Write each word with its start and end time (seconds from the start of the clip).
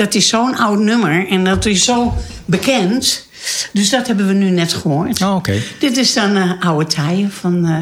dat 0.00 0.14
is 0.14 0.28
zo'n 0.28 0.56
oud 0.56 0.78
nummer 0.78 1.28
en 1.28 1.44
dat 1.44 1.66
is 1.66 1.84
zo 1.84 2.14
bekend. 2.44 3.28
Dus 3.72 3.90
dat 3.90 4.06
hebben 4.06 4.26
we 4.26 4.32
nu 4.32 4.50
net 4.50 4.72
gehoord. 4.72 5.22
Oh, 5.22 5.34
oké. 5.34 5.62
Dit 5.78 5.96
is 5.96 6.12
dan 6.12 6.36
eh, 6.36 6.52
Oude 6.60 6.86
taaien 6.86 7.30
van 7.30 7.66
eh, 7.66 7.78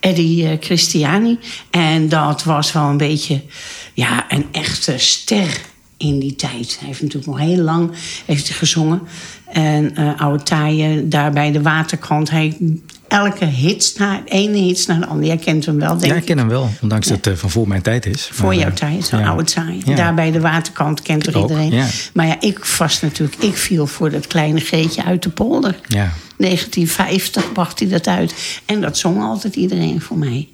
Eddie 0.00 0.48
eh, 0.48 0.56
Christiani. 0.60 1.38
En 1.70 2.08
dat 2.08 2.44
was 2.44 2.72
wel 2.72 2.82
een 2.82 2.96
beetje 2.96 3.42
ja, 3.94 4.24
een 4.28 4.46
echte 4.52 4.98
ster 4.98 5.60
in 5.96 6.18
die 6.18 6.36
tijd. 6.36 6.76
Hij 6.78 6.88
heeft 6.88 7.02
natuurlijk 7.02 7.30
nog 7.30 7.40
heel 7.40 7.62
lang 7.62 7.90
heeft 8.26 8.50
gezongen. 8.50 9.02
En 9.46 10.16
Oude 10.16 10.42
taaien, 10.42 11.08
daar 11.08 11.32
bij 11.32 11.52
de 11.52 11.62
waterkant. 11.62 12.30
Hij, 12.30 12.56
elke 13.12 13.44
hit, 13.44 13.94
na, 13.98 14.22
ene 14.24 14.56
hit 14.56 14.86
naar 14.86 15.00
de 15.00 15.06
andere. 15.06 15.26
Jij 15.26 15.36
kent 15.36 15.66
hem 15.66 15.78
wel, 15.78 15.98
denk 15.98 16.12
Ja, 16.12 16.18
ik 16.18 16.24
ken 16.24 16.38
hem 16.38 16.48
wel, 16.48 16.70
ondanks 16.82 17.06
dat 17.06 17.16
het 17.16 17.26
eh, 17.26 17.34
van 17.34 17.50
voor 17.50 17.68
mijn 17.68 17.82
tijd 17.82 18.06
is. 18.06 18.28
voor 18.32 18.46
Maar, 18.46 18.56
jouw 18.56 18.68
eh, 18.68 18.74
tijd, 18.74 19.04
zo'n 19.04 19.18
ja. 19.18 19.28
oude 19.28 19.44
taai. 19.44 19.80
Ja. 19.84 19.94
Daar 19.94 20.14
bij 20.14 20.30
de 20.30 20.40
waterkant 20.40 21.02
kent 21.02 21.26
er 21.26 21.36
Ik 21.36 21.36
ook, 21.36 21.50
iedereen. 21.50 21.84
Maar 22.12 22.26
ja, 22.26 22.40
ik 22.40 22.64
vast 22.64 23.02
natuurlijk. 23.02 23.42
Ik 23.42 23.56
viel 23.56 23.86
voor 23.86 24.10
dat 24.10 24.26
kleine 24.26 24.60
Geetje 24.60 25.04
uit 25.04 25.22
de 25.22 25.28
polder. 25.28 25.80
Ja. 25.86 26.12
1950 26.36 27.52
bracht 27.52 27.78
hij 27.78 27.88
dat 27.88 28.06
uit. 28.06 28.34
En 28.64 28.80
dat 28.80 28.98
zong 28.98 29.22
altijd 29.22 29.56
iedereen 29.56 30.00
voor 30.00 30.18
mij. 30.18 30.48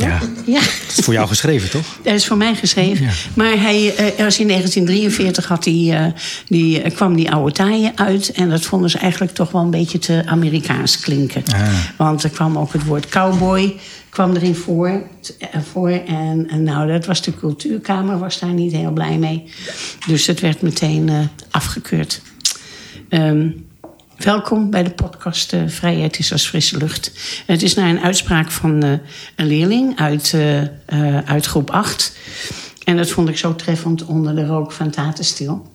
Ja. 0.00 0.20
ja. 0.46 0.60
Dat 0.60 0.96
is 0.96 1.04
voor 1.04 1.14
jou 1.14 1.28
geschreven, 1.28 1.70
toch? 1.70 1.98
Dat 2.02 2.14
is 2.14 2.26
voor 2.26 2.36
mij 2.36 2.54
geschreven. 2.54 3.04
Ja. 3.04 3.12
Maar 3.34 3.60
hij, 3.60 3.94
eh, 3.94 4.24
was 4.24 4.38
in 4.38 4.46
1943 4.46 5.48
had 5.48 5.64
hij, 5.64 5.88
eh, 5.92 6.06
die, 6.46 6.82
eh, 6.82 6.94
kwam 6.94 7.16
die 7.16 7.30
oude 7.30 7.52
taaien 7.52 7.92
uit. 7.94 8.32
En 8.32 8.50
dat 8.50 8.62
vonden 8.62 8.90
ze 8.90 8.98
eigenlijk 8.98 9.32
toch 9.32 9.50
wel 9.50 9.62
een 9.62 9.70
beetje 9.70 9.98
te 9.98 10.22
Amerikaans 10.26 11.00
klinken. 11.00 11.42
Ah. 11.52 11.68
Want 11.96 12.22
er 12.22 12.30
kwam 12.30 12.58
ook 12.58 12.72
het 12.72 12.84
woord 12.84 13.08
cowboy 13.08 13.76
kwam 14.08 14.34
erin 14.34 14.54
voor. 14.54 15.02
voor 15.72 15.90
en, 15.90 16.46
en 16.50 16.62
nou, 16.62 16.92
dat 16.92 17.06
was 17.06 17.22
de 17.22 17.34
cultuurkamer, 17.34 18.18
was 18.18 18.38
daar 18.38 18.52
niet 18.52 18.72
heel 18.72 18.90
blij 18.90 19.18
mee. 19.18 19.44
Dus 20.06 20.26
het 20.26 20.40
werd 20.40 20.62
meteen 20.62 21.30
afgekeurd. 21.50 22.20
Ehm, 23.08 23.48
welkom 24.24 24.70
bij 24.70 24.82
de 24.82 24.90
podcast 24.90 25.52
eh, 25.52 25.62
Vrijheid 25.66 26.18
is 26.18 26.32
als 26.32 26.48
frisse 26.48 26.76
lucht. 26.76 27.12
Het 27.46 27.62
is 27.62 27.74
naar 27.74 27.88
een 27.88 28.00
uitspraak 28.00 28.50
van 28.50 28.82
eh, 28.82 28.90
een 29.36 29.46
leerling 29.46 29.98
uit, 29.98 30.34
eh, 30.86 31.18
uit 31.18 31.46
groep 31.46 31.70
8. 31.70 32.16
En 32.84 32.96
dat 32.96 33.10
vond 33.10 33.28
ik 33.28 33.38
zo 33.38 33.56
treffend 33.56 34.04
onder 34.04 34.34
de 34.34 34.46
rook 34.46 34.72
van 34.72 34.90
Tatenstil. 34.90 35.72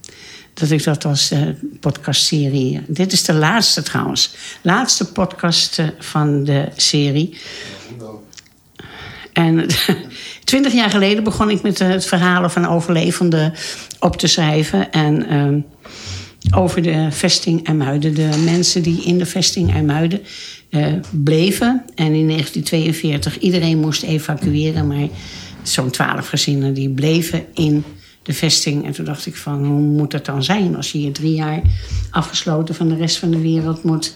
Dat 0.53 0.69
ik 0.69 0.83
dat 0.83 1.05
als 1.05 1.33
podcastserie... 1.79 2.81
Dit 2.87 3.11
is 3.11 3.23
de 3.23 3.33
laatste 3.33 3.81
trouwens. 3.81 4.35
Laatste 4.61 5.11
podcast 5.11 5.81
van 5.99 6.43
de 6.43 6.67
serie. 6.75 7.37
En 9.33 9.67
twintig 10.43 10.73
jaar 10.73 10.89
geleden 10.89 11.23
begon 11.23 11.49
ik 11.49 11.61
met 11.61 11.79
het 11.79 12.05
verhalen 12.05 12.51
van 12.51 12.67
overlevenden 12.67 13.53
op 13.99 14.17
te 14.17 14.27
schrijven. 14.27 14.91
En 14.91 15.27
ehm, 15.27 15.59
over 16.55 16.81
de 16.81 17.07
vesting 17.11 17.67
IJmuiden. 17.67 18.13
De 18.13 18.41
mensen 18.45 18.83
die 18.83 19.03
in 19.03 19.17
de 19.17 19.25
vesting 19.25 19.73
IJmuiden 19.73 20.21
eh 20.69 20.93
bleven. 21.23 21.83
En 21.95 22.13
in 22.13 22.27
1942 22.27 23.39
iedereen 23.39 23.79
moest 23.79 24.03
evacueren. 24.03 24.87
Maar 24.87 25.07
zo'n 25.63 25.89
twaalf 25.89 26.27
gezinnen 26.27 26.73
die 26.73 26.89
bleven 26.89 27.45
in 27.53 27.83
de 28.23 28.33
vesting. 28.33 28.85
En 28.85 28.91
toen 28.91 29.05
dacht 29.05 29.25
ik 29.25 29.35
van, 29.35 29.65
hoe 29.65 29.81
moet 29.81 30.11
dat 30.11 30.25
dan 30.25 30.43
zijn... 30.43 30.75
als 30.75 30.91
je 30.91 30.97
hier 30.97 31.11
drie 31.11 31.33
jaar 31.33 31.61
afgesloten 32.11 32.75
van 32.75 32.89
de 32.89 32.95
rest 32.95 33.17
van 33.17 33.29
de 33.29 33.41
wereld 33.41 33.83
moet 33.83 34.15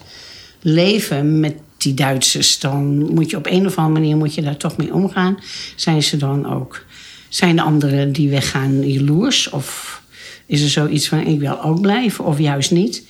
leven 0.61 1.39
met 1.39 1.55
die 1.77 1.93
Duitsers, 1.93 2.59
dan 2.59 3.13
moet 3.13 3.29
je 3.29 3.37
op 3.37 3.45
een 3.45 3.65
of 3.65 3.77
andere 3.77 3.99
manier 3.99 4.17
moet 4.17 4.33
je 4.33 4.41
daar 4.41 4.57
toch 4.57 4.77
mee 4.77 4.93
omgaan. 4.93 5.37
Zijn 5.75 6.03
ze 6.03 6.17
dan 6.17 6.53
ook, 6.53 6.85
zijn 7.29 7.55
de 7.55 7.61
anderen 7.61 8.11
die 8.11 8.29
weggaan 8.29 8.89
jaloers? 8.89 9.49
Of 9.49 10.01
is 10.49 10.61
er 10.61 10.69
zoiets 10.69 11.07
van 11.07 11.19
ik 11.19 11.39
wil 11.39 11.63
ook 11.63 11.81
blijven 11.81 12.25
of 12.25 12.39
juist 12.39 12.71
niet? 12.71 13.03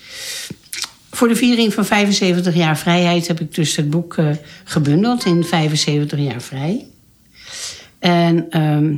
Voor 1.11 1.27
de 1.27 1.35
viering 1.35 1.73
van 1.73 1.85
75 1.85 2.55
jaar 2.55 2.77
vrijheid 2.77 3.27
heb 3.27 3.39
ik 3.39 3.55
dus 3.55 3.75
het 3.75 3.89
boek 3.89 4.17
eh, 4.17 4.29
gebundeld 4.63 5.25
in 5.25 5.43
75 5.43 6.19
jaar 6.19 6.41
vrij. 6.41 6.85
En 7.99 8.49
ehm, 8.49 8.95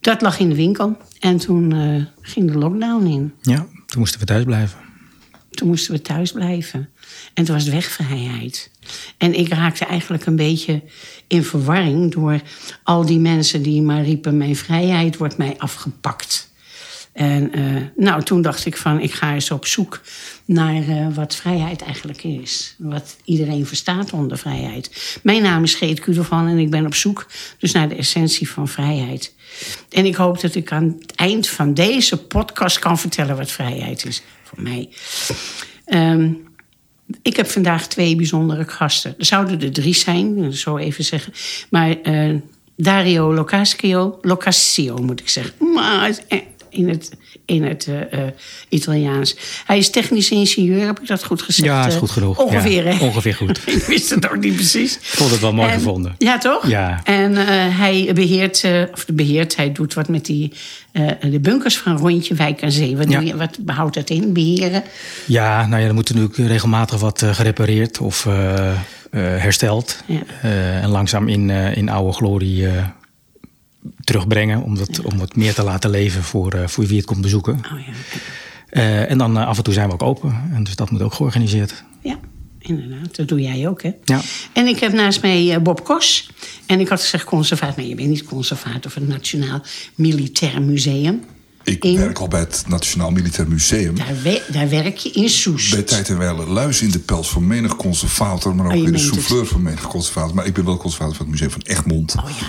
dat 0.00 0.20
lag 0.20 0.38
in 0.38 0.48
de 0.48 0.54
winkel. 0.54 0.96
En 1.20 1.36
toen 1.36 1.72
eh, 1.72 2.04
ging 2.20 2.50
de 2.50 2.58
lockdown 2.58 3.06
in. 3.06 3.32
Ja, 3.42 3.66
toen 3.86 3.98
moesten 3.98 4.20
we 4.20 4.26
thuis 4.26 4.44
blijven. 4.44 4.78
Toen 5.50 5.68
moesten 5.68 5.92
we 5.92 6.02
thuis 6.02 6.32
blijven. 6.32 6.88
En 7.34 7.44
toen 7.44 7.54
was 7.54 7.64
het 7.64 7.72
wegvrijheid. 7.72 8.70
En 9.18 9.34
ik 9.38 9.48
raakte 9.48 9.84
eigenlijk 9.84 10.26
een 10.26 10.36
beetje 10.36 10.82
in 11.26 11.44
verwarring 11.44 12.12
door 12.12 12.40
al 12.82 13.06
die 13.06 13.18
mensen 13.18 13.62
die 13.62 13.82
maar 13.82 14.02
riepen: 14.02 14.36
Mijn 14.36 14.56
vrijheid 14.56 15.16
wordt 15.16 15.36
mij 15.36 15.54
afgepakt. 15.58 16.45
En 17.16 17.52
eh, 17.52 17.82
nou, 17.96 18.22
toen 18.22 18.42
dacht 18.42 18.66
ik 18.66 18.76
van, 18.76 19.00
ik 19.00 19.12
ga 19.12 19.34
eens 19.34 19.50
op 19.50 19.66
zoek 19.66 20.00
naar 20.44 20.88
eh, 20.88 21.06
wat 21.14 21.34
vrijheid 21.34 21.82
eigenlijk 21.82 22.22
is. 22.24 22.74
Wat 22.78 23.16
iedereen 23.24 23.66
verstaat 23.66 24.12
onder 24.12 24.38
vrijheid. 24.38 25.18
Mijn 25.22 25.42
naam 25.42 25.62
is 25.62 25.74
Geet 25.74 26.00
Kudelvan 26.00 26.46
en 26.46 26.58
ik 26.58 26.70
ben 26.70 26.86
op 26.86 26.94
zoek 26.94 27.26
dus 27.58 27.72
naar 27.72 27.88
de 27.88 27.94
essentie 27.94 28.50
van 28.50 28.68
vrijheid. 28.68 29.34
En 29.90 30.06
ik 30.06 30.14
hoop 30.14 30.40
dat 30.40 30.54
ik 30.54 30.72
aan 30.72 30.96
het 31.00 31.14
eind 31.14 31.48
van 31.48 31.74
deze 31.74 32.16
podcast 32.16 32.78
kan 32.78 32.98
vertellen 32.98 33.36
wat 33.36 33.50
vrijheid 33.50 34.04
is 34.04 34.22
voor 34.42 34.62
mij. 34.62 34.88
Ehm, 35.84 36.32
ik 37.22 37.36
heb 37.36 37.50
vandaag 37.50 37.86
twee 37.86 38.16
bijzondere 38.16 38.64
gasten. 38.64 39.14
Er 39.18 39.24
zouden 39.24 39.60
er 39.60 39.72
drie 39.72 39.94
zijn, 39.94 40.42
dat 40.42 40.54
zo 40.54 40.76
even 40.76 41.04
zeggen. 41.04 41.32
Maar 41.70 42.00
eh, 42.02 42.34
Dario 42.76 43.34
Locascio, 43.34 44.18
Locascio 44.22 44.96
moet 44.96 45.20
ik 45.20 45.28
zeggen. 45.28 45.72
Maar 45.74 46.18
in 46.76 46.88
het, 46.88 47.10
in 47.44 47.64
het 47.64 47.86
eh, 47.88 48.22
eh, 48.26 48.32
Italiaans. 48.68 49.36
Hij 49.66 49.78
is 49.78 49.90
technisch 49.90 50.30
ingenieur, 50.30 50.86
heb 50.86 51.00
ik 51.00 51.06
dat 51.06 51.24
goed 51.24 51.42
gezegd? 51.42 51.68
Ja, 51.68 51.86
is 51.86 51.92
Eh, 51.92 51.98
goed 51.98 52.10
genoeg. 52.10 52.38
Ongeveer, 52.38 52.84
Ja, 52.86 52.92
hè? 52.94 53.04
ongeveer 53.04 53.34
goed. 53.34 53.58
ik 53.76 53.82
wist 53.84 54.10
het 54.10 54.30
ook 54.30 54.38
niet 54.40 54.54
precies. 54.54 54.94
Ik 54.96 55.02
vond 55.02 55.30
het 55.30 55.40
wel 55.40 55.52
mooi 55.52 55.68
En- 55.68 55.74
gevonden. 55.74 56.14
Ja, 56.18 56.38
toch? 56.38 56.68
Ja. 56.68 57.00
En 57.04 57.34
hij 57.76 58.10
beheert, 58.14 58.64
eh, 58.64 58.82
of 58.92 59.06
beheert, 59.12 59.56
hij 59.56 59.72
doet 59.72 59.94
wat 59.94 60.08
met 60.08 60.24
die, 60.26 60.52
de 61.20 61.40
bunkers 61.40 61.78
van 61.78 61.96
Rondje 61.96 62.34
Wijk 62.34 62.60
en 62.62 62.72
Zee. 62.72 62.96
Wat, 62.96 63.10
Ja. 63.10 63.18
doe 63.18 63.26
je- 63.26 63.36
wat 63.36 63.58
behoudt 63.60 63.94
dat 63.94 64.10
in, 64.10 64.32
beheren? 64.32 64.82
Ja, 65.26 65.66
nou 65.66 65.82
ja, 65.82 65.88
er 65.88 65.94
moet 65.94 66.08
natuurlijk 66.14 66.36
regelmatig 66.36 67.00
wat 67.00 67.22
gerepareerd 67.30 67.98
of 67.98 68.26
hersteld. 69.10 70.02
Ja. 70.06 70.48
En 70.82 70.88
langzaam 70.88 71.28
in, 71.28 71.50
in 71.50 71.88
oude 71.88 72.12
glorie 72.12 72.66
terugbrengen. 74.04 74.62
Om, 74.62 74.74
dat, 74.74 75.00
om 75.02 75.20
het 75.20 75.36
meer 75.36 75.54
te 75.54 75.62
laten 75.62 75.90
leven 75.90 76.22
voor, 76.22 76.52
eh, 76.52 76.68
voor 76.68 76.86
wie 76.86 76.96
het 76.96 77.06
komt 77.06 77.20
bezoeken. 77.20 77.54
Oh 77.54 77.78
ja, 77.86 77.92
Eh, 78.68 79.10
en 79.10 79.18
dan 79.18 79.38
eh, 79.38 79.46
af 79.46 79.56
en 79.56 79.64
toe 79.64 79.72
zijn 79.74 79.86
we 79.88 79.92
ook 79.94 80.02
open. 80.02 80.50
En 80.52 80.64
dus 80.64 80.76
dat 80.76 80.90
moet 80.90 81.02
ook 81.02 81.14
georganiseerd. 81.14 81.84
ja, 82.02 82.18
inderdaad. 82.58 83.16
Dat 83.16 83.28
doe 83.28 83.40
jij 83.40 83.68
ook, 83.68 83.82
hè? 83.82 83.90
Ja. 84.04 84.20
En 84.52 84.66
ik 84.66 84.78
heb 84.78 84.92
naast 84.92 85.22
mij 85.22 85.54
eh, 85.54 85.60
Bob 85.62 85.84
Kos. 85.84 86.30
En 86.66 86.80
ik 86.80 86.88
had 86.88 87.00
gezegd 87.00 87.24
conservator. 87.24 87.74
Maar 87.76 87.84
je 87.86 87.94
bent 87.94 88.08
niet 88.08 88.24
conservator 88.24 88.90
van 88.90 89.02
het 89.02 89.10
Nationaal 89.10 89.60
Militair 89.94 90.62
Museum. 90.62 91.24
Ik 91.64 91.84
In- 91.84 91.96
werk 91.96 92.18
al 92.18 92.28
bij 92.28 92.40
het 92.40 92.64
Nationaal 92.68 93.10
Militair 93.10 93.48
Museum. 93.48 93.94
Daar, 93.96 94.22
we- 94.22 94.42
daar 94.52 94.68
werk 94.68 94.96
je 94.96 95.10
in 95.10 95.28
Soest. 95.28 95.70
Bij 95.70 95.82
tijd 95.82 96.08
en 96.08 96.18
wijle 96.18 96.46
luis 96.46 96.82
in 96.82 96.90
de 96.90 96.98
pels 96.98 97.28
van 97.30 97.46
menig 97.46 97.76
conservator, 97.76 98.54
maar 98.54 98.66
ook 98.66 98.72
Oh, 98.72 98.78
weer 98.78 98.92
de 98.92 98.98
het. 98.98 99.06
souffleur 99.06 99.46
van 99.46 99.62
menig 99.62 99.86
conservator. 99.86 100.34
Maar 100.34 100.46
ik 100.46 100.54
ben 100.54 100.64
wel 100.64 100.76
conservator 100.76 101.14
van 101.16 101.24
het 101.26 101.34
Museum 101.34 101.50
van 101.50 101.60
Egmond. 101.62 102.14
Oh 102.16 102.30
ja. 102.40 102.46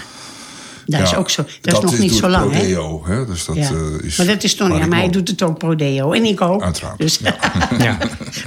Dat 0.88 1.01
is 1.01 1.16
ook 1.16 1.30
zo. 1.30 1.44
Dat, 1.62 1.74
is 1.74 1.80
nog 1.92 2.00
niet 2.00 2.13
zo 2.13 2.28
lang, 2.30 2.51
hè? 2.51 2.60
Prodeo, 2.60 3.06
hè? 3.06 3.25
Dus 3.25 3.45
dat 3.45 3.56
Ja. 3.56 3.69
eh, 3.69 4.04
is. 4.06 4.18
maar 4.18 4.25
dat 4.25 4.44
is 4.44 4.56
toch 4.56 4.68
waar 4.68 4.80
ja, 4.80 4.86
maar 4.86 5.00
hij 5.00 5.10
doet 5.10 5.28
het 5.28 5.42
ook 5.42 5.57
Prodeo. 5.57 6.12
En 6.12 6.25
ik 6.25 6.42
ook. 6.42 6.63
Uiteraard, 6.63 6.98
Dus 6.98 7.18
ja. 7.18 7.36
Ja. 7.78 7.98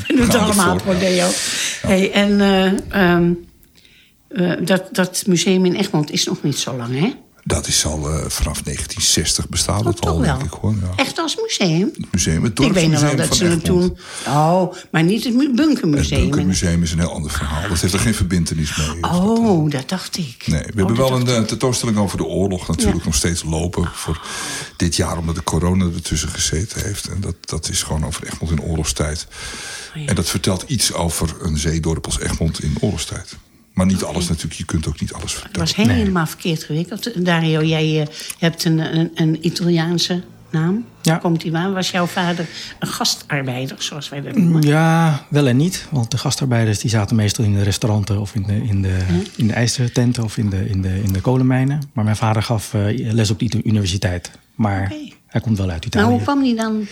we 0.06 0.14
doen 0.14 0.20
het 0.26 0.34
allemaal 0.34 0.74
ervoor. 0.74 0.92
Prodeo. 0.96 1.28
Hey, 1.82 2.12
en 2.12 2.40
eh, 2.40 3.12
ehm, 3.12 3.32
eh, 4.28 4.52
dat, 4.64 4.88
dat 4.92 5.22
museum 5.26 5.64
in 5.64 5.74
Egmond 5.74 6.10
is 6.10 6.24
nog 6.26 6.42
niet 6.42 6.58
zo 6.58 6.76
lang, 6.76 6.98
hè? 6.98 7.12
Dat 7.44 7.66
is 7.66 7.84
al 7.86 7.98
eh, 7.98 8.14
vanaf 8.28 8.62
1960 8.62 9.48
bestaat 9.48 9.80
Oh, 9.80 9.86
het 9.86 10.06
al, 10.06 10.18
denk 10.18 10.42
ik 10.42 10.52
hoor. 10.52 10.74
Ja. 10.80 10.90
Echt 10.96 11.18
als 11.18 11.36
museum? 11.36 11.90
Het 11.96 12.12
museum, 12.12 12.44
het 12.44 12.60
Ik 12.60 12.72
weet 12.72 12.90
nog 12.90 13.00
wel 13.00 13.16
dat 13.16 13.36
ze 13.36 13.44
het 13.44 13.64
toen... 13.64 13.98
Oh, 14.26 14.74
maar 14.90 15.02
niet 15.02 15.24
het 15.24 15.34
mu- 15.34 15.42
Het 15.46 15.54
bunkermuseum. 15.54 16.20
Bunkermuseum 16.20 16.82
is 16.82 16.92
een 16.92 16.98
heel 16.98 17.12
ander 17.12 17.30
verhaal. 17.30 17.68
Dat 17.68 17.80
heeft 17.80 17.92
er 17.92 17.98
geen 18.00 18.14
verbindenis 18.14 18.76
mee. 18.76 19.02
Oh, 19.12 19.70
dat 19.70 19.88
dacht 19.88 20.16
ik. 20.18 20.42
Nee, 20.46 20.60
we 20.62 20.68
Oh, 20.70 20.76
hebben 20.76 20.96
wel 20.96 21.12
een 21.12 21.26
eh, 21.28 21.42
tentoonstelling 21.42 21.98
over 21.98 22.16
de 22.16 22.24
oorlog 22.24 22.68
natuurlijk 22.68 22.98
Ja. 22.98 23.04
nog 23.04 23.14
steeds 23.14 23.42
lopen 23.42 23.90
voor 23.94 24.20
dit 24.76 24.96
jaar, 24.96 25.18
omdat 25.18 25.34
de 25.34 25.44
corona 25.44 25.84
ertussen 25.94 26.28
gezeten 26.28 26.82
heeft. 26.82 27.08
En 27.08 27.20
dat, 27.20 27.34
dat 27.40 27.68
is 27.68 27.82
gewoon 27.82 28.04
over 28.06 28.26
Egmond 28.26 28.50
in 28.52 28.62
oorlogstijd. 28.62 29.26
Oh, 29.96 30.02
ja. 30.02 30.08
En 30.08 30.14
dat 30.14 30.28
vertelt 30.28 30.64
iets 30.66 30.92
over 30.92 31.34
een 31.40 31.58
zeedorp 31.58 32.04
als 32.06 32.20
Egmond 32.20 32.62
in 32.62 32.76
oorlogstijd. 32.80 33.36
Maar 33.72 33.86
niet 33.86 34.02
alles 34.02 34.28
natuurlijk, 34.28 34.54
je 34.54 34.64
kunt 34.64 34.86
ook 34.88 35.00
niet 35.00 35.12
alles 35.12 35.32
Het 35.32 35.40
vertellen. 35.40 35.66
was 35.66 35.76
helemaal 35.76 36.26
verkeerd 36.26 36.62
gewikkeld. 36.64 37.24
Dario, 37.24 37.62
jij 37.62 38.00
eh, 38.00 38.06
hebt 38.38 38.64
een, 38.64 38.78
een, 38.78 39.10
een 39.14 39.46
Italiaanse 39.46 40.22
naam. 40.50 40.84
Ja. 41.02 41.16
Komt 41.16 41.40
die 41.40 41.56
aan? 41.56 41.72
Was 41.72 41.90
jouw 41.90 42.06
vader 42.06 42.46
een 42.78 42.88
gastarbeider, 42.88 43.76
zoals 43.82 44.08
wij 44.08 44.20
dat 44.22 44.36
noemen? 44.36 44.62
Ja, 44.62 45.26
wel 45.28 45.46
en 45.46 45.56
niet. 45.56 45.86
Want 45.90 46.10
de 46.10 46.18
gastarbeiders 46.18 46.78
die 46.78 46.90
zaten 46.90 47.16
meestal 47.16 47.44
in 47.44 47.54
de 47.54 47.62
restauranten 47.62 48.20
of 48.20 48.34
in 48.34 48.42
de, 48.42 48.54
in 48.54 48.82
de, 48.82 48.98
in 49.36 49.46
de 49.46 49.52
ijzertenten 49.52 50.24
of 50.24 50.36
in 50.36 50.50
de, 50.50 50.68
in, 50.68 50.82
de, 50.82 51.02
in 51.02 51.12
de 51.12 51.20
kolenmijnen. 51.20 51.88
Maar 51.92 52.04
mijn 52.04 52.16
vader 52.16 52.42
gaf 52.42 52.74
eh, 52.74 53.12
les 53.12 53.30
op 53.30 53.38
de 53.38 53.62
universiteit. 53.64 54.30
Maar 54.54 54.92
hij 55.26 55.40
komt 55.40 55.58
wel 55.58 55.70
uit 55.70 55.84
Italië. 55.84 56.04
Nou, 56.04 56.16
hoe 56.16 56.24
kwam 56.24 56.42
die 56.42 56.54
dan 56.54 56.86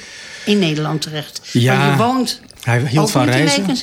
in 0.44 0.58
Nederland 0.58 1.02
terecht? 1.02 1.48
Ja, 1.52 1.76
Want 1.76 1.90
je 1.90 2.04
woont 2.04 2.40
hij 2.60 2.80
hield 2.88 3.10
van 3.10 3.24
reizen. 3.24 3.76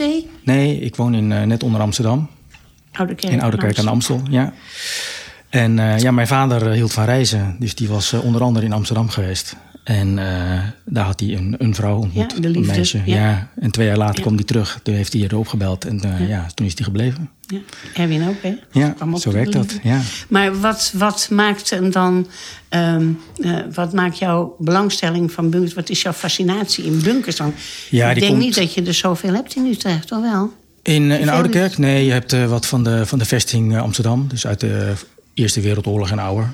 Nee, 0.44 0.80
ik 0.80 0.96
woon 0.96 1.14
in, 1.16 1.32
eh, 1.32 1.42
net 1.44 1.64
onder 1.64 1.82
Amsterdam. 1.82 2.30
Oude 2.98 3.16
Kerk 3.16 3.34
In 3.34 3.42
Ouderkerk 3.42 3.78
aan 3.78 3.86
de 3.86 3.92
Amstel, 3.92 4.22
ja. 4.30 4.54
En 5.50 5.80
eh, 5.80 6.00
ja, 6.00 6.12
mijn 6.12 6.28
vader 6.28 6.72
hield 6.72 6.94
van 6.94 7.06
reizen. 7.06 7.56
Dus 7.60 7.76
die 7.76 7.88
was 7.88 8.14
eh, 8.14 8.24
onder 8.24 8.42
andere 8.42 8.66
in 8.66 8.74
Amsterdam 8.74 9.10
geweest. 9.10 9.56
En 9.84 10.20
eh, 10.20 10.60
daar 10.86 11.06
had 11.06 11.20
hij 11.20 11.36
een, 11.36 11.56
een 11.58 11.76
vrouw 11.76 11.96
ontmoet. 11.98 12.32
Ja, 12.32 12.40
de 12.42 12.50
liefde, 12.50 12.70
Een 12.70 12.76
meisje, 12.76 13.02
ja. 13.06 13.16
ja. 13.16 13.50
En 13.60 13.72
twee 13.72 13.88
jaar 13.88 13.98
later 13.98 14.16
Ja. 14.16 14.22
kwam 14.22 14.36
hij 14.36 14.44
terug. 14.44 14.80
Toen 14.84 14.94
heeft 14.96 15.14
hij 15.14 15.22
erop 15.22 15.48
gebeld. 15.48 15.86
En 15.86 16.02
ja. 16.28 16.46
toen 16.54 16.66
is 16.66 16.74
hij 16.76 16.84
gebleven. 16.84 17.30
Ja. 17.48 17.58
Erwin 17.94 18.28
ook, 18.28 18.36
hè? 18.42 18.56
Ja, 18.72 18.96
zo 19.18 19.32
werkt 19.32 19.52
dat, 19.54 19.80
ja. 19.84 20.02
Maar 20.30 20.60
wat, 20.60 20.94
wat 20.98 21.28
maakt 21.32 21.70
hem 21.70 21.92
dan... 21.92 22.28
ehm, 22.70 23.08
eh, 23.42 23.56
wat 23.74 23.94
maakt 23.94 24.18
jouw 24.18 24.56
belangstelling 24.60 25.32
van 25.32 25.50
bunkers? 25.50 25.74
Wat 25.74 25.90
is 25.90 26.02
jouw 26.02 26.14
fascinatie 26.14 26.84
in 26.86 27.02
bunkers 27.04 27.36
dan? 27.36 27.54
Ja, 27.90 28.10
Ik 28.10 28.20
denk 28.20 28.32
komt- 28.32 28.44
niet 28.44 28.56
dat 28.56 28.74
je 28.74 28.84
er 28.84 28.94
zoveel 28.94 29.34
hebt 29.34 29.56
in 29.56 29.66
Utrecht, 29.66 30.08
toch 30.08 30.22
wel? 30.22 30.54
In, 30.86 31.12
eh, 31.12 31.20
in 31.20 31.24
Veel 31.26 31.34
Ouderkerk? 31.34 31.78
Nee, 31.78 32.06
je 32.06 32.12
hebt 32.12 32.34
eh, 32.34 32.46
wat 32.46 32.66
van 32.66 32.84
de, 32.84 33.06
van 33.06 33.20
de 33.20 33.26
vesting 33.26 33.74
eh, 33.76 33.82
Amsterdam. 33.82 34.28
Dus 34.28 34.48
uit 34.48 34.60
de 34.60 34.94
Eerste 35.34 35.62
Wereldoorlog 35.62 36.12
en 36.12 36.20
ouder. 36.20 36.50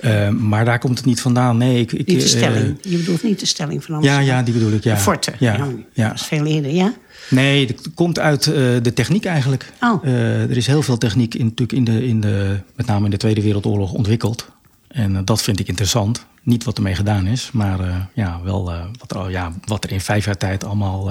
Eh, 0.00 0.28
maar 0.28 0.64
daar 0.64 0.78
komt 0.78 0.96
het 0.96 1.06
niet 1.06 1.20
vandaan. 1.20 1.56
Nee, 1.56 1.80
ik, 1.80 1.92
ik, 1.92 2.06
Niet 2.06 2.20
de 2.20 2.26
stelling. 2.28 2.78
je 2.82 2.96
bedoelt 2.96 3.22
niet 3.22 3.40
de 3.40 3.46
stelling 3.46 3.84
van 3.84 3.94
ja, 3.94 3.96
Amsterdam. 4.00 4.36
ja, 4.36 4.42
die 4.42 4.54
bedoel 4.54 4.72
ik. 4.72 4.84
Ja. 4.84 4.94
De 4.94 5.00
forten. 5.00 5.34
Ja, 5.38 5.54
Ja, 5.56 5.68
ja. 5.92 6.08
Dat 6.08 6.16
is 6.20 6.26
veel 6.26 6.46
eerder, 6.46 6.70
ja? 6.72 6.92
Nee, 7.30 7.66
het 7.66 7.88
komt 7.94 8.18
uit 8.18 8.44
de 8.82 8.92
techniek 8.94 9.24
eigenlijk. 9.24 9.72
Oh. 9.80 10.04
Er 10.06 10.56
is 10.56 10.66
heel 10.66 10.82
veel 10.82 10.98
techniek 10.98 11.34
in, 11.34 11.44
natuurlijk 11.44 11.72
in 11.72 11.84
de, 11.84 12.06
in 12.06 12.20
de, 12.20 12.58
met 12.76 12.86
name 12.86 13.04
in 13.04 13.10
de 13.10 13.16
Tweede 13.16 13.42
Wereldoorlog 13.42 13.92
ontwikkeld. 13.92 14.48
En 14.88 15.24
dat 15.24 15.42
vind 15.42 15.60
ik 15.60 15.68
interessant. 15.68 16.24
Niet 16.42 16.64
wat 16.64 16.76
ermee 16.76 16.94
gedaan 16.94 17.26
is, 17.26 17.50
maar 17.52 18.08
ja, 18.14 18.40
wel 18.44 18.64
wat, 18.98 19.10
er, 19.10 19.18
al- 19.18 19.28
ja, 19.28 19.52
wat 19.64 19.84
er 19.84 19.92
in 19.92 20.00
vijf 20.00 20.24
jaar 20.24 20.36
tijd 20.36 20.64
allemaal 20.64 21.10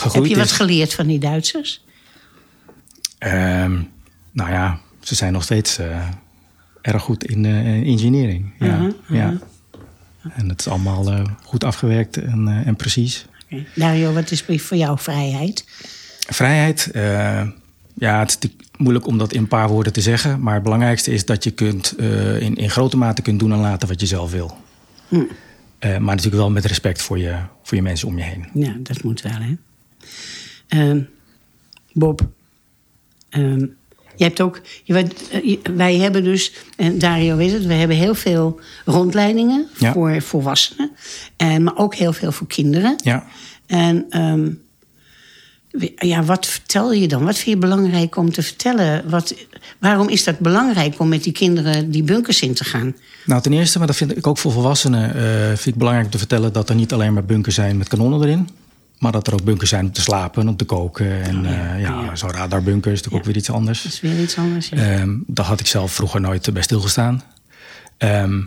gegroeid 0.00 0.28
Heb 0.28 0.36
je 0.36 0.42
is. 0.42 0.48
wat 0.50 0.58
geleerd 0.60 0.94
van 0.94 1.06
die 1.06 1.18
Duitsers? 1.18 1.84
Ehm, 3.18 3.78
nou 4.32 4.50
ja, 4.50 4.78
ze 5.00 5.14
zijn 5.14 5.32
nog 5.32 5.42
steeds 5.42 5.78
eh, 5.78 6.08
erg 6.82 7.02
goed 7.02 7.24
in 7.24 7.44
eh, 7.44 7.66
engineering. 7.92 8.52
Ja, 8.58 8.76
Mhm, 8.76 9.14
ja. 9.14 9.38
En 10.34 10.48
het 10.48 10.60
is 10.60 10.68
allemaal 10.68 11.10
eh, 11.12 11.24
goed 11.42 11.64
afgewerkt 11.64 12.16
en, 12.16 12.62
en 12.66 12.76
precies. 12.76 13.26
Oké. 13.44 13.64
Dario, 13.74 14.12
wat 14.12 14.30
is 14.30 14.44
voor 14.46 14.76
jou 14.76 14.98
vrijheid? 14.98 15.64
Vrijheid, 16.28 16.90
ja, 17.94 18.18
het 18.18 18.36
is 18.40 18.50
moeilijk 18.76 19.06
om 19.06 19.18
dat 19.18 19.32
in 19.32 19.40
een 19.40 19.48
paar 19.48 19.68
woorden 19.68 19.92
te 19.92 20.00
zeggen. 20.00 20.40
Maar 20.40 20.54
het 20.54 20.62
belangrijkste 20.62 21.12
is 21.12 21.24
dat 21.24 21.44
je 21.44 21.50
kunt, 21.50 21.98
in, 22.40 22.54
in 22.56 22.70
grote 22.70 22.96
mate 22.96 23.22
kunt 23.22 23.38
doen 23.38 23.52
en 23.52 23.58
laten 23.58 23.88
wat 23.88 24.00
je 24.00 24.06
zelf 24.06 24.30
wil. 24.30 24.56
Hm. 25.08 25.22
Maar 25.80 26.00
natuurlijk 26.00 26.34
wel 26.34 26.50
met 26.50 26.64
respect 26.64 27.02
voor 27.02 27.18
je, 27.18 27.36
voor 27.62 27.76
je 27.76 27.82
mensen 27.82 28.08
om 28.08 28.18
je 28.18 28.24
heen. 28.24 28.46
Ja, 28.54 28.76
dat 28.78 29.02
moet 29.02 29.22
wel, 29.22 29.32
hè? 29.40 29.56
Ehm, 30.68 31.00
Bob, 31.92 32.20
ehm, 33.28 33.60
je 34.16 34.24
hebt 34.24 34.40
ook... 34.40 34.60
Je, 34.84 34.94
eh, 34.94 35.44
je- 35.44 35.60
wij 35.76 35.96
hebben 35.96 36.24
dus, 36.24 36.52
en 36.76 36.98
Dario 36.98 37.36
weet 37.36 37.52
het... 37.52 37.66
we 37.66 37.74
hebben 37.74 37.96
heel 37.96 38.14
veel 38.14 38.60
rondleidingen 38.84 39.66
Ja. 39.78 39.92
voor 39.92 40.22
volwassenen. 40.22 40.90
En, 41.36 41.62
maar 41.62 41.76
ook 41.76 41.94
heel 41.94 42.12
veel 42.12 42.32
voor 42.32 42.46
kinderen. 42.46 42.94
Ja. 43.04 43.26
En 43.66 44.06
ehm, 44.10 44.48
ja, 45.96 46.22
wat 46.24 46.46
vertel 46.46 46.92
je 46.92 47.08
dan? 47.08 47.24
Wat 47.24 47.34
vind 47.38 47.46
je 47.50 47.56
belangrijk 47.56 48.16
om 48.16 48.32
te 48.32 48.42
vertellen? 48.42 49.10
Wat, 49.10 49.34
waarom 49.78 50.08
is 50.08 50.24
dat 50.24 50.38
belangrijk 50.38 50.98
om 51.00 51.08
met 51.08 51.22
die 51.22 51.32
kinderen 51.32 51.90
die 51.90 52.02
bunkers 52.02 52.40
in 52.40 52.54
te 52.54 52.64
gaan? 52.64 52.96
Nou, 53.24 53.42
ten 53.42 53.52
eerste, 53.52 53.78
maar 53.78 53.86
dat 53.86 53.96
vind 53.96 54.16
ik 54.16 54.26
ook 54.26 54.38
voor 54.38 54.52
volwassenen, 54.52 55.14
eh, 55.14 55.46
vind 55.46 55.66
ik 55.66 55.74
belangrijk 55.76 56.06
om 56.06 56.12
te 56.12 56.18
vertellen 56.18 56.52
dat 56.52 56.68
er 56.68 56.74
niet 56.74 56.92
alleen 56.92 57.12
maar 57.12 57.24
bunkers 57.24 57.54
zijn 57.54 57.76
met 57.76 57.88
kanonnen 57.88 58.22
erin. 58.22 58.48
Maar 58.98 59.12
dat 59.12 59.26
er 59.26 59.32
ook 59.32 59.44
bunkers 59.44 59.70
zijn 59.70 59.84
om 59.84 59.92
te 59.92 60.00
slapen 60.00 60.42
en 60.42 60.48
om 60.48 60.56
te 60.56 60.64
koken. 60.64 61.22
En 61.22 61.42
ja, 61.42 61.50
ja, 61.50 61.76
ja, 61.76 62.02
ja. 62.04 62.16
zo'n 62.16 62.30
radarbunker 62.30 62.92
is 62.92 62.96
natuurlijk 62.96 63.24
ook 63.24 63.32
weer 63.32 63.40
iets 63.40 63.50
anders. 63.50 63.82
Dat 63.82 63.92
is 63.92 64.00
weer 64.00 64.20
iets 64.20 64.36
anders. 64.36 64.68
Ja. 64.68 64.76
Ehm, 64.76 65.14
daar 65.26 65.44
had 65.44 65.60
ik 65.60 65.66
zelf 65.66 65.92
vroeger 65.92 66.20
nooit 66.20 66.52
bij 66.52 66.62
stilgestaan. 66.62 67.22
Ehm, 67.96 68.42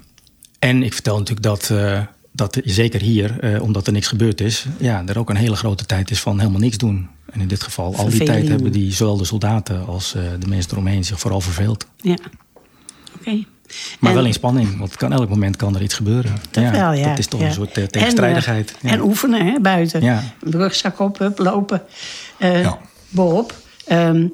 en 0.60 0.84
ik 0.84 0.94
vertel 0.94 1.18
natuurlijk 1.18 1.46
dat, 1.46 1.70
eh, 1.70 2.02
dat 2.32 2.60
zeker 2.64 3.02
hier, 3.02 3.40
eh, 3.40 3.62
omdat 3.62 3.88
er 3.88 3.94
niks 3.94 4.08
gebeurd 4.08 4.42
is, 4.42 4.66
ja, 4.78 5.04
er 5.06 5.18
ook 5.18 5.30
een 5.30 5.36
hele 5.36 5.56
grote 5.56 5.86
tijd 5.86 6.12
is 6.12 6.20
van 6.20 6.40
helemaal 6.40 6.60
niks 6.60 6.78
doen. 6.78 7.08
En 7.32 7.42
in 7.42 7.48
dit 7.48 7.64
geval, 7.64 7.96
al 7.96 8.10
die 8.10 8.24
tijd 8.24 8.48
hebben 8.48 8.72
die 8.72 8.94
zowel 8.94 9.18
de 9.18 9.26
soldaten 9.26 9.86
als 9.86 10.12
de 10.40 10.48
mensen 10.48 10.72
eromheen 10.72 11.04
zich 11.04 11.20
vooral 11.20 11.42
verveeld. 11.42 11.86
ja. 12.02 12.18
Oké. 13.20 13.44
Maar 14.00 14.10
En- 14.12 14.18
wel 14.18 14.26
in 14.26 14.34
spanning, 14.34 14.78
want 14.78 14.96
kan, 14.96 15.12
elk 15.14 15.30
moment 15.30 15.56
kan 15.56 15.76
er 15.76 15.82
iets 15.82 15.94
gebeuren. 15.94 16.36
Dat 16.52 16.72
wel, 16.72 16.92
ja. 16.94 17.10
Dat 17.10 17.18
is 17.20 17.28
toch 17.28 17.40
ja. 17.40 17.46
een 17.48 17.54
soort 17.54 17.78
eh, 17.78 17.84
En, 17.84 17.92
tegenstrijdigheid. 17.92 18.70
eh, 18.72 18.78
ja. 18.82 18.90
En, 18.90 19.02
oefenen, 19.02 19.46
hè, 19.46 19.60
buiten. 19.60 20.02
Ja. 20.02 20.24
Rugzak 20.42 21.00
op, 21.00 21.18
hup, 21.20 21.38
lopen. 21.40 21.82
Eh 22.38 22.62
Ja. 22.62 22.80
Bob, 23.10 23.54
ehm, 23.86 24.28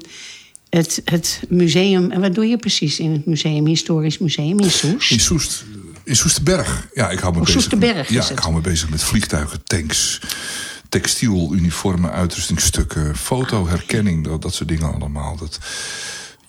het, 0.70 1.00
het 1.04 1.42
museum... 1.48 2.10
En 2.10 2.20
wat 2.20 2.34
doe 2.34 2.46
je 2.46 2.56
precies 2.56 2.98
in 2.98 3.12
het 3.12 3.26
museum? 3.26 3.66
Historisch 3.66 4.18
museum 4.18 4.60
in 4.60 4.70
Soest? 4.70 5.10
In 5.10 5.20
Soest. 5.20 5.64
In 6.04 6.16
Soesterberg. 6.16 6.88
Ja, 6.94 7.10
ik 7.10 7.18
hou 7.18 7.32
me 7.32 7.38
Oh, 7.38 7.44
bezig. 7.44 7.60
Soesterberg 7.60 7.96
met, 7.96 8.08
is 8.08 8.14
ja, 8.14 8.20
het. 8.20 8.30
ik 8.30 8.38
hou 8.38 8.54
me 8.54 8.60
bezig 8.60 8.88
met 8.88 9.02
vliegtuigen, 9.02 9.60
tanks, 9.64 10.20
textiel, 10.88 11.48
uniformen, 11.54 12.10
uitrustingstukken, 12.10 13.16
fotoherkenning, 13.16 14.24
dat, 14.24 14.42
dat 14.42 14.54
soort 14.54 14.68
dingen 14.68 14.94
allemaal. 14.94 15.36
Dat, 15.36 15.58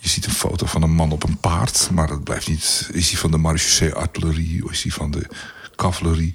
je 0.08 0.14
ziet 0.14 0.26
een 0.26 0.32
foto 0.32 0.66
van 0.66 0.82
een 0.82 0.96
man 0.96 1.12
op 1.12 1.24
een 1.24 1.38
paard, 1.38 1.90
maar 1.94 2.08
dat 2.08 2.24
blijft 2.24 2.48
niet. 2.48 2.90
Is 2.92 3.10
hij 3.10 3.20
van 3.20 3.32
de 3.32 3.38
marechaussee 3.38 3.94
artillerie 3.94 4.64
of 4.64 4.72
is 4.72 4.84
hij 4.84 4.92
van 4.92 5.12
de 5.12 5.28
cavalerie? 5.76 6.34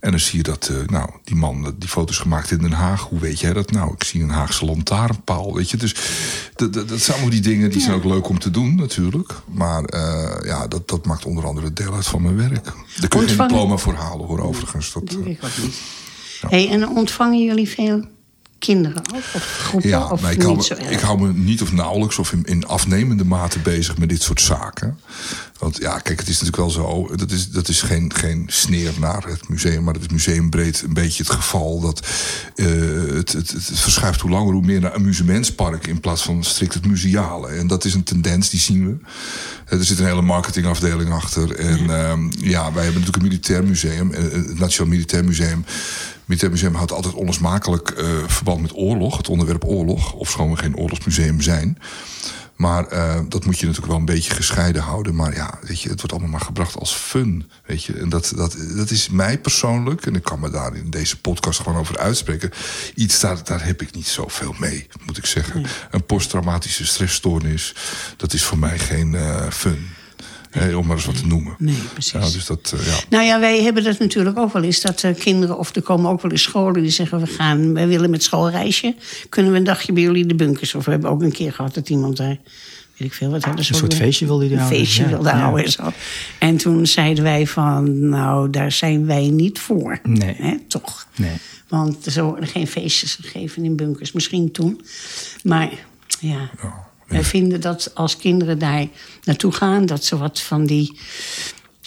En 0.00 0.10
dan 0.10 0.20
zie 0.20 0.36
je 0.36 0.42
dat, 0.42 0.68
eh, 0.68 0.76
nou, 0.86 1.10
die 1.24 1.36
man, 1.36 1.74
die 1.78 1.88
foto 1.88 2.10
is 2.10 2.18
gemaakt 2.18 2.50
in 2.50 2.58
Den 2.58 2.72
Haag. 2.72 3.02
Hoe 3.02 3.18
weet 3.18 3.40
jij 3.40 3.52
dat 3.52 3.70
nou? 3.70 3.92
Ik 3.92 4.04
zie 4.04 4.22
een 4.22 4.30
Haagse 4.30 4.64
lantaarnpaal, 4.64 5.54
weet 5.54 5.70
je. 5.70 5.76
Dus 5.76 5.94
dat, 6.54 6.72
dat, 6.72 6.88
dat 6.88 7.00
zijn 7.00 7.12
allemaal 7.12 7.34
die 7.34 7.42
dingen, 7.42 7.70
die 7.70 7.80
zijn 7.80 7.94
ook 7.94 8.04
leuk 8.04 8.28
om 8.28 8.38
te 8.38 8.50
doen 8.50 8.74
natuurlijk. 8.74 9.32
Maar 9.44 9.84
eh, 9.84 10.46
ja, 10.46 10.66
dat, 10.66 10.88
dat 10.88 11.06
maakt 11.06 11.24
onder 11.24 11.46
andere 11.46 11.72
deel 11.72 11.94
uit 11.94 12.06
van 12.06 12.22
mijn 12.22 12.36
werk. 12.36 12.64
Daar 12.64 13.08
kun 13.08 13.20
je 13.20 13.28
geen 13.28 13.36
diploma 13.36 13.76
voor 13.76 13.94
halen, 13.94 14.26
hoor, 14.26 14.40
overigens. 14.40 14.92
Dat, 14.92 15.02
eh, 15.10 15.18
ook 15.18 15.26
niet. 15.62 15.80
Hey, 16.40 16.68
en 16.68 16.88
ontvangen 16.88 17.44
jullie 17.44 17.68
veel 17.68 18.04
kinderen? 18.58 19.02
Of 19.14 19.58
groepen? 19.58 19.88
ja, 19.88 20.08
of 20.08 20.30
ik 20.30 20.36
niet 20.36 20.42
hou, 20.42 20.56
me, 20.56 20.62
zo 20.62 20.74
ik 20.74 21.00
hou 21.00 21.20
me 21.20 21.32
niet 21.32 21.62
of 21.62 21.72
nauwelijks 21.72 22.18
of 22.18 22.32
in, 22.32 22.44
in 22.44 22.66
afnemende 22.66 23.24
mate 23.24 23.58
bezig 23.58 23.98
met 23.98 24.08
dit 24.08 24.22
soort 24.22 24.40
zaken. 24.40 24.98
Want 25.58 25.78
ja, 25.78 25.98
kijk, 25.98 26.18
het 26.18 26.28
is 26.28 26.40
natuurlijk 26.40 26.56
wel 26.56 26.70
zo. 26.70 27.16
Dat 27.16 27.30
is, 27.30 27.50
dat 27.50 27.68
is 27.68 27.82
geen, 27.82 28.14
geen 28.14 28.44
sneer 28.46 28.92
naar 29.00 29.24
het 29.26 29.48
museum, 29.48 29.84
maar 29.84 29.94
het 29.94 30.02
is 30.02 30.08
museumbreed 30.08 30.82
een 30.82 30.94
beetje 30.94 31.22
het 31.22 31.32
geval 31.32 31.80
dat 31.80 32.06
eh, 32.54 32.66
het, 33.14 33.32
het, 33.32 33.50
het 33.50 33.80
verschuift 33.80 34.20
hoe 34.20 34.30
langer 34.30 34.52
hoe 34.52 34.64
meer 34.64 34.80
naar 34.80 34.94
amusementspark 34.94 35.86
in 35.86 36.00
plaats 36.00 36.22
van 36.22 36.44
strikt 36.44 36.74
het 36.74 36.86
museale. 36.86 37.48
En 37.48 37.66
dat 37.66 37.84
is 37.84 37.94
een 37.94 38.04
tendens, 38.04 38.50
die 38.50 38.60
zien 38.60 38.86
we. 38.86 38.96
Eh, 39.68 39.78
Er 39.78 39.84
zit 39.84 39.98
een 39.98 40.06
hele 40.06 40.22
marketingafdeling 40.22 41.12
achter. 41.12 41.54
En 41.54 41.90
ehm, 41.90 42.30
ja, 42.38 42.72
wij 42.72 42.84
hebben 42.84 43.00
natuurlijk 43.00 43.16
een 43.16 43.28
militair 43.28 43.64
museum, 43.64 44.12
eh, 44.12 44.22
het 44.22 44.58
Nationaal 44.58 44.92
Militair 44.92 45.24
Museum. 45.24 45.64
Het 45.66 46.22
Militair 46.24 46.52
Museum 46.52 46.74
houdt 46.74 46.92
altijd 46.92 47.14
onlosmakelijk 47.14 47.90
eh, 47.90 48.06
verband 48.26 48.60
met 48.60 48.74
oorlog, 48.74 49.16
het 49.16 49.28
onderwerp 49.28 49.64
oorlog, 49.64 50.12
of 50.12 50.30
schoon 50.30 50.50
we 50.50 50.56
geen 50.56 50.76
oorlogsmuseum 50.76 51.40
zijn. 51.40 51.78
Maar 52.58 52.86
eh, 52.86 53.20
dat 53.28 53.44
moet 53.44 53.58
je 53.58 53.66
natuurlijk 53.66 53.92
wel 53.92 54.00
een 54.00 54.14
beetje 54.14 54.34
gescheiden 54.34 54.82
houden. 54.82 55.14
Maar 55.14 55.34
ja, 55.34 55.58
weet 55.62 55.80
je, 55.80 55.88
het 55.88 55.98
wordt 55.98 56.12
allemaal 56.12 56.30
maar 56.30 56.46
gebracht 56.46 56.76
als 56.76 56.92
fun. 56.92 57.50
Weet 57.66 57.84
je, 57.84 57.92
en 57.92 58.08
dat, 58.08 58.32
dat, 58.36 58.56
dat 58.76 58.90
is 58.90 59.08
mij 59.08 59.38
persoonlijk, 59.38 60.06
en 60.06 60.14
ik 60.14 60.22
kan 60.22 60.40
me 60.40 60.50
daar 60.50 60.76
in 60.76 60.90
deze 60.90 61.20
podcast 61.20 61.60
gewoon 61.60 61.78
over 61.78 61.98
uitspreken. 61.98 62.50
Iets 62.94 63.20
daar, 63.20 63.44
daar 63.44 63.64
heb 63.64 63.82
ik 63.82 63.94
niet 63.94 64.06
zoveel 64.06 64.54
mee, 64.58 64.86
moet 65.04 65.18
ik 65.18 65.26
zeggen. 65.26 65.66
Een 65.90 66.04
posttraumatische 66.04 66.86
stressstoornis, 66.86 67.74
dat 68.16 68.32
is 68.32 68.44
voor 68.44 68.58
mij 68.58 68.78
geen 68.78 69.14
eh, 69.14 69.50
fun. 69.50 69.88
Om 70.76 70.86
maar 70.86 70.96
eens 70.96 71.04
wat 71.06 71.16
te 71.16 71.26
noemen. 71.26 71.54
Nee, 71.58 71.78
precies. 71.92 72.12
Ja, 72.12 72.20
dus 72.20 72.46
dat, 72.46 72.74
eh, 72.78 72.86
ja. 72.86 72.98
Nou 73.10 73.24
ja, 73.24 73.40
wij 73.40 73.62
hebben 73.62 73.84
dat 73.84 73.98
natuurlijk 73.98 74.38
ook 74.38 74.52
wel 74.52 74.62
eens. 74.62 74.80
Dat 74.80 75.02
eh, 75.02 75.14
kinderen, 75.14 75.58
of 75.58 75.74
er 75.74 75.82
komen 75.82 76.10
ook 76.10 76.22
wel 76.22 76.30
eens 76.30 76.42
scholen 76.42 76.82
die 76.82 76.90
zeggen... 76.90 77.20
we 77.20 77.26
gaan, 77.26 77.74
wij 77.74 77.88
willen 77.88 78.10
met 78.10 78.22
schoolreisje. 78.22 78.94
Kunnen 79.28 79.52
we 79.52 79.58
een 79.58 79.64
dagje 79.64 79.92
bij 79.92 80.02
jullie 80.02 80.26
de 80.26 80.34
bunkers? 80.34 80.74
Of 80.74 80.84
we 80.84 80.90
hebben 80.90 81.10
ook 81.10 81.22
een 81.22 81.32
keer 81.32 81.52
gehad 81.52 81.74
dat 81.74 81.88
iemand 81.88 82.16
daar... 82.16 82.36
weet 82.96 83.08
ik 83.08 83.12
veel, 83.14 83.30
wat 83.30 83.44
hadden 83.44 83.64
ze 83.64 83.72
Een 83.72 83.78
soort 83.78 83.92
weer? 83.92 84.02
feestje 84.02 84.26
wilde 84.26 84.44
die 84.44 84.52
Een 84.52 84.58
houden, 84.58 84.78
feestje 84.80 85.02
ja. 85.02 85.08
wilde 85.08 85.28
Ja. 85.28 85.38
houden 85.38 85.64
en 85.64 85.70
zo. 85.70 85.92
En 86.38 86.56
toen 86.56 86.86
zeiden 86.86 87.24
wij 87.24 87.46
van, 87.46 88.08
nou, 88.08 88.50
daar 88.50 88.72
zijn 88.72 89.06
wij 89.06 89.28
niet 89.28 89.58
voor. 89.58 89.98
Nee. 90.02 90.34
Hè, 90.38 90.56
toch? 90.68 91.06
Nee. 91.16 91.36
Want 91.68 92.06
er 92.16 92.22
worden 92.22 92.48
geen 92.48 92.66
feestjes 92.66 93.18
gegeven 93.20 93.64
in 93.64 93.76
bunkers. 93.76 94.12
Misschien 94.12 94.50
toen. 94.52 94.80
Maar 95.42 95.70
ja, 96.20 96.50
wij 97.08 97.24
vinden 97.24 97.60
dat 97.60 97.90
als 97.94 98.16
kinderen 98.16 98.58
daar 98.58 98.86
naartoe 99.24 99.52
gaan... 99.52 99.86
dat 99.86 100.04
ze 100.04 100.16
wat 100.16 100.40
van 100.40 100.66
die... 100.66 100.98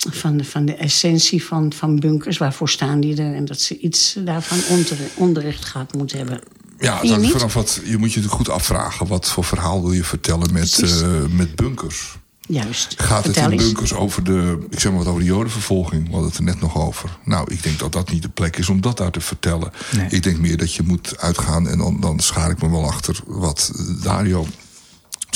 Van 0.10 0.38
de, 0.38 0.44
van 0.44 0.66
de 0.66 0.76
essentie 0.76 1.44
van, 1.44 1.74
van 1.74 2.00
bunkers, 2.00 2.38
waarvoor 2.38 2.70
staan 2.70 3.00
die 3.00 3.22
er... 3.22 3.36
en 3.36 3.46
dat 3.46 3.60
ze 3.60 3.78
iets 3.78 4.16
daarvan 4.20 4.58
onder, 4.70 4.98
onderricht 5.16 5.66
gaat 5.66 5.94
moeten 5.94 6.18
hebben. 6.18 6.42
Ja, 6.80 7.02
dan 7.02 7.26
vanaf 7.26 7.54
wat, 7.54 7.82
je 7.84 7.98
moet 7.98 8.14
je 8.14 8.20
natuurlijk 8.20 8.34
goed 8.34 8.50
afvragen. 8.50 9.08
Wat 9.08 9.30
voor 9.30 9.44
verhaal 9.44 9.82
wil 9.82 9.92
je 9.92 10.04
vertellen 10.04 10.54
met, 10.54 10.82
eh, 10.82 11.26
met 11.30 11.56
bunkers? 11.56 12.18
Juist. 12.48 12.94
Gaat 12.98 13.26
het 13.26 13.38
in 13.38 13.52
eens. 13.52 13.64
bunkers 13.64 13.94
over 13.94 14.24
de, 14.24 14.66
ik 14.70 14.80
zeg 14.80 14.92
maar 14.92 15.00
wat 15.00 15.10
over 15.10 15.20
de 15.20 15.28
jodenvervolging? 15.28 16.06
We 16.06 16.12
hadden 16.12 16.30
het 16.30 16.38
er 16.38 16.44
net 16.44 16.62
nog 16.62 16.78
over. 16.78 17.18
Nou, 17.26 17.54
ik 17.54 17.64
denk 17.64 17.80
dat 17.80 17.92
dat 17.92 18.12
niet 18.12 18.22
de 18.22 18.30
plek 18.30 18.58
is 18.58 18.70
om 18.70 18.82
dat 18.82 18.98
daar 18.98 19.12
te 19.12 19.22
vertellen. 19.22 19.72
Nee. 19.96 20.08
Ik 20.10 20.24
denk 20.24 20.38
meer 20.38 20.58
dat 20.58 20.74
je 20.74 20.84
moet 20.84 21.18
uitgaan 21.18 21.68
en 21.68 21.78
dan, 21.78 22.00
dan 22.00 22.20
schaar 22.20 22.50
ik 22.50 22.62
me 22.62 22.70
wel 22.70 22.86
achter 22.86 23.20
wat 23.26 23.72
Dario 24.04 24.48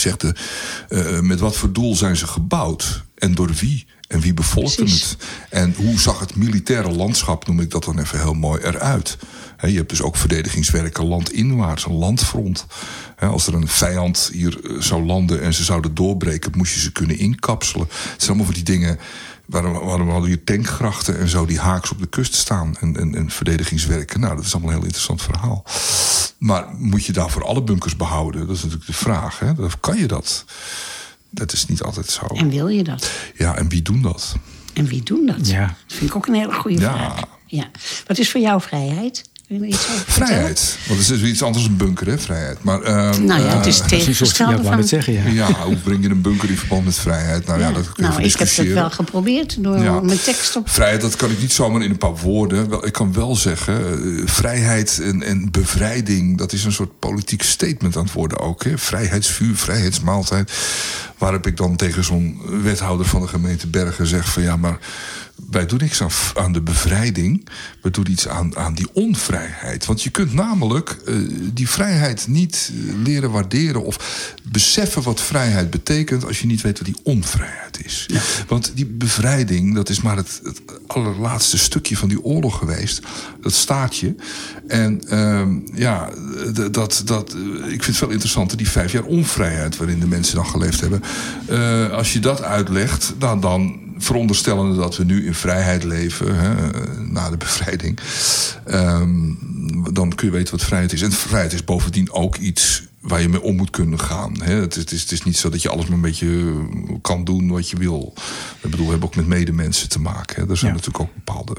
zegt. 0.06 0.24
eh, 0.24 1.18
eh, 1.18 1.22
met 1.24 1.40
wat 1.40 1.56
voor 1.58 1.72
doel 1.72 1.96
zijn 1.96 2.18
ze 2.18 2.28
gebouwd 2.28 3.04
en 3.16 3.36
door 3.36 3.52
wie? 3.60 3.86
En 4.08 4.20
wie 4.20 4.34
bevolkte 4.34 4.84
het? 4.84 5.18
En 5.50 5.74
hoe 5.78 6.00
zag 6.00 6.20
het 6.20 6.36
militaire 6.36 6.92
landschap, 6.92 7.48
noem 7.48 7.60
ik 7.60 7.72
dat 7.72 7.84
dan 7.84 8.00
even 8.00 8.20
heel 8.20 8.34
mooi, 8.34 8.62
eruit? 8.62 9.18
Je 9.62 9.78
hebt 9.78 9.90
dus 9.90 10.02
ook 10.02 10.16
verdedigingswerken 10.16 11.06
landinwaarts, 11.06 11.86
een 11.86 11.94
landfront. 11.94 12.66
Als 13.20 13.48
er 13.48 13.54
een 13.54 13.68
vijand 13.68 14.30
hier 14.34 14.60
eh, 14.64 14.82
zou 14.82 15.06
landen 15.06 15.42
en 15.42 15.54
ze 15.54 15.64
zouden 15.64 15.94
doorbreken, 15.94 16.52
moest 16.56 16.74
je 16.74 16.80
ze 16.80 16.92
kunnen 16.92 17.18
inkapselen. 17.18 17.88
Het 17.90 18.24
zijn 18.24 18.28
allemaal 18.28 18.46
van 18.46 18.54
die 18.54 18.64
dingen. 18.64 19.00
Waarom, 19.46 19.74
waarom 19.74 20.10
hadden 20.10 20.30
je 20.30 20.44
tankgrachten 20.44 21.20
en 21.20 21.28
zo 21.28 21.46
die 21.46 21.60
haaks 21.60 21.92
op 21.92 22.00
de 22.00 22.08
kust 22.08 22.34
staan 22.34 22.76
en, 22.80 22.98
en, 22.98 23.16
en 23.16 23.30
verdedigingswerken? 23.30 24.20
Nou, 24.20 24.36
dat 24.36 24.46
is 24.46 24.52
allemaal 24.54 24.70
een 24.72 24.76
heel 24.78 24.86
interessant 24.86 25.22
verhaal. 25.22 25.66
Maar 26.38 26.66
moet 26.78 27.06
je 27.06 27.12
daarvoor 27.14 27.44
alle 27.46 27.64
bunkers 27.64 27.96
behouden? 27.96 28.48
Dat 28.48 28.56
is 28.56 28.62
natuurlijk 28.62 28.90
de 28.90 28.94
vraag. 28.98 29.40
Hè? 29.40 29.54
Dat- 29.54 29.80
Kan 29.80 29.98
je 29.98 30.08
dat? 30.08 30.46
Dat 31.30 31.54
is 31.54 31.66
niet 31.66 31.82
altijd 31.84 32.10
zo. 32.10 32.26
En 32.26 32.50
wil 32.50 32.68
je 32.68 32.84
dat? 32.84 33.12
Ja, 33.36 33.56
en 33.56 33.70
wie 33.70 33.82
doen 33.82 34.02
dat? 34.02 34.36
En 34.74 34.86
wie 34.86 35.04
doen 35.04 35.26
dat? 35.26 35.48
Ja. 35.48 35.66
Dat 35.88 35.98
vind 35.98 36.10
ik 36.10 36.16
ook 36.16 36.28
een 36.28 36.34
hele 36.34 36.54
goede 36.54 36.80
Ja. 36.80 36.94
vraag. 36.94 37.22
Ja. 37.46 37.66
Wat 38.08 38.18
is 38.18 38.32
voor 38.32 38.42
jou 38.42 38.62
vrijheid? 38.62 39.30
Kun 39.48 39.60
je 39.60 39.66
iets 39.66 39.76
over 39.90 39.92
vertellen? 40.06 40.28
Vrijheid. 40.28 40.78
Want 40.88 41.00
het 41.08 41.10
is 41.10 41.22
iets 41.30 41.44
anders 41.44 41.64
dan 41.64 41.72
een 41.72 41.78
bunker, 41.78 42.08
hè? 42.08 42.18
Vrijheid. 42.18 42.64
Maar, 42.64 42.82
ehm, 42.82 43.26
Nou 43.26 43.42
ja, 43.42 43.58
het 43.58 43.66
is 43.66 43.74
eh, 43.76 43.80
Dat 43.80 43.90
tegengestelde 43.90 44.54
wou 44.54 44.66
van... 44.68 44.78
net 44.78 44.88
zeggen, 44.88 45.14
ja. 45.14 45.28
ja, 45.48 45.52
hoe 45.64 45.76
breng 45.76 46.04
je 46.04 46.10
een 46.10 46.22
bunker 46.22 46.50
in 46.50 46.58
verband 46.58 46.86
met 46.86 46.96
vrijheid? 46.98 47.46
Nou 47.46 47.60
ja, 47.60 47.68
Ja. 47.68 47.74
dat 47.74 47.84
kun 47.84 47.94
je 47.96 48.02
nou, 48.02 48.14
ik 48.14 48.20
heb 48.22 48.32
het 48.32 48.40
discussiëren. 48.40 48.76
wel 48.76 48.90
geprobeerd 48.90 49.64
door 49.64 49.78
Ja. 49.80 50.00
mijn 50.00 50.22
tekst 50.22 50.56
op... 50.56 50.70
Vrijheid, 50.70 51.02
dat 51.02 51.16
kan 51.16 51.32
ik 51.32 51.40
niet 51.42 51.52
zomaar 51.54 51.82
in 51.82 51.90
een 51.90 51.98
paar 51.98 52.16
woorden. 52.16 52.70
Wel, 52.70 52.86
ik 52.86 52.94
kan 52.94 53.14
wel 53.14 53.36
zeggen, 53.36 53.76
eh, 53.76 54.28
vrijheid 54.28 55.00
en, 55.04 55.24
en 55.24 55.52
bevrijding... 55.52 56.38
dat 56.38 56.54
is 56.54 56.64
een 56.64 56.72
soort 56.72 57.00
politiek 57.00 57.44
statement 57.44 57.98
aan 57.98 58.04
het 58.04 58.14
worden 58.14 58.40
ook. 58.40 58.64
Hè? 58.64 58.78
Vrijheidsvuur, 58.78 59.56
vrijheidsmaaltijd. 59.56 60.52
Waar 61.18 61.32
heb 61.32 61.48
ik 61.48 61.58
dan 61.58 61.76
tegen 61.76 62.04
zo'n 62.04 62.42
wethouder 62.62 63.06
van 63.06 63.22
de 63.22 63.28
gemeente 63.28 63.68
Bergen 63.68 63.94
gezegd... 63.94 64.30
van 64.30 64.44
ja, 64.44 64.56
maar 64.56 64.80
wij 65.50 65.66
doen 65.66 65.80
niks 65.80 66.02
aan, 66.02 66.12
aan 66.34 66.54
de 66.54 66.62
bevrijding. 66.62 67.48
We 67.82 67.92
doen 67.92 68.12
iets 68.12 68.28
aan, 68.28 68.58
aan 68.58 68.74
die 68.74 68.88
onvrijheid. 68.94 69.86
Want 69.86 70.02
je 70.02 70.10
kunt 70.10 70.34
namelijk 70.34 70.98
eh, 71.06 71.16
die 71.54 71.70
vrijheid 71.70 72.28
niet 72.28 72.72
eh, 72.74 72.94
leren 73.04 73.32
waarderen... 73.32 73.84
of 73.84 74.34
beseffen 74.44 75.04
wat 75.04 75.22
vrijheid 75.22 75.70
betekent... 75.70 76.26
als 76.26 76.40
je 76.40 76.48
niet 76.48 76.62
weet 76.62 76.78
wat 76.78 76.88
die 76.88 77.00
onvrijheid 77.04 77.86
is. 77.86 78.06
Want 78.48 78.72
die 78.76 78.86
bevrijding, 78.86 79.76
dat 79.76 79.90
is 79.90 80.02
maar 80.02 80.18
het, 80.18 80.42
het 80.44 80.62
allerlaatste 80.88 81.58
stukje 81.58 81.98
van 81.98 82.10
die 82.10 82.24
oorlog 82.24 82.58
geweest. 82.58 83.02
Dat 83.42 83.54
staatje. 83.54 84.16
En 84.68 85.10
ehm, 85.10 85.60
ja, 85.74 86.10
dat, 86.72 87.02
dat, 87.06 87.34
eh, 87.34 87.72
ik 87.72 87.84
vind 87.84 87.86
het 87.86 88.00
wel 88.00 88.10
interessant, 88.10 88.58
die 88.58 88.70
vijf 88.70 88.92
jaar 88.92 89.04
onvrijheid... 89.04 89.78
waarin 89.78 90.00
de 90.00 90.08
mensen 90.08 90.36
dan 90.36 90.48
geleefd 90.48 90.80
hebben. 90.80 91.02
Eh, 91.48 91.92
als 91.92 92.14
je 92.14 92.20
dat 92.20 92.42
uitlegt, 92.44 93.14
dan... 93.18 93.40
dan 93.40 93.84
veronderstellende 93.98 94.76
dat 94.76 94.98
we 94.98 95.04
nu 95.04 95.26
in 95.26 95.34
vrijheid 95.34 95.84
leven, 95.84 96.36
hè, 96.36 96.54
na 97.00 97.30
de 97.30 97.38
bevrijding, 97.38 98.00
ehm, 98.66 99.32
dan 99.94 100.16
kun 100.16 100.28
je 100.28 100.34
weten 100.34 100.52
wat 100.52 100.66
vrijheid 100.66 100.94
is. 100.94 101.02
En 101.02 101.12
vrijheid 101.12 101.54
is 101.54 101.64
bovendien 101.64 102.12
ook 102.12 102.36
iets 102.36 102.84
waar 103.02 103.22
je 103.22 103.30
mee 103.30 103.42
om 103.42 103.56
moet 103.56 103.70
kunnen 103.70 104.00
gaan. 104.00 104.42
Hè. 104.42 104.54
Het, 104.54 104.76
is, 104.76 104.82
het, 104.82 104.92
is, 104.92 105.02
het 105.02 105.12
is 105.12 105.24
niet 105.24 105.38
zo 105.38 105.50
dat 105.50 105.62
je 105.62 105.70
alles 105.70 105.86
maar 105.86 105.96
een 105.96 106.02
beetje 106.02 106.54
kan 107.02 107.24
doen 107.24 107.48
wat 107.50 107.70
je 107.70 107.78
wil. 107.78 108.14
Ik 108.62 108.70
bedoel, 108.70 108.86
we 108.86 108.92
hebben 108.92 109.10
ook 109.10 109.16
met 109.16 109.28
medemensen 109.28 109.90
te 109.90 110.00
maken. 110.00 110.44
Hè. 110.44 110.50
Er 110.50 110.58
zijn 110.58 110.72
Ja. 110.72 110.78
natuurlijk 110.78 111.04
ook 111.04 111.16
bepaalde... 111.16 111.56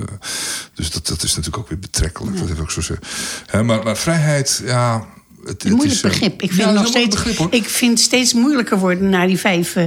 Dus 0.75 0.91
dat, 0.91 1.07
dat 1.07 1.23
is 1.23 1.29
natuurlijk 1.29 1.59
ook 1.59 1.69
weer 1.69 1.79
betrekkelijk. 1.79 2.39
Dat 2.39 2.49
heb 2.49 2.61
ik 2.61 2.71
zo 2.71 2.81
zeggen. 2.81 3.07
Hè, 3.47 3.63
maar, 3.63 3.83
maar 3.83 3.97
vrijheid, 3.97 4.63
ja... 4.65 5.07
Het, 5.47 5.65
Een 5.65 5.71
moeilijk 5.71 5.93
is, 5.95 6.03
eh, 6.03 6.11
begrip. 6.11 6.43
Ik 6.43 6.51
ja, 6.51 6.57
vind, 6.57 6.67
het 6.67 6.75
is 6.75 6.81
nog 6.81 6.87
steeds, 6.87 7.23
begrip, 7.23 7.53
ik 7.55 7.69
vind 7.69 8.01
steeds 8.01 8.33
moeilijker 8.33 8.79
worden 8.79 9.09
na 9.09 9.27
die 9.27 9.39
vijf, 9.39 9.77
eh, 9.77 9.85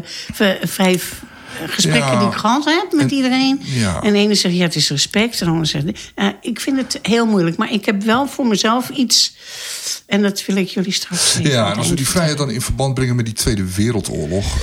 vijf 0.63 1.21
eh, 1.61 1.69
gesprekken 1.69 2.11
Ja. 2.11 2.19
die 2.19 2.27
ik 2.27 2.33
gehad 2.33 2.65
heb 2.65 2.91
met 2.91 3.01
En- 3.11 3.13
iedereen. 3.13 3.59
ja. 3.63 4.01
En 4.03 4.13
de 4.13 4.19
ene 4.19 4.35
zegt 4.35 4.55
ja, 4.55 4.61
het 4.63 4.75
is 4.75 4.89
respect. 4.89 5.39
En 5.39 5.45
de 5.45 5.51
ander 5.51 5.67
zegt. 5.67 5.85
ik 6.41 6.59
vind 6.59 6.77
het 6.77 6.99
heel 7.01 7.25
moeilijk. 7.25 7.57
Maar 7.57 7.71
ik 7.73 7.85
heb 7.85 8.03
wel 8.03 8.27
voor 8.27 8.47
mezelf 8.47 8.89
iets. 8.89 9.35
En 10.05 10.21
dat 10.21 10.45
wil 10.45 10.55
ik 10.55 10.67
jullie 10.67 10.91
straks 10.91 11.35
even 11.37 11.51
Ja, 11.51 11.71
en 11.71 11.77
als 11.77 11.89
we 11.89 11.95
die 11.95 12.07
vrijheid 12.07 12.37
dan 12.37 12.49
in 12.51 12.61
verband 12.61 12.93
brengen 12.93 13.15
met 13.15 13.25
die 13.25 13.33
Tweede 13.33 13.73
Wereldoorlog, 13.75 14.61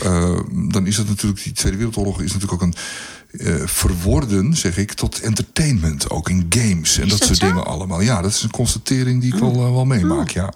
dan 0.52 0.86
is 0.86 0.96
dat 0.96 1.08
natuurlijk, 1.08 1.42
die 1.42 1.52
Tweede 1.52 1.76
Wereldoorlog 1.76 2.22
is 2.22 2.32
natuurlijk 2.32 2.52
ook 2.52 2.62
een 2.68 2.74
eh, 3.38 3.54
verworden, 3.64 4.54
zeg 4.56 4.76
ik, 4.78 4.92
tot 4.92 5.20
entertainment, 5.20 6.10
ook 6.10 6.28
in 6.28 6.46
games 6.48 6.98
en 6.98 7.04
Is 7.04 7.10
dat, 7.10 7.18
dat 7.18 7.28
soort 7.28 7.38
zo? 7.38 7.46
dingen 7.46 7.66
allemaal. 7.66 8.00
Ja, 8.00 8.22
dat 8.22 8.30
is 8.30 8.42
een 8.42 8.50
constatering 8.50 9.20
die 9.20 9.34
ik 9.34 9.40
wel, 9.40 9.52
eh, 9.52 9.58
wel 9.72 9.84
meemaak, 9.84 10.30
ja. 10.30 10.52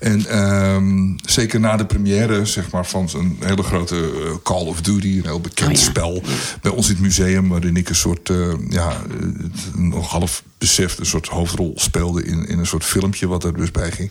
En 0.00 0.26
ehm, 0.26 1.16
zeker 1.24 1.60
na 1.60 1.76
de 1.76 1.86
première, 1.86 2.44
zeg 2.46 2.70
maar, 2.70 2.86
van 2.86 3.08
een 3.14 3.36
hele 3.40 3.62
grote 3.62 3.96
eh, 3.96 4.34
Call 4.42 4.66
of 4.66 4.80
Duty, 4.80 5.06
een 5.18 5.24
heel 5.24 5.40
bekend 5.40 5.70
Oh 5.70 5.76
ja. 5.76 5.82
spel, 5.82 6.22
bij 6.62 6.70
ons 6.72 6.86
in 6.88 6.92
het 6.94 7.02
museum, 7.02 7.48
waarin 7.48 7.76
ik 7.76 7.88
een 7.88 7.94
soort, 7.94 8.30
eh, 8.30 8.52
ja, 8.68 8.92
nog 9.76 10.10
half 10.10 10.42
beseft, 10.58 10.98
een 10.98 11.06
soort 11.06 11.28
hoofdrol 11.28 11.72
speelde 11.76 12.24
in, 12.24 12.46
in 12.48 12.58
een 12.58 12.66
soort 12.66 12.84
filmpje 12.84 13.26
wat 13.26 13.44
er 13.44 13.56
dus 13.56 13.70
bij 13.70 13.90
ging. 13.90 14.10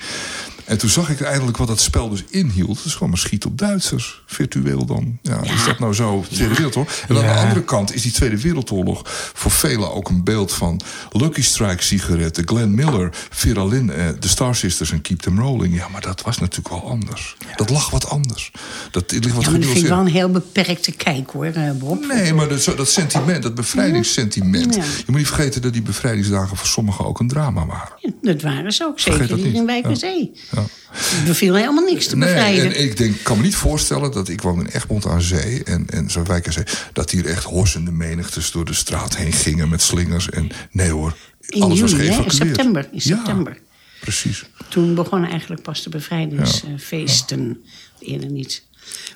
En 0.72 0.78
toen 0.78 0.90
zag 0.90 1.10
ik 1.10 1.22
eindelijk 1.22 1.58
wat 1.58 1.68
dat 1.68 1.80
spel 1.80 2.10
dus 2.10 2.24
inhield. 2.30 2.78
Het 2.78 2.86
is 2.86 2.94
gewoon 2.94 3.10
maar 3.10 3.18
schiet 3.18 3.46
op 3.46 3.58
Duitsers, 3.58 4.22
virtueel 4.25 4.86
dan. 4.86 5.20
Ja, 5.22 5.42
Is 5.44 5.66
dat 5.66 5.80
nou 5.80 5.94
zo? 5.94 6.25
Tweede 6.32 6.54
Wereldoorlog. 6.54 7.04
En 7.08 7.16
aan 7.16 7.24
de 7.24 7.42
andere 7.42 7.63
kant 7.63 7.94
is 7.96 8.01
die 8.01 8.12
Tweede 8.12 8.42
Wereldoorlog 8.42 9.01
voor 9.34 9.51
velen 9.51 9.94
ook 9.94 10.10
een 10.10 10.24
beeld 10.24 10.54
van 10.54 10.82
Lucky 11.12 11.42
Strike 11.42 11.84
sigaretten, 11.84 12.48
Glenn 12.48 12.75
Miller, 12.75 13.10
Vera 13.30 13.66
Lynn, 13.66 13.92
eh, 13.92 14.08
de 14.20 14.28
Star 14.28 14.56
Sisters 14.56 14.92
en 14.92 15.01
Keep 15.01 15.20
Them 15.20 15.40
Rolling. 15.40 15.75
Ja, 15.75 15.88
maar 15.88 16.01
dat 16.01 16.22
was 16.22 16.38
natuurlijk 16.38 16.70
wel 16.70 16.90
anders. 16.90 17.38
Dat 17.56 17.70
lag 17.70 17.90
wat 17.90 18.10
anders. 18.10 18.51
Dat 18.92 19.12
ligt 19.12 19.34
wat 19.34 19.44
Ja, 19.44 19.50
maar 19.51 19.60
dat 19.60 19.70
vind 19.70 19.84
ik 19.84 19.90
wel 19.90 20.00
een 20.00 20.08
heel 20.08 20.30
beperkte 20.30 20.92
kijk 20.92 21.30
hoor, 21.30 21.46
eh, 21.46 21.72
Bob. 21.72 22.06
Nee, 22.06 22.34
maar 22.34 22.48
dat, 22.48 22.74
dat 22.75 22.90
sentiment, 22.90 23.44
dat 23.44 23.56
bevrijdingssentiment. 23.56 24.75
Ja. 24.75 24.84
Je 24.84 25.04
moet 25.06 25.18
niet 25.18 25.28
vergeten 25.28 25.62
dat 25.62 25.74
die 25.74 25.82
bevrijdingsdagen 25.82 26.58
voor 26.58 26.68
sommigen 26.68 27.06
ook 27.06 27.20
een 27.20 27.28
drama 27.28 27.66
waren. 27.66 28.16
Dat 28.22 28.42
waren 28.42 28.72
ze 28.72 28.84
ook, 28.86 29.00
zeker 29.00 29.36
hier 29.36 29.46
niet. 29.46 29.56
in 29.56 29.66
Wijk 29.66 29.88
Ja. 29.88 29.96
Zee. 29.96 30.32
Ja. 30.62 31.20
Er 31.20 31.24
beviel 31.25 31.56
helemaal 31.56 31.84
niks 31.84 32.08
te 32.08 32.15
Nee, 32.18 32.27
bevrijden. 32.34 32.65
en 32.75 32.82
ik 32.84 32.98
denk, 32.98 33.24
kan 33.24 33.38
me 33.38 33.44
niet 33.44 33.56
voorstellen 33.56 34.12
dat 34.12 34.27
ik 34.30 34.41
woon 34.41 34.60
in 34.60 34.65
Egmond 34.65 35.06
aan 35.06 35.22
zee 35.22 35.63
en, 35.63 35.86
en 35.89 36.10
zo'n 36.10 36.25
wijk 36.25 36.48
aan 36.48 36.53
zee, 36.53 36.63
dat 36.94 37.12
hier 37.12 37.25
echt 37.25 37.44
horsende 37.44 37.91
menigtes 37.91 38.51
door 38.51 38.65
de 38.65 38.74
straat 38.74 39.15
heen 39.18 39.34
gingen 39.34 39.70
met 39.70 39.82
slingers. 39.82 40.30
En 40.30 40.50
nee 40.72 40.89
hoor, 40.89 41.15
In 41.48 41.62
alles 41.62 41.80
was 41.80 41.91
hè? 41.91 41.98
In 41.98 42.03
geëvacueerd. 42.03 42.34
september. 42.36 42.84
In 42.84 42.89
Ja, 42.91 43.00
september. 43.15 43.58
precies. 44.00 44.44
Toen 44.70 44.96
begonnen 44.96 45.30
eigenlijk 45.30 45.62
pas 45.62 45.84
de 45.84 45.89
bevrijdingsfeesten. 45.89 47.63
Eerder 48.00 48.30
niet. 48.30 48.63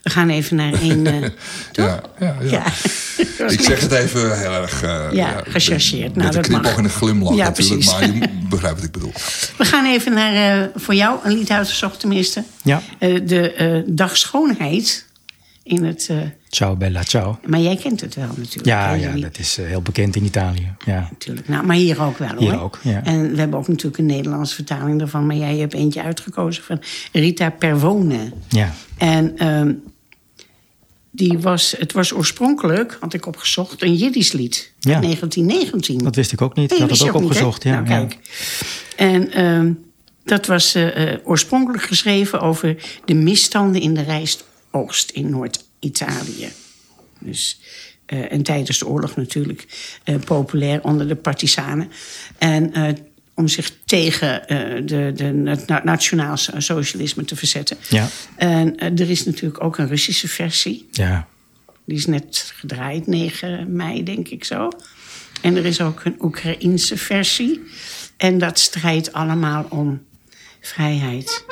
We 0.04 0.10
gaan 0.10 0.30
even 0.30 0.56
naar 0.56 0.74
een... 0.82 1.08
eh, 1.08 1.22
toch? 1.72 1.86
Ja, 1.86 2.02
ja, 2.20 2.36
ja. 2.50 2.66
Ik 3.48 3.62
zeg 3.62 3.80
het 3.80 3.92
even 3.92 4.40
heel 4.40 4.52
erg... 4.54 4.84
eh, 4.84 5.08
Ja, 5.12 5.44
gechargeerd. 5.48 6.16
Met 6.16 6.24
Nou, 6.24 6.28
een 6.28 6.34
dat 6.34 6.46
knipoog 6.46 6.64
mag. 6.66 6.78
en 6.78 6.84
een 6.84 6.90
glimlach 6.90 7.36
Ja, 7.36 7.44
natuurlijk, 7.44 7.84
precies. 7.86 8.00
maar 8.00 8.30
je 8.30 8.30
begrijpt 8.50 8.76
wat 8.78 8.86
ik 8.86 8.92
bedoel. 8.92 9.14
We 9.58 9.66
gaan 9.66 9.86
even 9.86 10.14
naar, 10.14 10.62
eh, 10.62 10.68
voor 10.76 10.96
jou, 10.96 11.20
een 11.24 11.34
lied 11.38 11.50
uitgezocht 11.52 12.00
tenminste. 12.00 12.44
Ja. 12.64 12.82
Eh, 13.00 13.20
de 13.26 13.52
eh, 13.54 13.82
Dag 13.86 14.18
Schoonheid. 14.18 15.06
In 15.64 15.84
het, 15.86 16.08
eh, 16.10 16.18
Ciao 16.56 16.76
Bella, 16.76 17.04
ciao. 17.04 17.40
maar 17.46 17.60
jij 17.60 17.76
kent 17.76 18.02
het 18.02 18.16
wel 18.16 18.28
natuurlijk. 18.38 18.66
Ja, 18.66 18.88
hè, 18.90 18.94
ja, 18.96 19.16
dat 19.16 19.40
is 19.40 19.58
eh, 19.58 19.66
heel 19.66 19.82
bekend 19.82 20.16
in 20.16 20.24
Italië. 20.24 20.74
Ja. 20.86 21.08
Natuurlijk. 21.12 21.48
Nou, 21.48 21.66
maar 21.66 21.76
hier 21.76 22.02
ook 22.02 22.18
wel 22.18 22.38
Hier 22.38 22.54
hoor. 22.54 22.62
ook, 22.62 22.80
ja. 22.84 23.04
En 23.04 23.32
we 23.32 23.38
hebben 23.40 23.60
ook 23.60 23.68
natuurlijk 23.68 23.98
een 23.98 24.06
Nederlandse 24.06 24.56
vertaling 24.56 25.00
daarvan. 25.00 25.26
Maar 25.26 25.36
jij 25.36 25.58
hebt 25.58 25.74
eentje 25.74 26.04
uitgekozen 26.04 26.64
van 26.64 26.82
Rita 27.12 27.50
Pervone. 27.50 28.32
ja. 28.50 28.74
En 28.98 29.38
ehm, 29.38 29.74
die 31.12 31.40
was, 31.40 31.76
het 31.78 31.92
was 31.92 32.14
oorspronkelijk, 32.14 32.98
had 33.00 33.14
ik 33.14 33.26
opgezocht, 33.26 33.82
een 33.82 33.96
Jiddisch 33.96 34.32
lied. 34.32 34.72
Ja. 34.80 35.00
1919. 35.00 35.98
Dat 35.98 36.16
wist 36.16 36.32
ik 36.32 36.42
ook 36.42 36.56
niet. 36.56 36.70
Nee, 36.70 36.80
ik 36.80 36.90
had 36.90 36.98
het 37.00 37.08
ook 37.08 37.14
niet, 37.14 37.24
opgezocht. 37.24 37.64
ja, 37.64 37.82
Nou, 37.82 37.90
ja. 37.90 37.98
kijk. 37.98 38.20
En 38.96 39.32
ehm, 39.32 39.72
dat 40.24 40.46
was 40.46 40.76
eh, 40.76 41.14
eh, 41.14 41.20
oorspronkelijk 41.24 41.84
geschreven 41.84 42.42
over 42.42 42.76
de 43.06 43.14
misstanden 43.14 43.82
in 43.82 43.94
de 43.94 44.02
rijstoogst 44.04 45.10
in 45.12 45.30
Noord-Italië. 45.86 46.52
Dus, 47.20 47.60
eh, 48.06 48.32
en 48.32 48.44
tijdens 48.44 48.80
de 48.80 48.88
oorlog 48.88 49.16
natuurlijk 49.16 49.66
eh, 50.04 50.16
populair 50.16 50.84
onder 50.84 51.08
de 51.08 51.16
partisanen. 51.16 51.92
En 52.38 52.74
eh, 52.74 52.94
om 53.34 53.48
zich 53.48 53.72
tegen 53.86 54.44
de, 54.86 55.12
de, 55.16 55.50
het 55.50 55.68
na- 55.68 55.82
nationaal 55.84 56.38
socialisme 56.58 57.26
te 57.26 57.36
verzetten. 57.36 57.78
Ja. 57.90 58.08
En 58.36 58.80
er 58.80 59.10
is 59.10 59.26
natuurlijk 59.26 59.64
ook 59.64 59.78
een 59.78 59.88
Russische 59.88 60.28
versie. 60.28 60.88
Ja. 60.92 61.28
Die 61.86 61.98
is 61.98 62.06
net 62.06 62.52
gedraaid, 62.56 63.08
9 63.08 63.76
mei, 63.76 64.04
denk 64.04 64.28
ik 64.28 64.44
zo. 64.44 64.70
En 65.42 65.56
er 65.56 65.66
is 65.66 65.82
ook 65.82 66.06
een 66.06 66.16
Oekraïense 66.20 66.98
versie. 66.98 67.62
En 68.18 68.38
dat 68.38 68.60
strijdt 68.60 69.14
allemaal 69.14 69.66
om 69.70 70.06
vrijheid. 70.62 71.46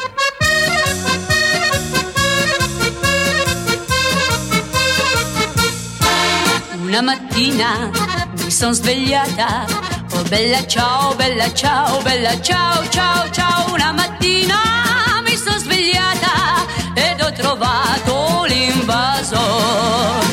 Una 6.93 7.01
mattina 7.01 7.89
mi 8.37 8.51
sono 8.51 8.71
svegliata, 8.71 9.65
oh 10.11 10.21
bella 10.29 10.63
ciao, 10.67 11.15
bella 11.15 11.51
ciao, 11.51 11.99
bella 12.03 12.39
ciao, 12.39 12.87
ciao, 12.89 13.31
ciao. 13.31 13.73
Una 13.73 13.91
mattina 13.91 15.19
mi 15.25 15.35
sono 15.35 15.57
svegliata 15.57 16.63
ed 16.93 17.19
ho 17.19 17.31
trovato 17.31 18.43
l'invasor. 18.45 20.23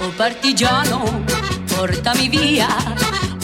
Oh 0.00 0.12
partigiano, 0.14 1.24
portami 1.64 2.28
via. 2.28 2.68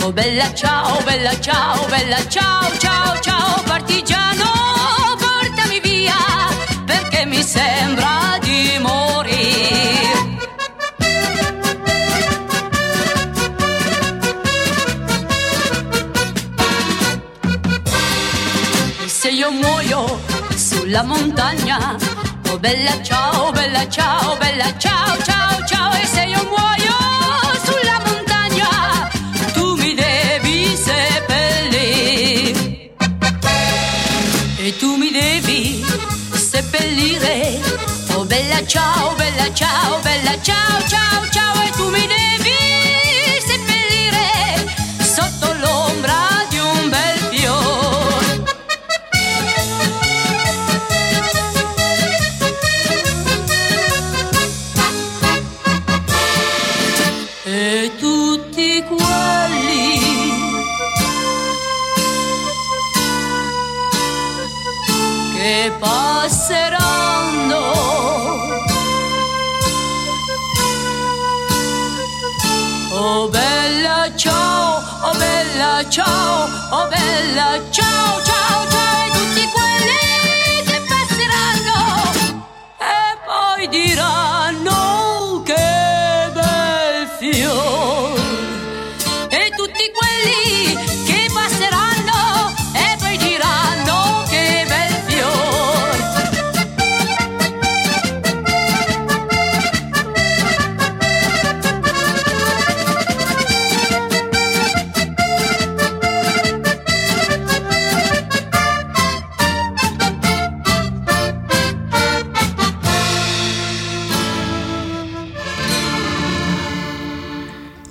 Oh 0.03 0.13
bella 0.13 0.53
ciao, 0.53 1.01
bella 1.05 1.41
ciao, 1.41 1.87
bella 1.87 2.29
ciao, 2.29 2.77
ciao, 2.77 3.19
ciao. 3.21 3.63
Partigiano, 3.63 4.45
portami 5.17 5.81
via, 5.81 6.13
perché 6.85 7.25
mi 7.25 7.43
sembra 7.43 8.04
sulla 20.95 21.03
montagna, 21.03 21.97
oh 22.51 22.59
bella 22.61 23.03
ciao, 23.03 23.51
bella 23.51 23.89
ciao, 23.89 24.37
bella 24.37 24.79
ciao, 24.79 25.21
ciao, 25.23 25.34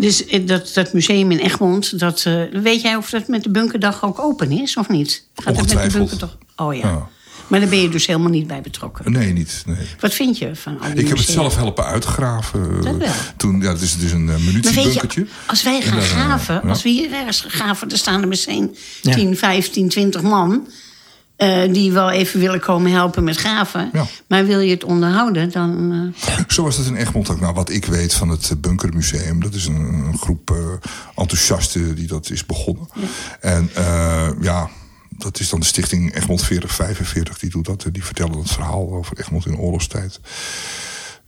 Dus 0.03 0.25
eh, 0.25 0.47
dat, 0.47 0.71
dat 0.73 0.93
museum 0.93 1.31
in 1.31 1.37
Egmond, 1.39 1.99
dat, 1.99 2.23
eh, 2.25 2.41
weet 2.51 2.81
jij 2.81 2.95
of 2.95 3.09
dat 3.09 3.27
met 3.27 3.43
de 3.43 3.49
bunkerdag 3.49 4.03
ook 4.03 4.19
open 4.19 4.51
is 4.51 4.77
of 4.77 4.89
niet? 4.89 5.23
Gaat 5.35 5.55
dat 5.55 5.73
met 5.73 5.91
de 5.91 5.97
bunkerdag? 5.97 6.37
Oh 6.55 6.75
ja. 6.75 6.87
Ja. 6.87 7.07
Maar 7.47 7.59
daar 7.59 7.69
ben 7.69 7.81
je 7.81 7.89
dus 7.89 8.05
helemaal 8.05 8.29
niet 8.29 8.47
bij 8.47 8.61
betrokken. 8.61 9.11
Nee, 9.11 9.33
niet. 9.33 9.63
Nee. 9.65 9.75
Wat 9.99 10.13
vind 10.13 10.37
je 10.37 10.55
van 10.55 10.79
al 10.79 10.87
die 10.89 10.99
Ik 11.01 11.07
heb 11.07 11.17
het 11.17 11.27
zelf 11.27 11.55
helpen 11.55 11.85
uitgraven. 11.85 12.81
Dat 12.81 12.97
wel. 12.97 13.11
Toen, 13.37 13.61
ja, 13.61 13.71
het 13.71 13.81
is, 13.81 13.91
het 13.91 14.01
is 14.01 14.11
een 14.11 14.25
Maar 14.25 14.35
weet 14.35 14.45
munitiebunkertje. 14.45 15.21
je, 15.21 15.27
als 15.47 15.63
wij 15.63 15.81
gaan 15.81 15.97
eh, 15.97 16.03
graven, 16.03 16.59
ja. 16.63 16.69
als 16.69 16.83
we 16.83 16.89
hier 16.89 17.13
ergens 17.13 17.41
gaan 17.41 17.51
graven, 17.51 17.87
dan 17.87 17.97
staan 17.97 18.21
er 18.21 18.27
misschien 18.27 18.75
Ja. 19.01 19.13
10, 19.13 19.37
15, 19.37 19.89
20 19.89 20.21
man. 20.21 20.67
Eh, 21.35 21.73
die 21.73 21.91
wel 21.91 22.11
even 22.11 22.39
willen 22.39 22.59
komen 22.59 22.91
helpen 22.91 23.23
met 23.23 23.35
graven. 23.35 23.89
Ja. 23.93 24.05
Maar 24.27 24.45
wil 24.45 24.59
je 24.59 24.71
het 24.73 24.83
onderhouden, 24.83 25.51
dan. 25.51 25.91
eh, 26.17 26.43
Zo 26.47 26.63
was 26.63 26.77
het 26.77 26.87
in 26.87 26.95
Egmond 26.95 27.29
ook. 27.29 27.39
Nou, 27.39 27.53
wat 27.53 27.69
ik 27.69 27.85
weet 27.85 28.13
van 28.13 28.29
het 28.29 28.49
eh, 28.49 28.57
Bunkermuseum. 28.57 29.41
Dat 29.41 29.53
is 29.53 29.65
een, 29.65 29.75
een 29.93 30.17
groep 30.17 30.51
eh, 30.51 30.57
enthousiasten 31.15 31.95
die 31.95 32.07
dat 32.07 32.29
is 32.29 32.45
begonnen. 32.45 32.87
En 33.39 33.69
ja, 34.41 34.69
dat 35.09 35.39
is 35.39 35.49
dan 35.49 35.59
de 35.59 35.65
stichting 35.65 36.13
Egmond 36.15 36.43
4045. 36.43 37.39
Die 37.39 37.49
doet 37.49 37.65
dat. 37.65 37.85
Die 37.91 38.03
vertellen 38.05 38.37
het 38.37 38.51
verhaal 38.51 38.91
over 38.93 39.17
Egmond 39.19 39.45
in 39.45 39.57
oorlogstijd. 39.57 40.19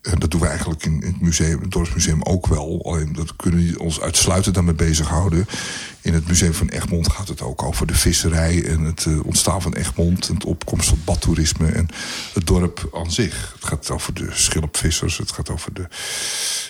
En 0.05 0.19
dat 0.19 0.31
doen 0.31 0.41
we 0.41 0.47
eigenlijk 0.47 0.85
in, 0.85 1.01
het 1.05 1.21
museum, 1.21 1.61
het 1.61 1.71
dorpsmuseum 1.71 2.23
ook 2.23 2.47
wel. 2.47 2.81
Alleen 2.83 3.13
dat 3.13 3.35
kunnen 3.35 3.65
we 3.71 3.79
ons 3.79 4.01
uitsluitend 4.01 4.55
daarmee 4.55 4.73
bezighouden. 4.73 5.45
In 6.01 6.13
het 6.13 6.27
museum 6.27 6.53
van 6.53 6.67
Egmond 6.69 7.11
gaat 7.11 7.27
het 7.27 7.41
ook 7.41 7.63
over 7.63 7.87
de 7.87 7.93
visserij 7.95 8.63
en 8.65 8.79
het 8.81 9.05
eh, 9.05 9.25
ontstaan 9.25 9.61
van 9.61 9.73
Egmond. 9.73 10.27
En 10.27 10.33
het 10.33 10.43
opkomst 10.45 10.87
van 10.89 10.97
badtoerisme 11.05 11.67
en 11.67 11.87
het 12.33 12.47
dorp 12.47 12.89
aan 12.93 13.11
zich. 13.11 13.51
Het 13.55 13.65
gaat 13.69 13.91
over 13.91 14.13
de 14.13 14.27
schilpvissers. 14.31 15.17
Het 15.17 15.31
gaat 15.31 15.49
over, 15.49 15.73
de, 15.73 15.87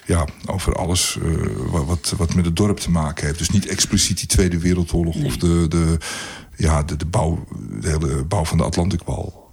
ja, 0.05 0.25
over 0.45 0.73
alles 0.75 1.17
eh, 1.21 1.31
wa- 1.71 1.83
wat, 1.85 2.13
wat 2.17 2.33
met 2.35 2.45
het 2.45 2.55
dorp 2.55 2.77
te 2.79 2.91
maken 2.91 3.25
heeft. 3.25 3.39
Dus 3.39 3.49
niet 3.49 3.67
expliciet 3.67 4.17
die 4.17 4.27
Tweede 4.27 4.57
Wereldoorlog 4.59 5.23
of 5.23 5.37
de, 5.37 5.65
de, 5.69 5.97
ja, 6.57 6.83
de, 6.83 6.95
de, 6.97 7.05
bouw, 7.05 7.45
de 7.81 7.89
hele 7.89 8.23
bouw 8.23 8.45
van 8.45 8.57
de 8.57 8.63
Atlantikwal. 8.63 9.49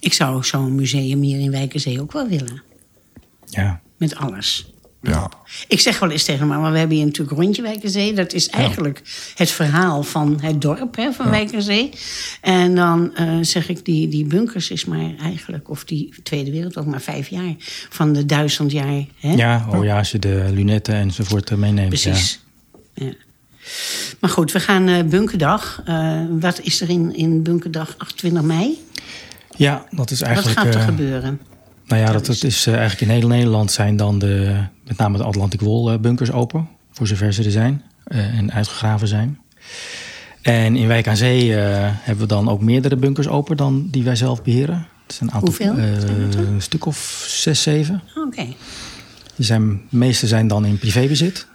ik 0.00 0.12
zou 0.12 0.44
zo'n 0.44 0.74
museum 0.74 1.22
hier 1.22 1.38
in 1.40 1.50
Wijkerzee 1.50 2.00
ook 2.00 2.12
wel 2.12 2.28
willen. 2.28 2.62
Ja. 3.50 3.80
Met 3.96 4.16
alles. 4.16 4.70
Ja. 5.02 5.30
Ik 5.68 5.80
zeg 5.80 5.98
wel 5.98 6.10
eens 6.10 6.24
tegen 6.24 6.48
me, 6.48 6.56
maar 6.56 6.72
we 6.72 6.78
hebben 6.78 6.96
hier 6.96 7.06
natuurlijk 7.06 7.38
Rondje 7.38 7.62
Wijkerzee. 7.62 8.14
Dat 8.14 8.32
is 8.32 8.48
eigenlijk 8.48 9.02
het 9.34 9.50
verhaal 9.50 10.02
van 10.02 10.38
het 10.42 10.60
dorp 10.60 10.96
hè, 10.96 11.12
van 11.12 11.30
Wijkerzee. 11.30 11.90
En 12.40 12.74
dan 12.74 13.14
eh, 13.14 13.38
zeg 13.40 13.68
ik, 13.68 13.84
die, 13.84 14.08
die 14.08 14.24
bunkers 14.24 14.70
is 14.70 14.84
maar 14.84 15.16
eigenlijk... 15.22 15.70
of 15.70 15.84
die 15.84 16.14
Tweede 16.22 16.50
Wereldoorlog 16.50 16.90
maar 16.90 17.00
vijf 17.00 17.28
jaar. 17.28 17.54
Van 17.88 18.12
de 18.12 18.26
duizend 18.26 18.72
jaar. 18.72 19.04
Hè? 19.18 19.32
ja, 19.32 19.66
oh 19.70 19.84
ja, 19.84 19.98
als 19.98 20.10
je 20.10 20.18
de 20.18 20.50
lunetten 20.54 20.94
enzovoort 20.94 21.50
eh, 21.50 21.56
meeneemt. 21.56 21.88
Precies. 21.88 22.40
Ja. 22.94 23.12
Maar 24.20 24.30
goed, 24.30 24.52
we 24.52 24.60
gaan 24.60 24.88
eh, 24.88 25.04
Bunkerdag. 25.04 25.82
Wat 26.30 26.60
is 26.60 26.80
er 26.80 26.90
in, 26.90 27.16
in 27.16 27.42
Bunkerdag 27.42 27.94
28 27.98 28.42
mei? 28.42 28.78
Ja, 29.56 29.56
ja 29.56 29.86
dat 29.90 30.10
is 30.10 30.18
Wat 30.18 30.28
eigenlijk... 30.28 30.58
gaat 30.58 30.74
er 30.74 30.80
gebeuren? 30.80 31.40
Nou 31.90 32.02
ja, 32.02 32.12
dat, 32.12 32.26
dat 32.26 32.42
is 32.42 32.66
eh, 32.66 32.76
eigenlijk 32.76 33.10
in 33.10 33.18
heel 33.18 33.28
Nederland 33.28 33.72
zijn 33.72 33.96
dan 33.96 34.18
de, 34.18 34.64
met 34.86 34.96
name 34.96 35.16
de 35.18 35.24
Atlantic 35.24 35.60
Wall 35.60 35.92
eh, 35.92 35.98
bunkers 35.98 36.32
open. 36.32 36.68
Voor 36.90 37.06
zover 37.06 37.32
ze 37.32 37.44
er 37.44 37.50
zijn 37.50 37.82
eh, 38.04 38.38
en 38.38 38.52
uitgegraven 38.52 39.08
zijn. 39.08 39.38
En 40.42 40.76
in 40.76 40.86
Wijk 40.86 41.08
aan 41.08 41.16
Zee 41.16 41.52
hebben 41.52 42.18
we 42.18 42.26
dan 42.26 42.48
ook 42.48 42.60
meerdere 42.60 42.96
bunkers 42.96 43.28
open 43.28 43.56
dan 43.56 43.88
die 43.90 44.02
wij 44.02 44.16
zelf 44.16 44.42
beheren. 44.42 44.86
Het 45.02 45.12
is 45.12 45.20
een 45.20 45.32
aantal, 45.32 45.48
Hoeveel 45.48 45.78
een 45.78 46.62
stuk 46.62 46.86
of 46.86 47.24
zes, 47.28 47.62
zeven. 47.62 48.02
Oké. 48.26 48.46
Die 49.36 49.44
zijn, 49.44 49.82
de 49.90 49.96
meeste 49.96 50.26
zijn 50.26 50.48
dan 50.48 50.64
in 50.64 50.78
privébezit. 50.78 51.46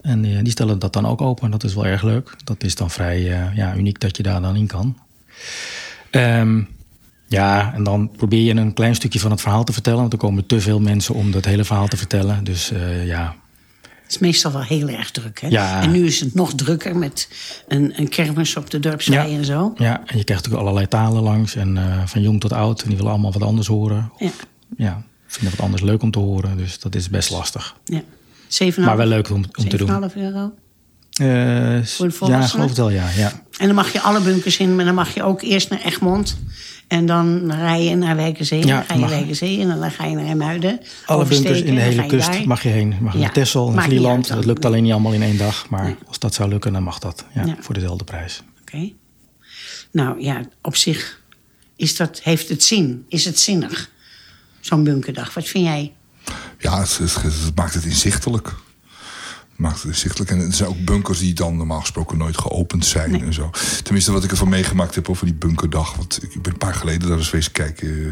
En 0.00 0.22
die 0.22 0.50
stellen 0.50 0.78
dat 0.78 0.92
dan 0.92 1.06
ook 1.06 1.20
open. 1.20 1.50
Dat 1.50 1.64
is 1.64 1.74
wel 1.74 1.86
erg 1.86 2.02
leuk. 2.02 2.36
Dat 2.44 2.64
is 2.64 2.74
dan 2.74 2.90
vrij 2.90 3.20
ja, 3.54 3.76
uniek 3.76 4.00
dat 4.00 4.16
je 4.16 4.22
daar 4.22 4.40
dan 4.40 4.56
in 4.56 4.66
kan. 4.66 4.98
Ehm, 6.10 6.60
ja, 7.28 7.72
en 7.74 7.82
dan 7.82 8.10
probeer 8.16 8.42
je 8.42 8.60
een 8.60 8.72
klein 8.72 8.94
stukje 8.94 9.20
van 9.20 9.30
het 9.30 9.40
verhaal 9.40 9.64
te 9.64 9.72
vertellen. 9.72 10.00
Want 10.00 10.12
er 10.12 10.18
komen 10.18 10.46
te 10.46 10.60
veel 10.60 10.80
mensen 10.80 11.14
om 11.14 11.30
dat 11.30 11.44
hele 11.44 11.64
verhaal 11.64 11.88
te 11.88 11.96
vertellen. 11.96 12.44
Dus 12.44 12.70
eh, 12.70 13.06
ja, 13.06 13.34
Het 13.82 14.10
is 14.10 14.18
meestal 14.18 14.52
wel 14.52 14.62
heel 14.62 14.88
erg 14.88 15.10
druk. 15.10 15.40
Hè? 15.40 15.48
Ja. 15.48 15.82
En 15.82 15.90
nu 15.90 16.06
is 16.06 16.20
het 16.20 16.34
nog 16.34 16.54
drukker 16.54 16.96
met 16.96 17.28
een, 17.68 17.92
een 17.96 18.08
kermis 18.08 18.56
op 18.56 18.70
de 18.70 18.80
dorpswei 18.80 19.36
en 19.36 19.44
zo. 19.44 19.72
Ja, 19.76 19.96
en 19.96 20.18
je 20.18 20.24
krijgt 20.24 20.28
natuurlijk 20.28 20.60
allerlei 20.60 20.88
talen 20.88 21.22
langs. 21.22 21.54
En 21.54 21.76
eh, 21.76 22.06
van 22.06 22.22
jong 22.22 22.40
tot 22.40 22.52
oud. 22.52 22.82
En 22.82 22.88
die 22.88 22.96
willen 22.96 23.12
allemaal 23.12 23.32
wat 23.32 23.42
anders 23.42 23.66
horen. 23.66 24.12
Ja. 24.18 24.30
Ja, 24.76 25.02
vinden 25.26 25.56
wat 25.56 25.64
anders 25.64 25.82
leuk 25.82 26.02
om 26.02 26.10
te 26.10 26.18
horen. 26.18 26.56
Dus 26.56 26.78
dat 26.78 26.94
is 26.94 27.10
best 27.10 27.30
lastig. 27.30 27.76
ja. 27.84 28.02
7,5 28.72 28.74
Maar 28.76 28.96
wel 28.96 29.06
leuk 29.06 29.30
om, 29.30 29.44
om 29.58 29.68
te 29.68 29.76
doen. 29.76 30.10
7,5 30.10 30.16
euro. 30.16 30.52
Voor 31.84 32.08
de 32.08 32.26
ja, 32.26 32.46
geloof 32.46 32.68
het 32.68 32.76
wel, 32.76 32.90
ja. 32.90 33.08
ja. 33.16 33.42
En 33.58 33.66
dan 33.66 33.74
mag 33.74 33.92
je 33.92 34.00
alle 34.00 34.20
bunkers 34.20 34.56
in, 34.56 34.76
maar 34.76 34.84
dan 34.84 34.94
mag 34.94 35.14
je 35.14 35.22
ook 35.22 35.42
eerst 35.42 35.70
naar 35.70 35.80
Egmond. 35.80 36.36
En 36.88 37.06
dan 37.06 37.52
rij 37.52 37.84
je 37.84 37.94
naar 37.96 38.16
Wijkenzee. 38.16 38.66
Ja, 38.66 38.76
dan 38.76 38.84
ga 38.84 38.94
je 38.94 39.00
mag. 39.00 39.10
Wijkenzee 39.10 39.60
en 39.60 39.68
dan 39.78 39.90
ga 39.90 40.04
je 40.04 40.14
naar 40.16 40.24
Hermuiden. 40.26 40.80
Alle 41.06 41.24
bunkers 41.24 41.60
in 41.62 41.74
de 41.74 41.80
hele 41.80 42.06
kust 42.06 42.32
daar. 42.32 42.46
mag 42.46 42.62
je 42.62 42.68
heen. 42.68 42.94
Mag 43.00 43.12
je 43.12 43.18
Ja, 43.18 43.24
naar 43.24 43.32
Texel, 43.34 43.70
naar 43.70 43.84
Vlieland. 43.84 44.28
Dat 44.28 44.44
lukt 44.44 44.64
alleen 44.64 44.82
niet 44.82 44.92
allemaal 44.92 45.12
in 45.12 45.22
één 45.22 45.38
dag. 45.38 45.68
Maar 45.68 45.82
Nee. 45.84 45.96
als 46.06 46.18
dat 46.18 46.34
zou 46.34 46.48
lukken, 46.48 46.72
dan 46.72 46.82
mag 46.82 46.98
dat. 46.98 47.24
Ja, 47.34 47.44
Ja. 47.44 47.56
Voor 47.60 47.74
dezelfde 47.74 48.04
prijs. 48.04 48.42
Oké. 48.60 48.92
Nou 49.92 50.20
ja, 50.22 50.40
op 50.62 50.76
zich 50.76 51.20
is 51.76 51.96
dat, 51.96 52.20
heeft 52.22 52.48
het 52.48 52.62
zin. 52.64 53.04
Is 53.08 53.24
het 53.24 53.38
zinnig? 53.38 53.90
Zo'n 54.60 54.84
bunkerdag. 54.84 55.34
Wat 55.34 55.44
vind 55.48 55.64
jij? 55.64 55.92
Ja, 56.58 56.78
het, 56.80 56.98
het- 56.98 57.22
het 57.22 57.54
maakt 57.54 57.74
het 57.74 57.84
inzichtelijk. 57.84 58.54
Het 59.58 59.66
maakt 59.66 59.82
het 59.82 59.92
inzichtelijk. 59.92 60.30
En 60.30 60.40
er 60.40 60.52
zijn 60.52 60.68
ook 60.68 60.84
bunkers 60.84 61.18
die 61.18 61.34
dan 61.34 61.56
normaal 61.56 61.80
gesproken 61.80 62.18
nooit 62.18 62.38
geopend 62.38 62.86
zijn 62.86 63.22
en 63.22 63.32
zo. 63.32 63.50
Tenminste, 63.82 64.12
wat 64.12 64.24
ik 64.24 64.30
ervan 64.30 64.48
meegemaakt 64.48 64.94
heb 64.94 65.08
over 65.08 65.26
die 65.26 65.34
bunkerdag. 65.34 65.94
Want 65.94 66.22
ik 66.22 66.42
ben 66.42 66.52
een 66.52 66.58
paar 66.58 66.74
geleden 66.74 67.08
daar 67.08 67.18
eens 67.18 67.28
geweest 67.28 67.52
kijken 67.52 67.88
eh, 67.88 68.04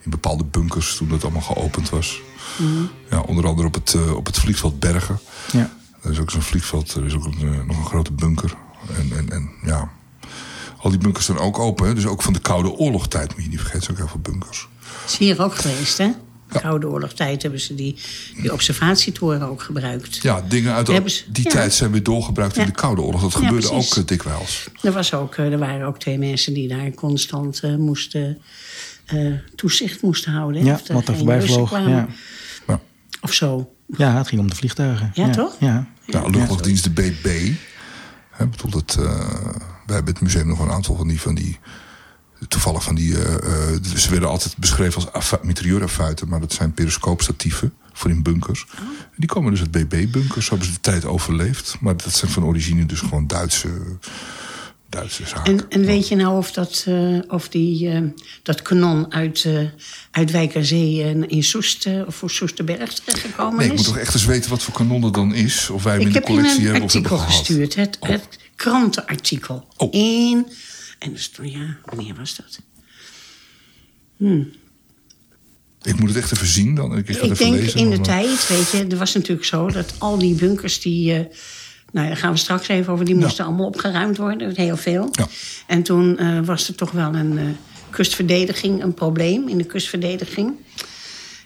in 0.00 0.10
bepaalde 0.10 0.44
bunkers 0.44 0.96
toen 0.96 1.08
dat 1.08 1.22
allemaal 1.22 1.42
geopend 1.42 1.90
was. 1.90 2.20
Ja, 3.10 3.20
onder 3.20 3.46
andere 3.46 3.66
op 3.66 3.74
het, 3.74 3.94
eh, 3.94 4.14
op 4.14 4.26
het 4.26 4.38
vliegveld 4.38 4.80
Bergen. 4.80 5.18
Ja. 5.52 5.72
Er 6.02 6.10
is 6.10 6.18
ook 6.18 6.30
zo'n 6.30 6.42
vliegveld, 6.42 6.94
er 6.94 7.06
is 7.06 7.14
ook 7.14 7.24
een, 7.24 7.38
eh, 7.40 7.66
nog 7.66 7.76
een 7.76 7.86
grote 7.86 8.12
bunker. 8.12 8.54
En, 8.96 9.16
en, 9.16 9.30
en 9.30 9.50
ja, 9.64 9.90
al 10.76 10.90
die 10.90 10.98
bunkers 10.98 11.26
zijn 11.26 11.38
ook 11.38 11.58
open. 11.58 11.86
Hè? 11.86 11.94
Dus 11.94 12.06
ook 12.06 12.22
van 12.22 12.32
de 12.32 12.40
Koude 12.40 12.70
Oorlogtijd 12.70 13.34
moet 13.34 13.44
je 13.44 13.50
niet 13.50 13.60
vergeten. 13.60 13.80
Er 13.80 13.84
zijn 13.84 13.96
ook 13.96 14.02
heel 14.02 14.22
veel 14.22 14.32
bunkers. 14.32 14.68
is 15.06 15.16
hier 15.16 15.42
ook 15.42 15.54
geweest, 15.54 15.98
hè? 15.98 16.10
Koude 16.58 16.88
oorlogstijd 16.88 17.42
hebben 17.42 17.60
ze 17.60 17.74
die, 17.74 17.96
die 18.40 18.52
observatietoren 18.52 19.42
ook 19.42 19.62
gebruikt. 19.62 20.16
Ja, 20.16 20.42
dingen 20.48 20.74
uit 20.74 20.86
ze- 20.86 21.24
die 21.32 21.44
ja. 21.44 21.50
tijd 21.50 21.74
zijn 21.74 21.90
weer 21.90 22.02
doorgebruikt 22.02 22.56
in 22.56 22.64
de 22.66 22.72
Koude 22.72 23.00
Oorlog. 23.02 23.20
Dat 23.22 23.32
Ja, 23.32 23.38
gebeurde 23.38 23.68
precies. 23.68 23.90
ook 23.92 23.96
eh, 23.98 24.06
dikwijls. 24.06 24.68
Er, 24.82 24.92
was 24.92 25.14
ook, 25.14 25.34
eh, 25.36 25.52
er 25.52 25.58
waren 25.58 25.86
ook 25.86 25.98
twee 25.98 26.18
mensen 26.18 26.54
die 26.54 26.68
daar 26.68 26.90
constant 26.90 27.60
eh, 27.60 27.76
moesten, 27.76 28.38
toezicht 29.54 30.02
moesten 30.02 30.32
houden. 30.32 30.60
hè? 30.62 30.66
Ja, 30.68 30.80
wat 30.92 31.08
er 31.08 31.16
voorbij 31.16 31.42
vloog. 31.42 31.68
kwamen. 31.68 31.90
Ja. 31.90 32.08
Ja. 32.66 32.80
Of 33.20 33.32
zo. 33.32 33.72
ja, 33.96 34.16
het 34.18 34.28
ging 34.28 34.40
om 34.40 34.48
de 34.50 34.56
vliegtuigen. 34.56 35.10
Ja, 35.14 35.30
toch? 35.30 35.56
Ja. 35.60 35.86
Ja, 36.04 36.26
luchtmachtdienst 36.26 36.84
de 36.84 36.90
BB. 36.90 37.50
Hè, 38.30 38.46
bedoel 38.46 38.70
dat, 38.70 38.96
eh, 39.00 39.04
wij 39.86 39.94
hebben 39.96 40.12
het 40.12 40.20
museum 40.22 40.46
nog 40.46 40.58
een 40.60 40.70
aantal 40.70 40.96
van 40.96 41.08
die... 41.08 41.20
Van 41.20 41.34
die 41.34 41.58
toevallig 42.48 42.82
van 42.82 42.94
die... 42.94 43.18
eh, 43.18 43.34
eh, 43.74 43.82
ze 43.96 44.10
werden 44.10 44.28
altijd 44.28 44.56
beschreven 44.56 45.12
als 45.12 45.30
mitrailleuraffuiten... 45.42 46.28
maar 46.28 46.40
dat 46.40 46.52
zijn 46.52 46.72
periscoopstatieven 46.72 47.72
voor 47.92 48.10
in 48.10 48.22
bunkers. 48.22 48.66
Oh. 48.74 48.80
Die 49.16 49.28
komen 49.28 49.50
dus 49.50 49.60
uit 49.60 49.70
BB-bunkers. 49.70 50.44
Zo 50.44 50.50
hebben 50.50 50.66
ze 50.68 50.72
de 50.74 50.80
tijd 50.80 51.04
overleefd. 51.04 51.76
Maar 51.80 51.96
dat 51.96 52.12
zijn 52.12 52.30
van 52.30 52.44
origine 52.44 52.86
dus 52.86 53.00
gewoon 53.00 53.26
Duitse, 53.26 53.68
Duitse 54.88 55.26
zaken. 55.26 55.52
En, 55.58 55.66
en 55.68 55.84
weet 55.84 56.08
je 56.08 56.16
nou 56.16 56.36
of 56.36 56.52
dat, 56.52 56.84
eh, 56.86 57.18
of 57.28 57.48
die, 57.48 58.12
dat 58.42 58.62
kanon 58.62 59.12
uit, 59.12 59.44
eh 59.44 59.58
uit 60.10 60.30
Wijkerzee 60.30 61.26
in 61.26 61.42
Soest 61.42 61.86
of 62.06 62.14
voor 62.14 62.30
Soesterberg 62.30 62.92
terechtgekomen 62.92 63.56
Nee, 63.56 63.66
ik 63.66 63.72
is? 63.72 63.78
moet 63.78 63.86
toch 63.86 63.98
echt 63.98 64.14
eens 64.14 64.24
weten 64.24 64.50
wat 64.50 64.62
voor 64.62 64.74
kanon 64.74 65.04
er 65.04 65.12
dan 65.12 65.34
is. 65.34 65.70
Of 65.70 65.82
wij 65.82 65.92
hem 65.92 66.00
Ik 66.00 66.06
in 66.06 66.12
de 66.12 66.18
heb 66.18 66.28
collectie 66.28 66.58
een 66.58 66.64
hebben 66.64 66.82
of 66.82 66.92
hebben 66.92 67.10
artikel 67.10 67.16
gehad. 67.26 67.46
gestuurd, 67.46 67.74
het, 67.74 67.96
het 68.00 68.38
krantenartikel. 68.56 69.66
Oh. 69.76 69.94
In, 69.94 70.46
en 71.00 71.18
stond, 71.18 71.52
ja, 71.52 71.76
wanneer 71.84 72.14
was 72.14 72.36
dat? 72.36 72.60
Ik 75.82 75.98
moet 75.98 76.08
het 76.08 76.18
echt 76.18 76.32
even 76.32 76.46
zien 76.46 76.74
dan. 76.74 76.96
Ik, 76.96 77.06
ga 77.06 77.12
het 77.12 77.22
Ik 77.22 77.30
even 77.30 77.36
denk 77.36 77.62
lezen, 77.62 77.80
in 77.80 77.90
de 77.90 78.00
tijd, 78.00 78.48
weet 78.48 78.70
je, 78.70 78.86
er 78.86 78.96
was 78.96 79.14
natuurlijk 79.14 79.46
zo 79.46 79.70
dat 79.70 79.94
al 79.98 80.18
die 80.18 80.34
bunkers 80.34 80.80
die. 80.80 81.14
eh, 81.14 81.20
nou, 81.92 82.06
daar 82.06 82.16
gaan 82.16 82.32
we 82.32 82.38
straks 82.38 82.68
even 82.68 82.92
over. 82.92 83.04
Die 83.04 83.14
moesten 83.14 83.44
allemaal 83.44 83.66
opgeruimd 83.66 84.16
worden, 84.16 84.56
heel 84.56 84.76
veel. 84.76 85.08
Ja. 85.12 85.28
En 85.66 85.82
toen 85.82 86.18
eh, 86.18 86.40
was 86.40 86.68
er 86.68 86.74
toch 86.74 86.90
wel 86.90 87.14
een 87.14 87.38
eh, 87.38 87.44
kustverdediging, 87.90 88.82
een 88.82 88.94
probleem 88.94 89.48
in 89.48 89.58
de 89.58 89.64
kustverdediging. 89.64 90.52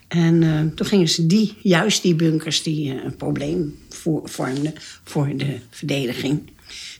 En 0.07 0.71
toen 0.75 0.87
gingen 0.87 1.09
ze 1.09 1.25
die, 1.25 1.57
juist 1.61 2.01
die 2.01 2.15
bunkers 2.15 2.63
die 2.63 3.03
een 3.03 3.15
probleem 3.15 3.77
voor, 3.89 4.21
vormden 4.29 4.73
voor 5.03 5.31
de 5.35 5.59
verdediging, 5.69 6.51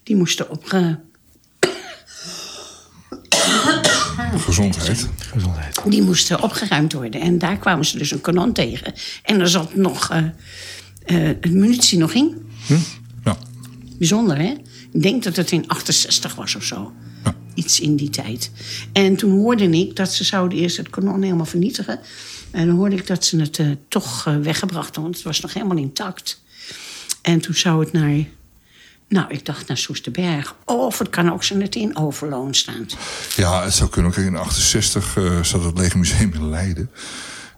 die 0.03 0.15
moesten 0.15 0.49
opge, 0.49 0.99
Gezondheid. 4.45 5.07
Gezondheid. 5.17 5.81
die 5.85 6.01
moesten 6.01 6.41
opgeruimd 6.41 6.93
worden. 6.93 7.21
En 7.21 7.37
daar 7.37 7.57
kwamen 7.57 7.85
ze 7.85 7.97
dus 7.97 8.11
een 8.11 8.21
kanon 8.21 8.53
tegen. 8.53 8.93
En 9.23 9.39
er 9.39 9.49
zat 9.49 9.75
nog 9.75 10.09
eh 10.09 10.23
eh, 11.05 11.51
munitie 11.51 11.97
nog 11.97 12.13
in. 12.13 12.45
Ja. 13.23 13.37
Bijzonder, 13.97 14.37
hè? 14.37 14.53
Ik 14.91 15.01
denk 15.01 15.23
dat 15.23 15.35
het 15.35 15.51
in 15.51 15.67
68 15.67 16.35
was 16.35 16.55
of 16.55 16.63
zo. 16.63 16.93
Ja. 17.23 17.35
Iets 17.53 17.79
in 17.79 17.95
die 17.95 18.09
tijd. 18.09 18.51
En 18.93 19.15
toen 19.15 19.31
hoorde 19.31 19.69
ik 19.69 19.95
dat 19.95 20.13
ze 20.13 20.23
zouden 20.23 20.57
eerst 20.57 20.77
het 20.77 20.89
kanon 20.89 21.21
helemaal 21.21 21.45
vernietigen. 21.45 21.99
En 22.51 22.67
dan 22.67 22.75
hoorde 22.75 22.95
ik 22.95 23.07
dat 23.07 23.25
ze 23.25 23.39
het 23.39 23.59
eh, 23.59 23.67
toch 23.87 24.23
weggebracht 24.23 24.85
hadden. 24.85 25.03
Want 25.03 25.15
het 25.15 25.23
was 25.23 25.39
nog 25.39 25.53
helemaal 25.53 25.77
intact. 25.77 26.41
En 27.21 27.39
toen 27.39 27.55
zou 27.55 27.79
het 27.79 27.91
naar... 27.91 28.25
Nou, 29.09 29.25
ik 29.29 29.45
dacht 29.45 29.67
naar 29.67 29.77
Soesterberg. 29.77 30.55
Of 30.65 30.99
het 30.99 31.09
kan 31.09 31.31
ook 31.33 31.43
zo 31.43 31.55
net 31.55 31.75
in 31.75 31.97
Overloon 31.97 32.53
staan. 32.55 32.85
Ja, 33.35 33.63
het 33.63 33.73
zou 33.73 33.89
kunnen. 33.89 34.11
Kijk, 34.11 34.25
in 34.27 34.35
68 34.35 35.17
eh, 35.17 35.41
zat 35.43 35.63
het 35.63 35.77
Legermuseum 35.77 36.33
in 36.33 36.49
Leiden. 36.49 36.89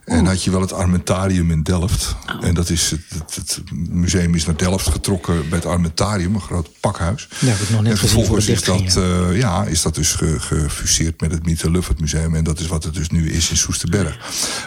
En 0.06 0.26
had 0.26 0.44
je 0.44 0.52
wel 0.52 0.62
het 0.62 0.74
Armentarium 0.74 1.52
in 1.52 1.64
Delft. 1.64 2.16
En 2.42 2.54
dat 2.54 2.70
is 2.70 2.92
het, 2.92 3.02
het, 3.10 3.36
het 3.36 3.62
museum 3.90 4.36
is 4.36 4.46
naar 4.46 4.58
Delft 4.58 4.88
getrokken 4.88 5.50
bij 5.50 5.58
het 5.58 5.68
Armentarium, 5.68 6.36
een 6.36 6.42
groot 6.42 6.70
pakhuis. 6.80 7.28
Ja, 7.40 7.48
heb 7.48 7.60
ik 7.60 7.70
nog 7.70 7.82
net 7.82 7.92
en 7.92 7.98
vervolgens 7.98 8.48
is 8.48 8.64
dat, 8.64 8.96
eh, 8.96 9.38
ja, 9.38 9.64
is 9.64 9.82
dat 9.82 9.96
dus 9.96 10.12
ge- 10.14 10.40
gefuseerd 10.40 11.22
met 11.22 11.32
het 11.32 11.46
Mieter 11.46 11.72
Luffert 11.72 12.00
Museum. 12.00 12.36
En 12.36 12.44
dat 12.44 12.60
is 12.60 12.68
wat 12.68 12.84
het 12.84 12.94
dus 12.94 13.10
nu 13.10 13.32
is 13.32 13.50
in 13.50 13.58
Soesterberg. 13.58 14.18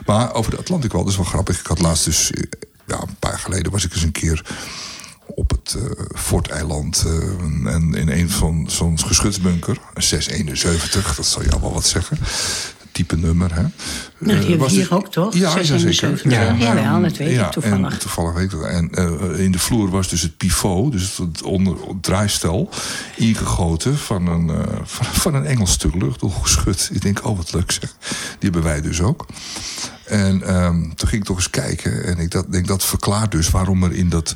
Maar 0.06 0.32
over 0.34 0.50
de 0.50 0.56
Atlantikwal, 0.58 1.02
dat 1.02 1.10
is 1.10 1.16
wel 1.18 1.26
grappig. 1.26 1.60
Ik 1.60 1.66
had 1.66 1.78
laatst 1.80 2.04
dus, 2.04 2.30
eh, 2.30 2.42
ja, 2.86 3.00
een 3.00 3.16
paar 3.18 3.30
jaar 3.30 3.40
geleden 3.40 3.72
was 3.72 3.84
ik 3.84 3.92
eens 3.94 4.02
een 4.02 4.12
keer 4.12 4.42
op 5.34 5.50
het 5.50 5.76
eh 5.76 6.04
Forteiland. 6.14 7.04
eh, 7.06 7.74
en 7.74 7.94
in 7.94 8.08
een 8.08 8.30
van 8.30 8.64
zo'n 8.68 8.98
geschutsbunker, 8.98 9.78
een 9.94 10.02
671, 10.02 11.14
dat 11.14 11.26
zal 11.26 11.42
je 11.42 11.50
al 11.50 11.60
wel 11.60 11.72
wat 11.72 11.86
zeggen. 11.86 12.18
Type 12.92 13.16
nummer, 13.16 13.54
hè? 13.54 13.60
Nou, 13.62 13.72
die 14.18 14.32
hebben 14.34 14.50
we 14.50 14.56
was 14.56 14.70
hier 14.70 14.80
dus- 14.80 14.90
ook, 14.90 15.10
toch? 15.12 15.34
Ja, 15.34 15.40
ja, 15.40 15.50
zeker. 15.50 15.80
671. 15.80 16.58
Ja. 16.58 16.74
Jawel, 16.74 17.02
dat 17.02 17.16
weet 17.16 17.32
ja, 17.32 17.46
ik 17.46 17.52
toevallig. 17.52 17.92
En 17.92 17.98
toevallig 17.98 18.34
weet 18.34 18.44
ik 18.44 18.50
dat. 18.50 18.62
En 18.62 18.90
eh, 18.90 19.38
in 19.44 19.52
de 19.52 19.58
vloer 19.58 19.90
was 19.90 20.08
dus 20.08 20.22
het 20.22 20.36
pivot, 20.36 20.92
dus 20.92 21.16
het 21.16 21.42
onder 21.42 21.74
het 21.88 22.02
draaistel, 22.02 22.68
ingegoten 23.16 23.98
van 23.98 24.26
een, 24.26 24.50
eh, 24.50 24.78
van, 24.84 25.06
van 25.06 25.34
een 25.34 25.44
Engels 25.44 25.72
stuk 25.72 25.94
luchtdoelgeschut. 25.94 26.90
Ik 26.92 27.02
denk, 27.02 27.26
oh 27.26 27.36
wat 27.36 27.52
leuk 27.52 27.70
zeg. 27.72 27.94
Die 28.00 28.50
hebben 28.50 28.62
wij 28.62 28.80
dus 28.80 29.00
ook. 29.00 29.26
En 30.10 30.42
ehm, 30.42 30.80
toen 30.94 31.08
ging 31.08 31.20
ik 31.20 31.24
toch 31.24 31.36
eens 31.36 31.50
kijken. 31.50 32.04
En 32.04 32.18
ik 32.18 32.30
dat, 32.30 32.52
denk 32.52 32.66
dat 32.66 32.84
verklaart 32.84 33.30
dus 33.30 33.50
waarom 33.50 33.82
er 33.82 33.92
in 33.92 34.08
dat 34.08 34.34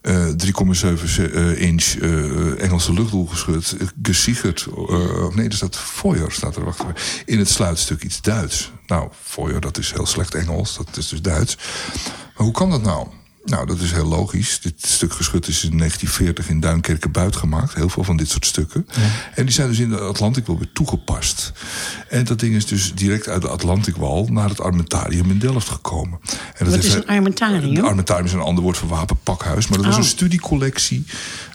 eh 0.00 0.26
3,7 0.26 1.32
eh, 1.32 1.60
inch 1.60 1.84
eh, 1.84 2.62
Engelse 2.62 2.92
luchtdoelgeschut 2.92 3.76
gesicherd. 4.02 4.66
eh, 4.88 5.34
nee, 5.34 5.48
er 5.48 5.54
staat 5.54 5.76
Foyer 5.76 6.32
staat 6.32 6.56
er 6.56 6.64
wacht 6.64 6.80
even, 6.80 6.94
in 7.24 7.38
het 7.38 7.48
sluitstuk 7.48 8.02
iets 8.02 8.20
Duits. 8.20 8.72
Nou, 8.86 9.08
Foyer, 9.22 9.60
dat 9.60 9.78
is 9.78 9.92
heel 9.92 10.06
slecht 10.06 10.34
Engels. 10.34 10.76
Dat 10.76 10.96
is 10.96 11.08
dus 11.08 11.22
Duits. 11.22 11.56
Maar 12.36 12.46
hoe 12.46 12.52
kan 12.52 12.70
dat 12.70 12.82
nou? 12.82 13.06
Nou, 13.46 13.66
dat 13.66 13.80
is 13.80 13.92
heel 13.92 14.06
logisch. 14.06 14.60
Dit 14.60 14.74
stuk 14.86 15.12
geschut 15.12 15.48
is 15.48 15.64
in 15.64 15.78
1940 15.78 16.48
in 16.48 16.60
Duinkerke 16.60 17.08
buit 17.08 17.36
gemaakt. 17.36 17.74
Heel 17.74 17.88
veel 17.88 18.04
van 18.04 18.16
dit 18.16 18.28
soort 18.30 18.46
stukken. 18.46 18.86
En 19.34 19.44
die 19.44 19.54
zijn 19.54 19.68
dus 19.68 19.78
in 19.78 19.88
de 19.88 19.98
Atlantic 20.00 20.46
wel 20.46 20.58
weer 20.58 20.72
toegepast. 20.72 21.52
En 22.08 22.24
dat 22.24 22.38
ding 22.40 22.54
is 22.54 22.66
dus 22.66 22.94
direct 22.94 23.28
uit 23.28 23.42
de 23.42 23.48
Atlantikwal 23.48 24.26
naar 24.30 24.48
het 24.48 24.60
Armentarium 24.60 25.30
in 25.30 25.38
Delft 25.38 25.68
gekomen. 25.68 26.18
En 26.54 26.64
dat 26.64 26.74
Wat 26.74 26.84
is 26.84 26.94
een 26.94 27.06
armentarium? 27.06 27.76
Een 27.76 27.84
armentarium 27.84 28.26
is 28.26 28.32
een 28.32 28.40
ander 28.40 28.62
woord 28.64 28.76
voor 28.76 28.88
wapenpakhuis. 28.88 29.66
Maar 29.68 29.76
dat 29.76 29.86
was 29.86 29.94
Oh. 29.96 30.00
een 30.02 30.08
studiecollectie 30.08 31.04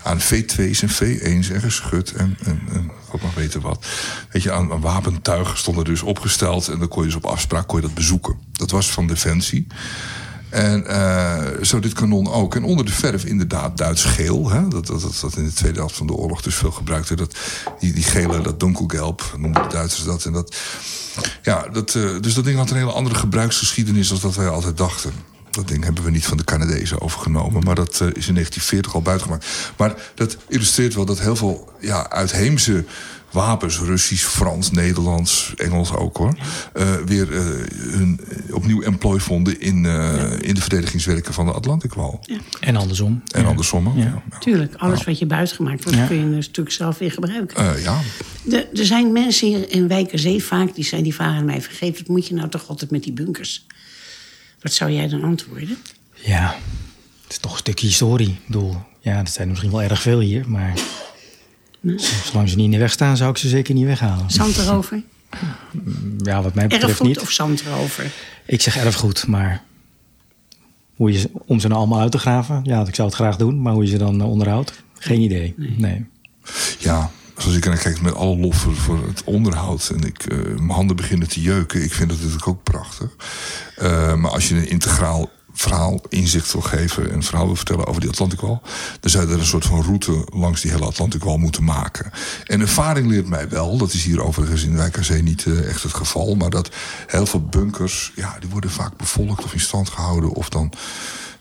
aan 0.04 0.20
V2's 0.22 0.82
en 0.82 0.90
V1's 0.90 1.50
en 1.50 1.62
geschut 1.62 2.12
en, 2.12 2.38
en, 2.44 2.62
en 2.74 2.92
god 3.08 3.22
mag 3.22 3.34
weten 3.34 3.62
wat. 3.62 3.86
Weet 4.32 4.44
je, 4.44 4.52
aan, 4.52 4.72
aan 4.72 4.82
wapentuigen 4.82 5.58
stonden 5.58 5.84
dus 5.86 6.02
opgesteld. 6.02 6.68
En 6.68 6.80
dan 6.80 6.88
kon 6.88 7.02
je 7.02 7.08
dus 7.08 7.18
op 7.18 7.26
afspraak 7.26 7.68
kon 7.68 7.82
je 7.82 7.86
dat 7.86 7.96
bezoeken. 7.96 8.36
Dat 8.52 8.72
was 8.72 8.92
van 8.92 9.08
Defensie. 9.08 9.68
En 10.52 10.88
eh, 10.88 11.64
zo 11.64 11.80
dit 11.80 11.94
kanon 11.94 12.32
ook. 12.32 12.56
En 12.56 12.64
onder 12.64 12.86
de 12.86 12.92
verf 12.92 13.26
inderdaad 13.26 13.78
Duits 13.78 14.04
geel. 14.04 14.50
Hè? 14.50 14.68
Dat, 14.68 14.88
dat, 14.88 15.18
dat, 15.22 15.38
in 15.38 15.44
de 15.44 15.54
tweede 15.54 15.80
helft 15.80 15.96
van 15.96 16.08
de 16.08 16.14
oorlog 16.14 16.42
dus 16.42 16.56
veel 16.56 16.72
gebruikt 16.72 17.10
werd. 17.10 17.22
Dat, 17.22 17.38
die, 17.80 17.94
die 17.94 18.04
gele, 18.04 18.42
dat 18.42 18.60
donkelgelb, 18.60 19.36
noemden 19.38 19.64
de 19.64 19.70
Duitsers 19.70 20.04
dat. 20.04 20.26
En 20.26 20.32
dat 20.32 20.56
ja, 21.42 21.68
dat, 21.72 21.96
eh, 21.96 22.20
dus 22.20 22.34
dat 22.34 22.44
ding 22.44 22.58
had 22.58 22.70
een 22.70 22.78
hele 22.78 22.92
andere 22.92 23.16
gebruiksgeschiedenis... 23.16 24.08
dan 24.08 24.20
dat 24.22 24.36
wij 24.36 24.48
altijd 24.48 24.78
dachten. 24.78 25.12
Dat 25.50 25.68
ding 25.68 25.84
hebben 25.84 26.04
we 26.04 26.12
niet 26.12 26.26
van 26.26 26.38
de 26.38 26.44
Canadezen 26.44 27.02
overgenomen. 27.02 27.64
Maar 27.64 27.76
dat 27.76 27.92
eh, 27.92 28.08
is 28.08 28.28
in 28.28 28.34
1940 28.34 28.94
al 28.94 29.02
buitengemaakt. 29.02 29.46
Maar 29.78 30.12
dat 30.16 30.38
illustreert 30.48 30.94
wel 30.94 31.06
dat 31.06 31.20
heel 31.20 31.36
veel 31.36 31.74
ja, 31.80 32.10
uitheemse 32.10 32.86
wapens... 33.32 33.80
Russisch, 33.80 34.24
Frans, 34.26 34.72
Nederlands, 34.72 35.54
Engels 35.58 35.92
ook 35.94 36.18
hoor... 36.18 36.36
eh, 36.74 36.96
weer 37.06 37.36
eh, 37.36 37.44
hun 37.78 38.20
opnieuw 38.52 38.82
employ 38.82 39.20
vonden 39.20 39.60
in, 39.60 39.86
eh, 39.86 40.32
in 40.42 40.54
de 40.56 40.62
verdedigingswerken 40.62 41.34
van 41.34 41.46
de 41.46 41.52
Atlantikwal. 41.52 42.26
En 42.60 42.76
andersom. 42.76 43.22
En 43.32 43.46
andersom 43.46 43.88
ook. 43.88 43.96
Ja. 43.96 44.04
Ja. 44.04 44.24
Ja. 44.32 44.38
Tuurlijk, 44.38 44.76
alles 44.76 45.04
wat 45.04 45.20
je 45.20 45.26
buiten 45.26 45.56
gemaakt 45.56 45.84
wordt, 45.84 45.98
Ja. 46.00 46.06
kun 46.08 46.16
je 46.18 46.26
natuurlijk 46.26 46.76
zelf 46.76 46.98
weer 46.98 47.12
gebruiken. 47.12 47.76
Eh, 47.76 47.84
ja. 47.84 48.00
De- 48.44 48.68
er 48.74 48.86
zijn 48.86 49.12
mensen 49.12 49.48
hier 49.48 49.70
in 49.72 49.88
Wijkerzee 49.88 50.44
vaak 50.44 50.76
die, 50.76 50.84
zijn, 50.86 51.04
die 51.04 51.14
vragen 51.14 51.36
aan 51.38 51.46
mij... 51.46 51.62
vergeet, 51.62 51.98
wat 51.98 52.08
moet 52.08 52.28
je 52.28 52.34
nou 52.34 52.50
toch 52.50 52.68
altijd 52.68 52.92
met 52.92 53.04
die 53.04 53.14
bunkers? 53.14 53.66
Wat 54.62 54.74
zou 54.74 54.92
jij 54.92 55.08
dan 55.08 55.24
antwoorden? 55.24 55.78
Ja, 56.14 56.56
het 57.24 57.32
is 57.32 57.38
toch 57.38 57.52
een 57.52 57.58
stukje 57.58 57.88
historie. 57.88 58.28
Ik 58.30 58.46
bedoel, 58.46 58.78
ja, 59.00 59.18
dat 59.18 59.30
zijn 59.32 59.44
er 59.46 59.50
misschien 59.50 59.72
wel 59.72 59.82
erg 59.82 60.02
veel 60.02 60.20
hier, 60.20 60.50
maar 60.50 60.74
zolang 62.24 62.50
ze 62.50 62.56
niet 62.56 62.66
in 62.66 62.72
de 62.72 62.78
weg 62.78 62.92
staan, 62.92 63.18
zou 63.18 63.30
ik 63.32 63.38
ze 63.38 63.48
zeker 63.48 63.74
niet 63.74 63.86
weghalen. 63.86 64.32
Zand 64.32 64.58
erover? 64.58 65.04
Ja, 66.18 66.42
wat 66.42 66.54
mij 66.54 66.64
betreft 66.68 66.88
Erfgoed 66.88 67.08
niet. 67.08 67.20
of 67.20 67.32
zand 67.32 67.64
erover? 67.66 68.12
Ik 68.46 68.62
zeg 68.62 68.78
erfgoed, 68.78 69.28
maar 69.28 69.64
hoe 70.96 71.12
je 71.12 71.20
ze, 71.20 71.30
om 71.46 71.60
ze 71.60 71.68
nou 71.68 71.80
allemaal 71.80 72.00
uit 72.00 72.12
te 72.12 72.18
graven, 72.18 72.62
ja, 72.64 72.86
ik 72.88 72.96
zou 72.96 73.08
het 73.08 73.18
graag 73.18 73.36
doen, 73.36 73.62
maar 73.62 73.74
hoe 73.74 73.84
je 73.84 73.90
ze 73.90 73.98
dan 73.98 74.22
eh, 74.22 74.30
onderhoudt, 74.30 74.74
geen 74.94 75.22
idee. 75.22 75.54
Nee. 75.58 76.06
Ja, 76.80 77.12
zoals 77.38 77.58
ik 77.58 77.64
er 77.64 77.70
naar 77.70 77.80
kijk 77.80 78.02
met 78.02 78.16
alle 78.16 78.38
lof 78.38 78.56
voor, 78.56 78.76
voor 78.76 79.08
het 79.08 79.24
onderhoud. 79.24 79.92
En 79.96 80.04
ik, 80.04 80.24
eh, 80.24 80.38
mijn 80.38 80.70
handen 80.70 80.96
beginnen 80.96 81.28
te 81.28 81.42
jeuken. 81.42 81.84
Ik 81.84 81.94
vind 81.94 82.10
dat 82.10 82.18
natuurlijk 82.18 82.48
ook 82.48 82.64
prachtig. 82.64 83.16
Eh, 83.76 84.16
maar 84.16 84.32
als 84.32 84.50
je 84.50 84.56
een 84.56 84.70
integraal 84.70 85.30
verhaal 85.62 86.02
inzicht 86.10 86.52
wil 86.52 86.62
geven... 86.62 87.10
en 87.10 87.16
een 87.16 87.24
verhaal 87.24 87.46
wil 87.46 87.56
vertellen 87.56 87.86
over 87.86 88.02
die 88.02 88.10
Atlantikwal... 88.10 88.62
dan 89.00 89.12
zou 89.12 89.28
je 89.28 89.34
er 89.34 89.40
een 89.40 89.46
soort 89.46 89.66
van 89.66 89.84
route 89.84 90.26
langs 90.34 90.62
die 90.62 90.72
hele 90.72 90.86
Atlantikwal 90.86 91.38
moeten 91.38 91.64
maken. 91.64 92.12
En 92.46 92.62
ervaring 92.62 93.08
leert 93.08 93.28
mij 93.28 93.50
wel, 93.50 93.78
dat 93.78 93.94
is 93.94 94.04
hier 94.04 94.24
overigens 94.24 94.64
in 94.64 94.82
aan 94.82 95.04
Zee 95.04 95.22
niet 95.22 95.46
eh, 95.46 95.70
echt 95.70 95.84
het 95.84 95.94
geval... 95.94 96.36
maar 96.36 96.50
dat 96.50 96.70
heel 97.08 97.26
veel 97.26 97.46
bunkers, 97.46 98.12
ja, 98.16 98.38
die 98.40 98.50
worden 98.50 98.72
vaak 98.72 98.98
bevolkt 98.98 99.44
of 99.44 99.54
in 99.54 99.60
stand 99.60 99.90
gehouden... 99.90 100.30
of 100.30 100.50
dan 100.50 100.74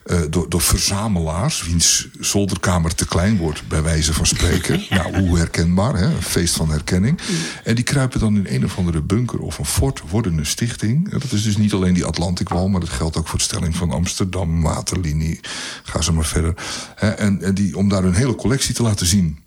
eh, 0.02 0.20
door, 0.30 0.48
door 0.48 0.60
verzamelaars, 0.60 1.62
wiens 1.62 2.08
zolderkamer 2.20 2.94
te 2.94 3.06
klein 3.06 3.36
wordt, 3.36 3.68
bij 3.68 3.82
wijze 3.82 4.12
van 4.12 4.26
spreken. 4.26 4.82
Nou, 4.90 5.26
hoe 5.26 5.38
herkenbaar, 5.38 5.96
hè? 5.96 6.04
een 6.04 6.22
feest 6.22 6.54
van 6.56 6.70
herkenning. 6.70 7.20
En 7.64 7.74
die 7.74 7.84
kruipen 7.84 8.20
dan 8.20 8.36
in 8.36 8.54
een 8.54 8.64
of 8.64 8.78
andere 8.78 9.00
bunker 9.00 9.38
of 9.38 9.58
een 9.58 9.64
fort, 9.64 10.02
worden 10.08 10.38
een 10.38 10.46
stichting. 10.46 11.10
Dat 11.10 11.32
is 11.32 11.42
dus 11.42 11.56
niet 11.56 11.72
alleen 11.72 11.94
die 11.94 12.04
Atlantikwal, 12.04 12.68
maar 12.68 12.80
dat 12.80 12.88
geldt 12.88 13.16
ook 13.16 13.28
voor 13.28 13.38
de 13.38 13.44
stelling 13.44 13.76
van 13.76 13.90
Amsterdam, 13.90 14.62
Waterlinie, 14.62 15.40
ga 15.82 16.00
zo 16.00 16.12
maar 16.12 16.24
verder. 16.24 16.54
Hè? 16.94 17.08
En, 17.10 17.42
en 17.42 17.54
die, 17.54 17.76
om 17.76 17.88
daar 17.88 18.02
hun 18.02 18.14
hele 18.14 18.34
collectie 18.34 18.74
te 18.74 18.82
laten 18.82 19.06
zien. 19.06 19.38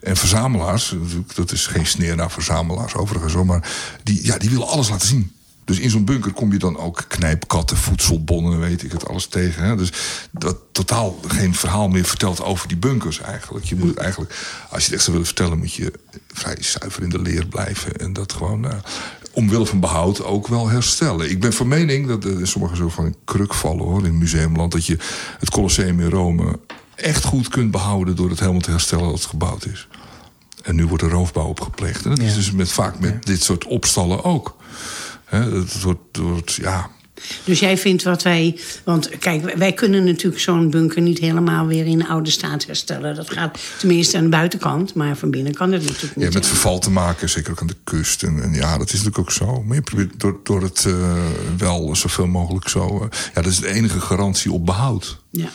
En 0.00 0.16
verzamelaars, 0.16 0.94
dat 1.34 1.52
is 1.52 1.66
geen 1.66 1.86
sneer 1.86 2.16
naar 2.16 2.30
verzamelaars 2.30 2.94
overigens, 2.94 3.34
maar 3.34 3.68
die, 4.02 4.24
ja, 4.24 4.38
die 4.38 4.50
willen 4.50 4.68
alles 4.68 4.88
laten 4.88 5.08
zien. 5.08 5.32
Dus 5.70 5.78
in 5.78 5.90
zo'n 5.90 6.04
bunker 6.04 6.32
kom 6.32 6.52
je 6.52 6.58
dan 6.58 6.76
ook 6.78 7.04
knijpkatten, 7.08 7.76
voedselbonnen, 7.76 8.60
weet 8.60 8.82
ik 8.82 8.92
het, 8.92 9.08
alles 9.08 9.26
tegen. 9.26 9.64
Hè? 9.64 9.76
Dus 9.76 9.92
dat 10.30 10.56
totaal 10.72 11.18
geen 11.26 11.54
verhaal 11.54 11.88
meer 11.88 12.04
vertelt 12.04 12.42
over 12.42 12.68
die 12.68 12.76
bunkers 12.76 13.20
eigenlijk. 13.20 13.64
Je 13.64 13.76
moet 13.76 13.88
het 13.88 13.96
eigenlijk, 13.96 14.34
als 14.70 14.80
je 14.80 14.84
het 14.84 14.94
echt 14.94 15.02
zou 15.02 15.12
willen 15.12 15.26
vertellen, 15.26 15.58
moet 15.58 15.72
je 15.72 15.92
vrij 16.32 16.56
zuiver 16.60 17.02
in 17.02 17.08
de 17.08 17.22
leer 17.22 17.46
blijven. 17.46 17.96
En 17.96 18.12
dat 18.12 18.32
gewoon, 18.32 18.70
eh, 18.70 18.76
omwille 19.32 19.66
van 19.66 19.80
behoud, 19.80 20.24
ook 20.24 20.46
wel 20.46 20.68
herstellen. 20.68 21.30
Ik 21.30 21.40
ben 21.40 21.52
van 21.52 21.68
mening, 21.68 22.06
dat 22.06 22.24
er 22.24 22.46
sommigen 22.46 22.76
zo 22.76 22.88
van 22.88 23.04
een 23.04 23.16
kruk 23.24 23.54
vallen 23.54 23.84
hoor, 23.84 24.06
in 24.06 24.18
Museumland, 24.18 24.72
dat 24.72 24.86
je 24.86 24.98
het 25.38 25.50
Colosseum 25.50 26.00
in 26.00 26.10
Rome 26.10 26.58
echt 26.94 27.24
goed 27.24 27.48
kunt 27.48 27.70
behouden 27.70 28.16
door 28.16 28.30
het 28.30 28.40
helemaal 28.40 28.60
te 28.60 28.70
herstellen 28.70 29.04
dat 29.04 29.14
het 29.14 29.24
gebouwd 29.24 29.66
is. 29.66 29.88
En 30.62 30.74
nu 30.74 30.86
wordt 30.86 31.02
er 31.02 31.10
roofbouw 31.10 31.46
op 31.46 31.60
gepleegd. 31.60 32.04
En 32.04 32.10
dat 32.10 32.18
is 32.18 32.34
dus 32.34 32.52
met, 32.52 32.72
vaak 32.72 32.98
met 32.98 33.26
dit 33.26 33.42
soort 33.42 33.64
opstallen 33.64 34.24
ook. 34.24 34.58
Hè, 35.30 35.58
het 35.58 35.82
wordt, 35.82 36.16
wordt, 36.16 36.52
ja, 36.54 36.90
Dus 37.44 37.60
jij 37.60 37.78
vindt 37.78 38.02
wat 38.02 38.22
wij... 38.22 38.58
Want 38.84 39.08
kijk, 39.18 39.54
wij- 39.56 39.72
kunnen 39.72 40.04
natuurlijk 40.04 40.42
zo'n 40.42 40.70
bunker 40.70 41.02
niet 41.02 41.18
helemaal 41.18 41.66
weer 41.66 41.86
in 41.86 42.06
oude 42.08 42.30
staat 42.30 42.66
herstellen. 42.66 43.14
Dat 43.14 43.30
gaat 43.32 43.58
tenminste 43.78 44.16
aan 44.16 44.22
de 44.22 44.28
buitenkant, 44.28 44.94
maar 44.94 45.16
van 45.16 45.30
binnen 45.30 45.54
kan 45.54 45.72
het 45.72 45.82
natuurlijk 45.86 46.14
ja, 46.16 46.24
niet. 46.24 46.34
met 46.34 46.46
verval 46.46 46.78
te 46.78 46.90
maken, 46.90 47.28
zeker 47.28 47.50
ook 47.50 47.60
aan 47.60 47.66
de 47.66 47.76
kust. 47.84 48.22
En, 48.22 48.42
en 48.42 48.54
ja, 48.54 48.78
dat 48.78 48.86
is 48.86 48.92
natuurlijk 48.92 49.18
ook 49.18 49.30
zo. 49.32 49.62
Maar 49.62 49.76
je 49.76 49.82
probeert 49.82 50.20
door, 50.20 50.40
door 50.42 50.62
het 50.62 50.84
eh, 50.86 50.94
wel 51.58 51.96
zoveel 51.96 52.26
mogelijk 52.26 52.68
zo... 52.68 52.86
eh, 53.02 53.18
ja, 53.34 53.42
dat 53.42 53.52
is 53.52 53.60
de 53.60 53.68
enige 53.72 54.00
garantie 54.00 54.52
op 54.52 54.66
behoud. 54.66 55.18
Ja, 55.30 55.48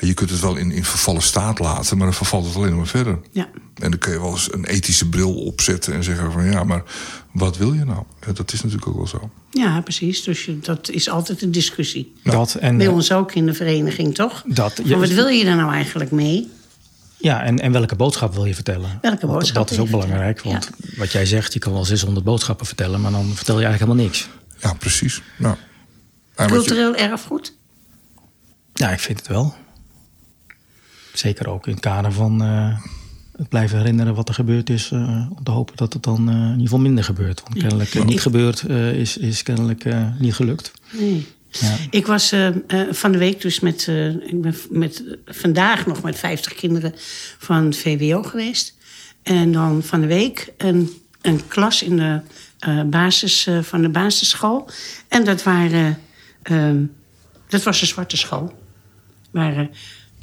Je 0.00 0.14
kunt 0.14 0.30
het 0.30 0.40
wel 0.40 0.56
in, 0.56 0.70
in 0.70 0.84
vervallen 0.84 1.22
staat 1.22 1.58
laten, 1.58 1.96
maar 1.96 2.06
dan 2.06 2.14
vervalt 2.16 2.46
het 2.46 2.56
alleen 2.56 2.76
maar 2.76 2.86
verder. 2.86 3.18
ja. 3.32 3.48
En 3.74 3.90
dan 3.90 3.98
kun 3.98 4.12
je 4.12 4.20
wel 4.20 4.30
eens 4.30 4.52
een 4.52 4.64
ethische 4.64 5.08
bril 5.08 5.34
opzetten 5.34 5.94
en 5.94 6.04
zeggen 6.04 6.32
van... 6.32 6.44
ja, 6.44 6.64
maar 6.64 6.82
wat 7.32 7.56
wil 7.56 7.72
je 7.72 7.84
nou? 7.84 8.02
Ja, 8.26 8.32
dat 8.32 8.52
is 8.52 8.62
natuurlijk 8.62 8.88
ook 8.88 8.96
wel 8.96 9.06
zo. 9.06 9.30
ja 9.50 9.80
precies. 9.80 10.22
Dus 10.22 10.44
je, 10.44 10.58
dat 10.58 10.90
is 10.90 11.08
altijd 11.08 11.42
een 11.42 11.52
discussie. 11.52 12.12
Dat 12.24 12.54
en, 12.54 12.76
Bij 12.76 12.86
ons 12.86 13.12
ook 13.12 13.34
in 13.34 13.46
de 13.46 13.54
vereniging, 13.54 14.14
toch? 14.14 14.42
Dat, 14.46 14.80
ja, 14.84 14.96
wat 14.96 15.08
wil 15.08 15.26
je 15.26 15.44
daar 15.44 15.56
nou 15.56 15.72
eigenlijk 15.72 16.10
mee? 16.10 16.48
ja, 17.16 17.42
en, 17.42 17.58
en 17.58 17.72
welke 17.72 17.96
boodschap 17.96 18.34
wil 18.34 18.44
je 18.44 18.54
vertellen? 18.54 18.98
Welke 19.02 19.26
Want 19.26 19.38
boodschap 19.38 19.54
Dat 19.56 19.70
is 19.70 19.78
ook 19.78 19.90
belangrijk, 19.90 20.42
want 20.42 20.70
wat 20.96 21.12
jij 21.12 21.26
zegt, 21.26 21.52
je 21.52 21.58
kan 21.58 21.72
wel 21.72 21.84
600 21.84 22.24
boodschappen 22.24 22.66
vertellen, 22.66 23.00
maar 23.00 23.10
dan 23.12 23.32
vertel 23.34 23.58
je 23.60 23.64
eigenlijk 23.66 23.92
helemaal 23.92 24.04
niks. 24.12 24.28
Ja, 24.60 24.72
precies. 24.74 25.22
Nou, 25.38 25.56
je- 26.36 26.44
Cultureel 26.46 26.94
erfgoed? 26.94 27.56
Ja, 28.74 28.90
ik 28.90 29.00
vind 29.00 29.18
het 29.18 29.28
wel. 29.28 29.54
Zeker 31.12 31.48
ook 31.48 31.66
in 31.66 31.72
het 31.72 31.80
kader 31.80 32.12
van 32.12 32.42
eh, 32.42 32.78
het 33.38 33.48
blijven 33.48 33.78
herinneren 33.78 34.14
wat 34.14 34.28
er 34.28 34.34
gebeurd 34.34 34.70
is. 34.70 34.90
eh, 34.90 35.26
om 35.30 35.44
te 35.44 35.50
hopen 35.50 35.76
dat 35.76 35.92
het 35.92 36.02
dan 36.02 36.28
eh, 36.28 36.34
in 36.34 36.50
ieder 36.50 36.62
geval 36.62 36.78
minder 36.78 37.04
gebeurt. 37.04 37.42
Want 37.42 37.58
kennelijk 37.58 38.04
niet 38.04 38.20
gebeurd 38.20 38.62
eh, 38.62 38.92
is, 38.92 39.16
is 39.16 39.42
kennelijk 39.42 39.84
niet 40.18 40.34
gelukt. 40.34 40.72
Nee. 40.90 41.26
Ja. 41.50 41.76
Ik 41.90 42.06
was 42.06 42.34
van 42.90 43.12
de 43.12 43.18
week 43.18 43.40
dus 43.40 43.60
met, 43.60 43.86
ik 44.26 44.40
ben 44.40 44.54
met, 44.70 45.04
vandaag 45.26 45.86
nog 45.86 46.02
met 46.02 46.18
50 46.18 46.54
kinderen 46.54 46.92
van 47.38 47.74
VWO 47.74 48.22
geweest. 48.22 48.76
En 49.22 49.52
dan 49.52 49.82
van 49.82 50.00
de 50.00 50.06
week 50.06 50.52
een, 50.56 50.90
een 51.20 51.46
klas 51.48 51.82
in 51.82 51.96
de 51.96 52.20
basis, 52.90 53.48
van 53.62 53.82
de 53.82 53.88
basisschool. 53.88 54.68
En 55.08 55.24
dat 55.24 55.42
waren, 55.42 55.98
eh, 56.42 56.70
dat 57.48 57.62
was 57.62 57.80
een 57.80 57.86
zwarte 57.86 58.16
school. 58.16 58.52
waren 59.30 59.70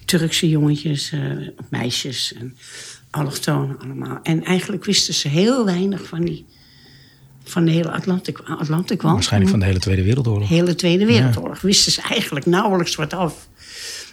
Turkse 0.05 0.49
jongetjes, 0.49 1.11
eh, 1.11 1.21
meisjes 1.69 2.33
en 2.33 2.57
allochtonen 3.09 3.79
allemaal. 3.79 4.19
En 4.23 4.43
eigenlijk 4.43 4.85
wisten 4.85 5.13
ze 5.13 5.27
heel 5.27 5.65
weinig 5.65 6.07
van 6.07 6.21
die 6.25 6.45
van 7.43 7.65
de 7.65 7.71
hele 7.71 7.91
Atlantikwal. 7.91 9.13
Waarschijnlijk 9.13 9.51
van 9.51 9.59
de 9.59 9.65
hele 9.65 9.79
Tweede 9.79 10.03
Wereldoorlog. 10.03 10.49
hele 10.49 10.75
Tweede 10.75 11.05
Wereldoorlog. 11.05 11.61
Wisten 11.61 11.91
ze 11.91 12.01
eigenlijk 12.01 12.45
nauwelijks 12.45 12.95
wat 12.95 13.13
af. 13.13 13.47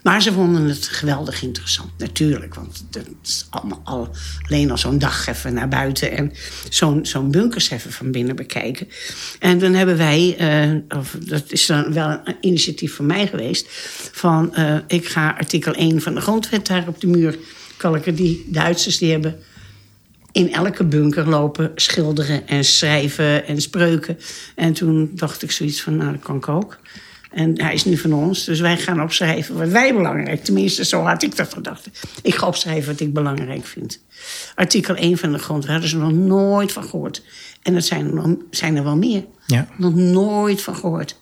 Maar 0.03 0.23
ze 0.23 0.33
vonden 0.33 0.65
het 0.65 0.89
geweldig 0.89 1.43
interessant, 1.43 1.91
natuurlijk. 1.99 2.55
Want 2.55 2.85
het 2.91 3.07
is 3.25 3.47
allemaal 3.51 3.81
al, 3.85 4.11
alleen 4.47 4.71
al 4.71 4.79
zo'n 4.79 4.99
dag 4.99 5.27
even 5.27 5.55
naar 5.55 5.69
buiten... 5.69 6.11
en 6.11 6.33
zo'n 6.69 7.07
zo'n 7.07 7.31
bunkers 7.31 7.71
even 7.71 7.93
van 7.93 8.11
binnen 8.11 8.37
bekijken. 8.37 8.89
En 9.39 9.59
dan 9.59 9.75
hebben 9.75 9.97
wij, 9.97 10.37
eh, 10.39 10.99
of 10.99 11.17
dat 11.21 11.53
is 11.53 11.67
dan 11.67 11.93
wel 11.93 12.21
een 12.25 12.37
initiatief 12.41 12.95
van 12.95 13.07
mij 13.07 13.27
geweest... 13.27 13.67
van 14.13 14.55
eh, 14.55 14.77
ik 14.87 15.09
ga 15.09 15.35
artikel 15.39 15.73
1 15.75 16.01
van 16.01 16.15
de 16.15 16.21
grondwet 16.21 16.67
daar 16.67 16.89
op 16.89 17.01
de 17.01 17.07
muur 17.07 17.39
kalken. 17.77 18.15
Die 18.15 18.45
Duitsers 18.49 18.99
die 18.99 19.11
hebben 19.11 19.39
in 20.33 20.53
elke 20.53 20.85
bunker 20.85 21.29
lopen 21.29 21.73
schilderen 21.75 22.49
en 22.49 22.65
schrijven 22.65 23.47
en 23.47 23.61
spreuken. 23.61 24.19
En 24.55 24.73
toen 24.73 25.11
dacht 25.15 25.43
ik 25.43 25.51
zoiets 25.51 25.83
van, 25.83 25.97
nou, 25.97 26.13
dat 26.13 26.23
kan 26.23 26.37
ik 26.37 26.49
ook. 26.49 26.79
En 27.33 27.61
hij 27.61 27.75
is 27.75 27.85
nu 27.85 27.97
van 27.97 28.13
ons, 28.13 28.45
dus 28.45 28.61
wij 28.61 28.77
gaan 28.77 29.03
opschrijven 29.03 29.57
wat 29.57 29.69
wij 29.69 29.95
belangrijk... 29.95 30.45
tenminste, 30.45 30.85
zo 30.85 31.03
had 31.03 31.23
ik 31.23 31.37
dat 31.37 31.53
gedacht. 31.53 31.89
Ik 32.23 32.35
ga 32.35 32.47
opschrijven 32.47 32.93
wat 32.93 33.01
ik 33.01 33.13
belangrijk 33.13 33.67
vind. 33.67 34.01
Artikel 34.55 34.95
1 34.95 35.19
van 35.19 35.33
de 35.33 35.39
grond, 35.39 35.63
daar 35.63 35.73
hadden 35.73 35.91
ze 35.91 35.99
nog 35.99 36.13
nooit 36.13 36.73
van 36.73 36.85
gehoord. 36.85 37.23
En 37.63 37.75
dat 37.75 37.85
zijn 37.85 38.07
er, 38.07 38.15
nog, 38.15 38.37
zijn 38.51 38.77
er 38.77 38.85
wel 38.85 38.97
meer. 38.97 39.25
Ja. 39.47 39.69
Nog 39.77 39.95
nooit 39.95 40.63
van 40.63 40.77
gehoord. 40.77 41.19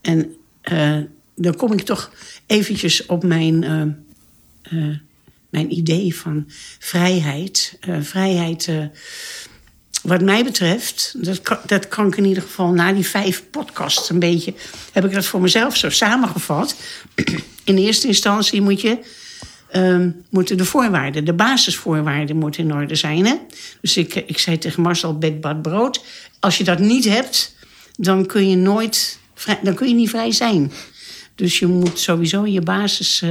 En 0.00 0.36
eh, 0.60 0.98
dan 1.34 1.56
kom 1.56 1.72
ik 1.72 1.80
toch 1.80 2.12
eventjes 2.46 3.06
op 3.06 3.22
mijn, 3.24 3.64
eh, 3.64 3.82
eh, 4.62 4.96
mijn 5.50 5.72
idee 5.72 6.16
van 6.16 6.44
vrijheid. 6.78 7.78
Vrijheid, 8.00 8.70
wat 10.02 10.22
mij 10.22 10.44
betreft, 10.44 11.14
dat 11.16 11.40
kan, 11.40 11.58
dat 11.66 11.88
kan 11.88 12.06
ik 12.06 12.16
in 12.16 12.24
ieder 12.24 12.42
geval 12.42 12.72
na 12.72 12.92
die 12.92 13.06
vijf 13.06 13.44
podcasts 13.50 14.10
een 14.10 14.18
beetje... 14.18 14.54
heb 14.92 15.04
ik 15.04 15.12
dat 15.12 15.24
voor 15.24 15.40
mezelf 15.40 15.76
zo 15.76 15.90
samengevat. 15.90 16.76
In 17.64 17.76
eerste 17.76 18.06
instantie 18.06 18.60
moet 18.60 18.80
je 18.80 18.98
ehm, 19.68 20.10
moeten 20.28 20.56
de 20.56 20.64
voorwaarden, 20.64 21.24
de 21.24 21.32
basisvoorwaarden 21.32 22.36
moeten 22.36 22.64
in 22.64 22.74
orde 22.74 22.94
zijn. 22.94 23.26
Hè? 23.26 23.34
Dus 23.80 23.96
ik, 23.96 24.14
ik 24.14 24.38
zei 24.38 24.58
tegen 24.58 24.82
Marcel, 24.82 25.18
bed, 25.18 25.40
bad, 25.40 25.62
brood. 25.62 26.04
Als 26.40 26.58
je 26.58 26.64
dat 26.64 26.78
niet 26.78 27.04
hebt, 27.04 27.54
dan 27.96 28.26
kun 28.26 28.50
je 28.50 28.56
nooit 28.56 29.20
dan 29.62 29.74
kun 29.74 29.88
je 29.88 29.94
niet 29.94 30.10
vrij 30.10 30.32
zijn. 30.32 30.72
Dus 31.34 31.58
je 31.58 31.66
moet 31.66 31.98
sowieso 31.98 32.46
je 32.46 32.60
basis 32.60 33.22
eh, 33.22 33.30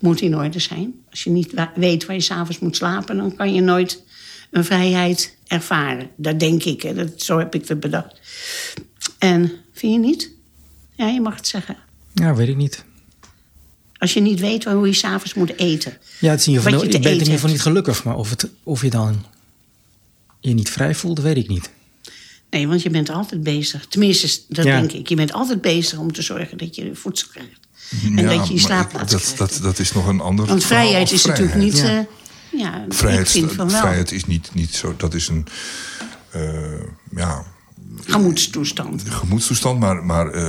moet 0.00 0.20
in 0.20 0.36
orde 0.36 0.58
zijn. 0.58 0.94
Als 1.10 1.24
je 1.24 1.30
niet 1.30 1.52
weet 1.74 2.06
waar 2.06 2.16
je 2.16 2.22
s'avonds 2.22 2.58
moet 2.58 2.76
slapen, 2.76 3.16
dan 3.16 3.36
kan 3.36 3.54
je 3.54 3.60
nooit 3.60 4.02
een 4.50 4.64
vrijheid 4.64 5.36
ervaren. 5.52 6.10
Dat 6.16 6.40
denk 6.40 6.62
ik, 6.64 6.82
hè. 6.82 6.94
Dat, 6.94 7.08
zo 7.16 7.38
heb 7.38 7.54
ik 7.54 7.68
het 7.68 7.80
bedacht. 7.80 8.20
En 9.18 9.52
vind 9.72 9.92
je 9.92 9.98
niet? 9.98 10.30
Ja, 10.96 11.06
je 11.08 11.20
mag 11.20 11.36
het 11.36 11.46
zeggen. 11.46 11.76
Ja, 12.14 12.34
weet 12.34 12.48
ik 12.48 12.56
niet. 12.56 12.84
Als 13.96 14.12
je 14.12 14.20
niet 14.20 14.40
weet 14.40 14.64
hoe 14.64 14.86
je 14.86 14.92
s'avonds 14.92 15.34
moet 15.34 15.58
eten. 15.58 15.98
Ja, 16.18 16.30
het 16.30 16.40
is 16.40 16.46
in 16.46 16.52
ieder 16.52 16.68
geval, 16.70 16.86
je 16.86 16.94
ik 16.94 17.02
ben 17.02 17.12
in 17.12 17.18
ieder 17.18 17.32
geval 17.32 17.50
niet 17.50 17.60
gelukkig. 17.62 18.04
Maar 18.04 18.16
of, 18.16 18.30
het, 18.30 18.48
of 18.62 18.82
je 18.82 18.90
dan 18.90 19.24
je 20.40 20.54
niet 20.54 20.70
vrij 20.70 20.94
voelt, 20.94 21.18
weet 21.20 21.36
ik 21.36 21.48
niet. 21.48 21.70
Nee, 22.50 22.68
want 22.68 22.82
je 22.82 22.90
bent 22.90 23.10
altijd 23.10 23.42
bezig. 23.42 23.86
Tenminste, 23.86 24.40
dat 24.48 24.64
Ja. 24.64 24.78
denk 24.78 24.92
ik. 24.92 25.08
Je 25.08 25.14
bent 25.14 25.32
altijd 25.32 25.60
bezig 25.60 25.98
om 25.98 26.12
te 26.12 26.22
zorgen 26.22 26.58
dat 26.58 26.74
je 26.76 26.90
voedsel 26.94 27.28
krijgt. 27.30 27.60
En 28.04 28.16
Ja, 28.16 28.36
dat 28.36 28.46
je 28.48 28.54
je 28.54 28.60
slaapplaats 28.60 29.12
dat, 29.12 29.20
krijgt. 29.22 29.38
dat, 29.38 29.62
dat 29.62 29.78
is 29.78 29.92
nog 29.92 30.06
een 30.06 30.20
ander 30.20 30.46
Want 30.46 30.64
verhaal 30.64 30.82
vrijheid 30.84 31.12
is 31.12 31.24
natuurlijk 31.24 31.58
niet... 31.58 31.76
Ja. 31.78 31.98
eh, 31.98 32.04
ja, 32.52 32.84
Vrijheid, 32.88 33.26
ik 33.26 33.32
vind 33.32 33.52
van 33.52 33.68
wel. 33.70 33.78
vrijheid 33.80 34.12
is 34.12 34.24
niet, 34.24 34.50
niet 34.54 34.74
zo. 34.74 34.94
Dat 34.96 35.14
is 35.14 35.28
een. 35.28 35.46
eh, 36.30 36.42
ja, 37.16 37.44
Gemoedstoestand. 38.06 39.02
gemoedstoestand, 39.08 39.78
maar, 39.80 40.04
maar 40.04 40.28
eh, 40.32 40.42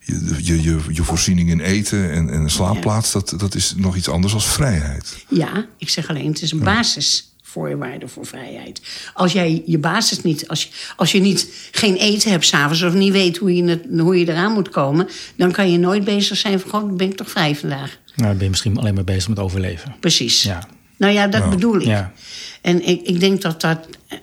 je, 0.00 0.38
je, 0.42 0.62
je, 0.62 0.78
je 0.88 1.02
voorziening 1.02 1.50
in 1.50 1.60
eten 1.60 2.10
en, 2.10 2.30
en 2.30 2.40
een 2.40 2.50
slaapplaats, 2.50 3.12
dat, 3.12 3.34
dat 3.36 3.54
is 3.54 3.74
nog 3.76 3.96
iets 3.96 4.08
anders 4.08 4.34
als 4.34 4.46
vrijheid. 4.46 5.24
Ja, 5.28 5.66
ik 5.78 5.88
zeg 5.88 6.08
alleen, 6.08 6.26
het 6.28 6.42
is 6.42 6.52
een 6.52 6.58
basisvoorwaarde 6.62 8.08
voor 8.08 8.26
vrijheid. 8.26 8.80
Als 9.14 9.32
jij 9.32 9.62
je 9.66 9.78
basis 9.78 10.22
niet, 10.22 10.48
als 10.48 10.62
je, 10.62 10.68
als 10.96 11.12
je 11.12 11.20
niet 11.20 11.48
geen 11.72 11.96
eten 11.96 12.30
hebt 12.30 12.44
s'avonds 12.46 12.82
of 12.82 12.92
niet 12.94 13.12
weet 13.12 13.36
hoe 13.36 13.56
je, 13.56 13.64
het, 13.64 13.84
hoe 13.98 14.18
je 14.18 14.28
eraan 14.28 14.52
moet 14.52 14.68
komen, 14.68 15.08
dan 15.36 15.52
kan 15.52 15.70
je 15.72 15.78
nooit 15.78 16.04
bezig 16.04 16.36
zijn 16.36 16.60
van, 16.60 16.70
goh, 16.70 16.80
dan 16.80 16.96
ben 16.96 17.08
ik 17.10 17.16
toch 17.16 17.30
vrij 17.30 17.56
vandaag. 17.56 17.98
Nou, 18.14 18.28
dan 18.28 18.34
ben 18.36 18.44
je 18.44 18.50
misschien 18.50 18.78
alleen 18.78 18.94
maar 18.94 19.04
bezig 19.04 19.28
met 19.28 19.38
overleven. 19.38 19.94
Precies. 20.00 20.42
Ja. 20.42 20.68
Nou 20.96 21.12
ja, 21.12 21.26
dat 21.26 21.50
bedoel 21.50 21.76
ik. 21.76 21.86
Ja. 21.86 22.12
En 22.60 22.86
ik, 22.88 23.02
ik 23.02 23.20
denk 23.20 23.42
dat 23.42 23.60
dat 23.60 23.88
eh, 24.08 24.18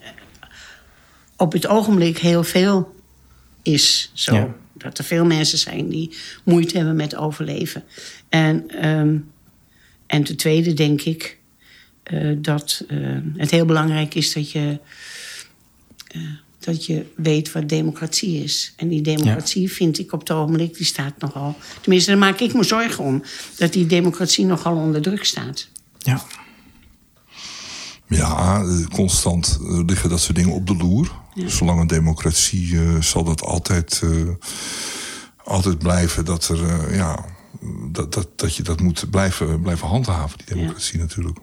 op 1.37 1.51
het 1.51 1.67
ogenblik 1.67 2.17
heel 2.17 2.43
veel 2.43 2.95
is. 3.61 4.11
Zo. 4.13 4.35
Ja. 4.35 4.55
Dat 4.73 4.97
er 4.97 5.03
veel 5.03 5.25
mensen 5.25 5.57
zijn 5.57 5.89
die 5.89 6.15
moeite 6.43 6.77
hebben 6.77 6.95
met 6.95 7.15
overleven. 7.15 7.83
En, 8.29 8.69
ehm, 8.69 9.17
en 10.07 10.23
ten 10.23 10.35
tweede 10.35 10.73
denk 10.73 11.01
ik 11.01 11.37
eh, 12.03 12.31
dat 12.37 12.83
eh, 12.87 12.97
het 13.35 13.51
heel 13.51 13.65
belangrijk 13.65 14.15
is 14.15 14.33
dat 14.33 14.51
je, 14.51 14.79
dat 16.59 16.85
je 16.85 17.05
weet 17.15 17.51
wat 17.51 17.69
democratie 17.69 18.43
is. 18.43 18.73
En 18.75 18.87
die 18.87 19.01
democratie 19.01 19.71
vind 19.71 19.99
ik 19.99 20.13
op 20.13 20.19
het 20.19 20.31
ogenblik, 20.31 20.77
die 20.77 20.85
staat 20.85 21.13
nogal... 21.19 21.57
Tenminste, 21.81 22.09
daar 22.09 22.19
maak 22.19 22.39
ik 22.39 22.53
me 22.53 22.63
zorgen 22.63 23.03
om. 23.03 23.23
Dat 23.57 23.73
die 23.73 23.85
democratie 23.85 24.45
nogal 24.45 24.75
onder 24.75 25.01
druk 25.01 25.25
staat. 25.25 25.67
Ja. 25.97 26.25
Ja, 28.09 28.61
eh, 28.61 28.85
constant 28.93 29.59
eh, 29.61 29.79
liggen 29.85 30.09
dat 30.09 30.19
soort 30.19 30.35
dingen 30.35 30.53
op 30.53 30.67
de 30.67 30.75
loer. 30.75 31.11
Zolang 31.45 31.79
een 31.79 31.87
democratie 31.87 32.79
eh, 32.79 33.01
zal 33.01 33.23
dat 33.23 33.41
altijd, 33.41 34.03
altijd 35.43 35.77
blijven. 35.77 36.25
Dat, 36.25 36.47
er, 36.47 36.95
ja, 36.95 37.25
dat, 37.91 38.13
dat, 38.13 38.27
dat 38.35 38.55
je 38.55 38.63
dat 38.63 38.81
moet 38.81 39.09
blijven, 39.09 39.61
blijven 39.61 39.87
handhaven, 39.87 40.37
die 40.37 40.55
democratie 40.55 40.99
natuurlijk. 40.99 41.37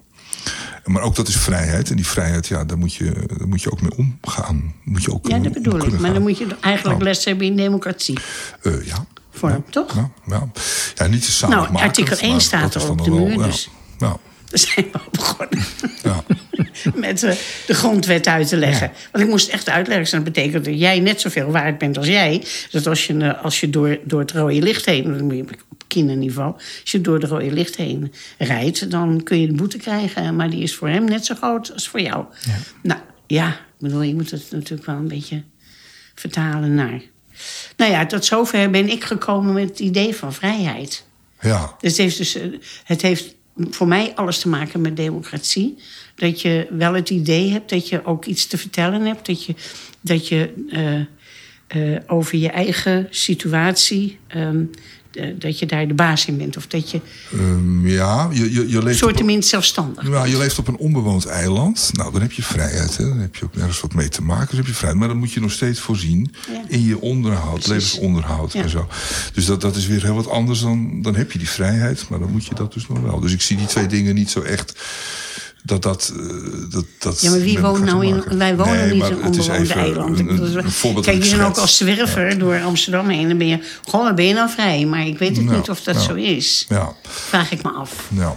Maar 0.84 1.02
ook 1.02 1.14
dat 1.14 1.28
is 1.28 1.36
vrijheid. 1.36 1.90
En 1.90 1.96
die 1.96 2.06
vrijheid, 2.06 2.46
ja, 2.46 2.64
daar 2.64 2.78
moet 2.78 2.94
je, 2.94 3.24
daar 3.36 3.48
moet 3.48 3.62
je 3.62 3.72
ook 3.72 3.80
mee 3.80 3.96
omgaan. 3.96 4.74
Moet 4.84 5.02
je 5.02 5.12
ook 5.12 5.28
Ja, 5.28 5.38
dat 5.38 5.52
bedoel 5.52 5.84
ik. 5.84 5.98
Maar 6.00 6.12
dan 6.12 6.22
moet 6.22 6.38
je 6.38 6.46
eigenlijk 6.60 6.98
Nou. 6.98 7.02
les 7.10 7.24
hebben 7.24 7.46
in 7.46 7.56
democratie. 7.56 8.18
Ja. 8.62 9.06
Vorm, 9.30 9.64
toch? 9.70 9.94
Ja, 9.94 10.10
ja. 10.26 10.48
ja, 10.94 11.06
niet 11.06 11.24
te 11.24 11.30
zaligmakend, 11.30 11.72
Nou, 11.72 11.86
artikel 11.86 12.16
1 12.16 12.30
maar 12.30 12.40
staat 12.40 12.74
er 12.74 12.90
op 12.90 13.04
de 13.04 13.10
muur, 13.10 13.30
ja. 13.38 13.44
dus. 13.46 13.70
Ja, 13.98 14.16
Daar 14.50 14.58
zijn 14.58 14.86
we 14.92 14.98
al 14.98 15.08
begonnen. 15.10 15.64
ja. 16.02 16.24
Met 16.94 17.22
eh, 17.22 17.34
de 17.66 17.74
grondwet 17.74 18.26
uit 18.26 18.48
te 18.48 18.56
leggen. 18.56 18.90
Want 19.12 19.24
ik 19.24 19.30
moest 19.30 19.48
echt 19.48 19.68
uitleggen. 19.68 20.10
Dat 20.10 20.24
betekent 20.24 20.64
dat 20.64 20.78
jij 20.78 21.00
net 21.00 21.20
zoveel 21.20 21.50
waard 21.50 21.78
bent 21.78 21.96
als 21.96 22.06
jij. 22.06 22.44
Dat 22.70 22.86
als 22.86 23.06
je, 23.06 23.18
eh, 23.18 23.44
als 23.44 23.60
je 23.60 23.70
door, 23.70 23.98
door 24.04 24.20
het 24.20 24.32
rode 24.32 24.62
licht 24.62 24.84
heen... 24.84 25.32
op 25.68 25.82
kinderniveau... 25.86 26.52
als 26.52 26.90
je 26.90 27.00
door 27.00 27.14
het 27.14 27.30
rode 27.30 27.52
licht 27.52 27.76
heen 27.76 28.12
rijdt... 28.38 28.90
dan 28.90 29.22
kun 29.22 29.40
je 29.40 29.46
de 29.46 29.52
boete 29.52 29.78
krijgen. 29.78 30.36
Maar 30.36 30.50
die 30.50 30.62
is 30.62 30.74
voor 30.74 30.88
hem 30.88 31.04
net 31.04 31.26
zo 31.26 31.34
groot 31.34 31.72
als 31.72 31.88
voor 31.88 32.00
jou. 32.00 32.24
Nou, 32.82 33.00
ja. 33.26 33.48
Ik 33.48 33.82
bedoel, 33.82 34.02
je 34.02 34.14
moet 34.14 34.30
het 34.30 34.46
natuurlijk 34.50 34.86
wel 34.86 34.96
een 34.96 35.08
beetje 35.08 35.42
vertalen 36.14 36.74
naar... 36.74 37.00
Nou 37.76 37.90
ja, 37.90 38.06
tot 38.06 38.24
zover 38.24 38.70
ben 38.70 38.88
ik 38.88 39.04
gekomen 39.04 39.54
met 39.54 39.68
het 39.68 39.78
idee 39.78 40.14
van 40.14 40.32
vrijheid. 40.32 41.04
ja. 41.40 41.76
Dus 41.80 41.90
het 41.90 42.00
heeft, 42.00 42.16
dus, 42.16 42.34
eh, 42.34 42.42
het 42.84 43.02
heeft 43.02 43.34
voor 43.70 43.88
mij 43.88 44.12
alles 44.14 44.38
te 44.38 44.48
maken 44.48 44.80
met 44.80 44.96
democratie. 44.96 45.78
Dat 46.16 46.40
je 46.40 46.66
wel 46.70 46.94
het 46.94 47.10
idee 47.10 47.50
hebt 47.50 47.70
dat 47.70 47.88
je 47.88 48.04
ook 48.04 48.24
iets 48.24 48.46
te 48.46 48.58
vertellen 48.58 49.02
hebt. 49.06 49.26
Dat 49.26 49.44
je, 49.44 49.54
dat 50.00 50.28
je 50.28 50.52
eh, 50.70 51.00
eh, 51.94 52.00
over 52.06 52.38
je 52.38 52.48
eigen 52.48 53.06
situatie. 53.10 54.18
ehm, 54.26 54.62
eh, 55.12 55.26
dat 55.38 55.58
je 55.58 55.66
daar 55.66 55.88
de 55.88 55.94
baas 55.94 56.26
in 56.26 56.36
bent. 56.38 56.56
Of 56.56 56.66
dat 56.66 56.90
je 56.90 57.00
Ehm, 57.32 57.86
ja, 57.86 58.28
je, 58.32 58.52
je, 58.52 58.68
je 58.68 58.82
leeft 58.82 59.02
op, 59.02 59.08
soort 59.10 59.24
minst 59.24 59.48
zelfstandig 59.48 60.08
ja, 60.08 60.24
je 60.24 60.38
leeft 60.38 60.58
op 60.58 60.68
een 60.68 60.76
onbewoond 60.76 61.26
eiland. 61.26 61.90
Nou, 61.92 62.12
dan 62.12 62.20
heb 62.20 62.32
je 62.32 62.42
vrijheid. 62.42 62.96
Hè? 62.96 63.08
Dan 63.08 63.18
heb 63.18 63.36
je 63.36 63.44
ook 63.44 63.56
nergens 63.56 63.80
wat 63.80 63.94
mee 63.94 64.08
te 64.08 64.22
maken. 64.22 64.46
Dus 64.48 64.56
heb 64.56 64.66
je 64.66 64.72
vrijheid. 64.72 64.98
Maar 65.00 65.08
dan 65.08 65.16
moet 65.16 65.32
je 65.32 65.40
nog 65.40 65.52
steeds 65.52 65.80
voorzien 65.80 66.34
Ja. 66.52 66.64
in 66.68 66.84
je 66.84 67.00
onderhoud, 67.00 67.66
levensonderhoud 67.66 68.52
Ja. 68.52 68.62
en 68.62 68.68
zo. 68.70 68.88
Dus 69.32 69.46
dat, 69.46 69.60
dat 69.60 69.76
is 69.76 69.86
weer 69.86 70.02
heel 70.02 70.14
wat 70.14 70.28
anders 70.30 70.60
dan... 70.60 71.02
Dan 71.02 71.14
heb 71.14 71.32
je 71.32 71.38
die 71.38 71.48
vrijheid, 71.50 72.08
maar 72.08 72.18
dan 72.18 72.30
moet 72.30 72.46
je 72.46 72.54
dat 72.54 72.72
dus 72.72 72.86
nog 72.88 73.00
wel. 73.00 73.20
Dus 73.20 73.32
ik 73.32 73.40
zie 73.42 73.56
die 73.56 73.66
twee 73.66 73.86
dingen 73.86 74.14
niet 74.14 74.30
zo 74.30 74.40
echt... 74.40 74.78
Dat 75.66 75.82
dat, 75.82 76.12
eh, 76.16 76.70
dat, 76.70 76.84
dat 76.98 77.20
Ja, 77.20 77.30
maar 77.30 77.40
wie 77.40 77.58
woont 77.58 77.84
nou 77.84 78.06
in... 78.06 78.38
Wij 78.38 78.56
wonen 78.56 78.76
Nee, 78.76 78.92
niet 78.92 79.08
in 79.08 79.22
onbewoonde 79.24 79.72
eiland. 79.72 80.18
Een, 80.18 80.28
een, 80.28 80.56
een 80.56 81.02
Kijk, 81.02 81.22
je 81.22 81.30
bent 81.30 81.42
ook 81.42 81.56
als 81.56 81.76
zwerver 81.76 82.38
door 82.38 82.62
Amsterdam 82.62 83.08
heen. 83.08 83.28
Dan 83.28 83.38
ben 83.38 83.46
je... 83.46 83.58
Goh, 83.84 84.04
dan 84.04 84.14
ben 84.14 84.24
je 84.24 84.34
nou 84.34 84.50
vrij. 84.50 84.86
Maar 84.86 85.06
ik 85.06 85.18
weet 85.18 85.36
het 85.36 85.44
Nou, 85.44 85.56
niet 85.56 85.70
of 85.70 85.82
dat 85.82 85.94
nou. 85.94 86.06
zo 86.06 86.14
is. 86.14 86.66
Ja. 86.68 86.92
Vraag 87.02 87.52
ik 87.52 87.62
me 87.62 87.70
af. 87.70 88.08
Ja. 88.14 88.36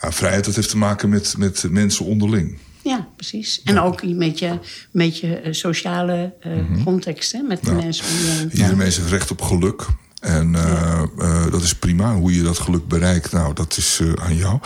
Ja, 0.00 0.12
vrijheid 0.12 0.44
dat 0.44 0.54
heeft 0.54 0.70
te 0.70 0.76
maken 0.76 1.08
met, 1.08 1.34
met 1.38 1.66
mensen 1.70 2.04
onderling. 2.04 2.58
Ja, 2.82 3.08
precies. 3.16 3.60
En 3.64 3.80
ook 3.80 4.02
met 4.02 4.38
je, 4.38 4.58
met 4.90 5.18
je 5.18 5.36
eh, 5.36 5.52
sociale 5.52 6.34
eh, 6.40 6.52
context, 6.84 7.32
hè? 7.32 7.42
met 7.42 7.64
de. 7.64 7.70
Ja. 7.70 7.76
mensen 7.76 8.04
om 8.04 8.50
je 8.52 8.64
heen. 8.64 8.80
Heeft 8.80 9.08
recht 9.08 9.30
op 9.30 9.42
geluk. 9.42 9.86
En 10.20 10.54
eh, 10.54 11.02
eh, 11.18 11.50
dat 11.50 11.62
is 11.62 11.74
prima. 11.74 12.14
Hoe 12.14 12.34
je 12.34 12.42
dat 12.42 12.58
geluk 12.58 12.88
bereikt, 12.88 13.32
nou, 13.32 13.54
dat 13.54 13.76
is 13.76 13.98
eh, 14.02 14.12
aan 14.12 14.36
jou. 14.36 14.58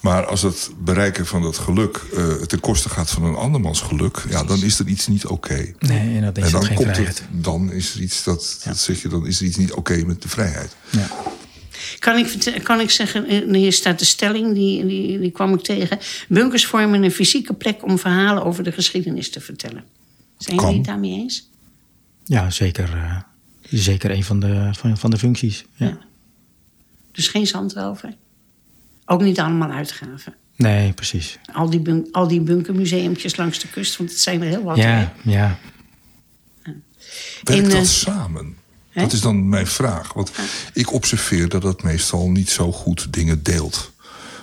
Maar 0.00 0.26
als 0.26 0.42
het 0.42 0.70
bereiken 0.78 1.26
van 1.26 1.42
dat 1.42 1.58
geluk 1.58 2.00
eh, 2.16 2.32
ten 2.32 2.60
koste 2.60 2.88
gaat 2.88 3.10
van 3.10 3.24
een 3.24 3.34
andermans 3.34 3.80
geluk... 3.80 4.24
Ja, 4.28 4.44
dan 4.44 4.62
is 4.62 4.78
er 4.78 4.86
iets 4.86 5.06
niet 5.06 5.26
oké. 5.26 5.72
Nee, 5.78 6.16
en 6.16 6.22
dat 6.22 6.38
is 6.38 6.44
En 6.44 6.50
dan 6.52 6.64
geen 6.64 6.76
komt 6.76 6.88
vrijheid. 6.88 7.18
het, 7.18 7.44
dan 7.44 7.72
is 7.72 7.94
er 7.94 8.00
iets 8.00 8.24
dat, 8.24 8.60
dat 8.64 8.78
zeg 8.78 9.02
je, 9.02 9.08
dan 9.08 9.26
is 9.26 9.40
er 9.40 9.46
iets 9.46 9.56
niet 9.56 9.72
oké 9.72 10.04
met 10.06 10.22
de 10.22 10.28
vrijheid. 10.28 10.76
Ja. 10.90 11.10
Kan 11.98 12.16
ik, 12.18 12.60
kan 12.62 12.80
ik 12.80 12.90
zeggen, 12.90 13.54
hier 13.54 13.72
staat 13.72 13.98
de 13.98 14.04
stelling, 14.04 14.54
die, 14.54 14.86
die, 14.86 15.18
die 15.20 15.30
kwam 15.30 15.54
ik 15.54 15.60
tegen. 15.62 15.98
Bunkers 16.28 16.66
vormen 16.66 17.02
een 17.02 17.10
fysieke 17.10 17.54
plek 17.54 17.84
om 17.84 17.98
verhalen 17.98 18.44
over 18.44 18.64
de 18.64 18.72
geschiedenis 18.72 19.30
te 19.30 19.40
vertellen. 19.40 19.84
Zijn 20.38 20.56
Kan. 20.56 20.64
jullie 20.64 20.80
het 20.80 20.90
daarmee 20.90 21.12
eens? 21.12 21.50
Ja, 22.24 22.50
zeker, 22.50 22.92
eh, 22.92 23.16
zeker 23.70 24.10
een 24.10 24.24
van 24.24 24.40
de, 24.40 24.68
van, 24.72 24.98
van 24.98 25.10
de 25.10 25.18
functies. 25.18 25.64
Ja. 25.74 25.86
Ja. 25.86 25.98
Dus 27.12 27.28
geen 27.28 27.46
zand 27.46 27.76
erover. 27.76 28.14
Ook 29.06 29.22
niet 29.22 29.40
allemaal 29.40 29.70
uitgaven. 29.70 30.34
Nee, 30.56 30.92
precies. 30.92 31.38
Al 31.52 31.70
die, 31.70 31.80
bunk, 31.80 32.06
al 32.12 32.28
die 32.28 32.40
bunkermuseumpjes 32.40 33.36
langs 33.36 33.58
de 33.58 33.68
kust, 33.68 33.96
want 33.96 34.10
het 34.10 34.20
zijn 34.20 34.42
er 34.42 34.48
heel 34.48 34.62
wat. 34.62 34.76
hè? 34.76 34.82
Ja, 34.82 35.12
ja. 35.22 35.58
Werkt 37.42 37.62
In, 37.62 37.68
dat 37.68 37.78
eh, 37.80 37.84
samen? 37.88 38.56
Hè? 38.90 39.02
Dat 39.02 39.12
is 39.12 39.20
dan 39.20 39.48
mijn 39.48 39.66
vraag. 39.66 40.12
Want 40.12 40.32
ik 40.72 40.92
observeer 40.92 41.48
dat 41.48 41.62
dat 41.62 41.82
meestal 41.82 42.30
niet 42.30 42.50
zo 42.50 42.72
goed 42.72 43.12
dingen 43.12 43.42
deelt. 43.42 43.92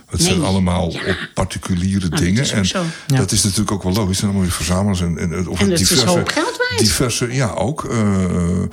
Het 0.10 0.22
zijn 0.22 0.42
allemaal 0.42 0.92
ja. 0.92 1.00
op 1.10 1.30
particuliere 1.34 2.08
dat 2.10 2.20
dingen. 2.20 2.42
is 2.42 2.54
ook 2.54 2.58
en. 2.74 2.92
Ja. 3.08 3.18
dat 3.18 3.32
is 3.32 3.44
natuurlijk 3.44 3.72
ook 3.72 3.84
wel 3.84 3.94
logisch. 3.94 4.18
Zijn 4.18 4.30
allemaal 4.30 4.48
weer 4.48 4.58
verzamelaars. 4.58 5.02
En, 5.02 5.18
en, 5.18 5.48
of 5.48 5.60
En 5.60 5.70
het 5.72 5.80
is 5.80 6.02
hoog 6.04 6.34
geld 6.34 6.58
waard. 6.58 6.80
Diverse, 6.80 7.34
ja, 7.34 7.50
ook. 7.50 7.86
eh, 7.86 8.64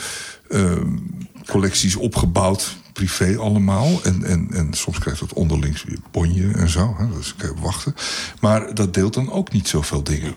collecties 1.47 1.97
opgebouwd, 1.97 2.77
privé 2.93 3.37
allemaal. 3.39 4.01
En, 4.03 4.25
en, 4.25 4.49
en 4.53 4.75
soms 4.75 4.99
krijgt 4.99 5.21
het 5.21 5.33
onderlings 5.33 5.85
weer 5.85 5.99
bonje 6.11 6.53
en 6.53 6.69
zo. 6.69 6.95
Hè, 6.99 7.09
dus 7.17 7.35
kan 7.37 7.49
je 7.55 7.61
wachten. 7.61 7.95
Maar 8.41 8.75
dat 8.75 8.95
deelt 8.95 9.15
dan 9.15 9.33
ook 9.33 9.53
niet 9.53 9.69
zoveel 9.69 10.03
dingen. 10.03 10.35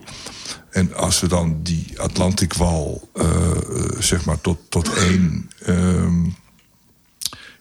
En 0.69 0.95
als 0.95 1.19
we 1.19 1.27
dan 1.27 1.59
die 1.63 1.99
Atlantikwal, 2.01 3.09
eh, 3.13 3.51
eh, 3.51 3.99
zeg 3.99 4.25
maar, 4.25 4.41
tot, 4.41 4.57
tot 4.69 4.93
één... 4.93 5.49
ehm, 5.65 6.23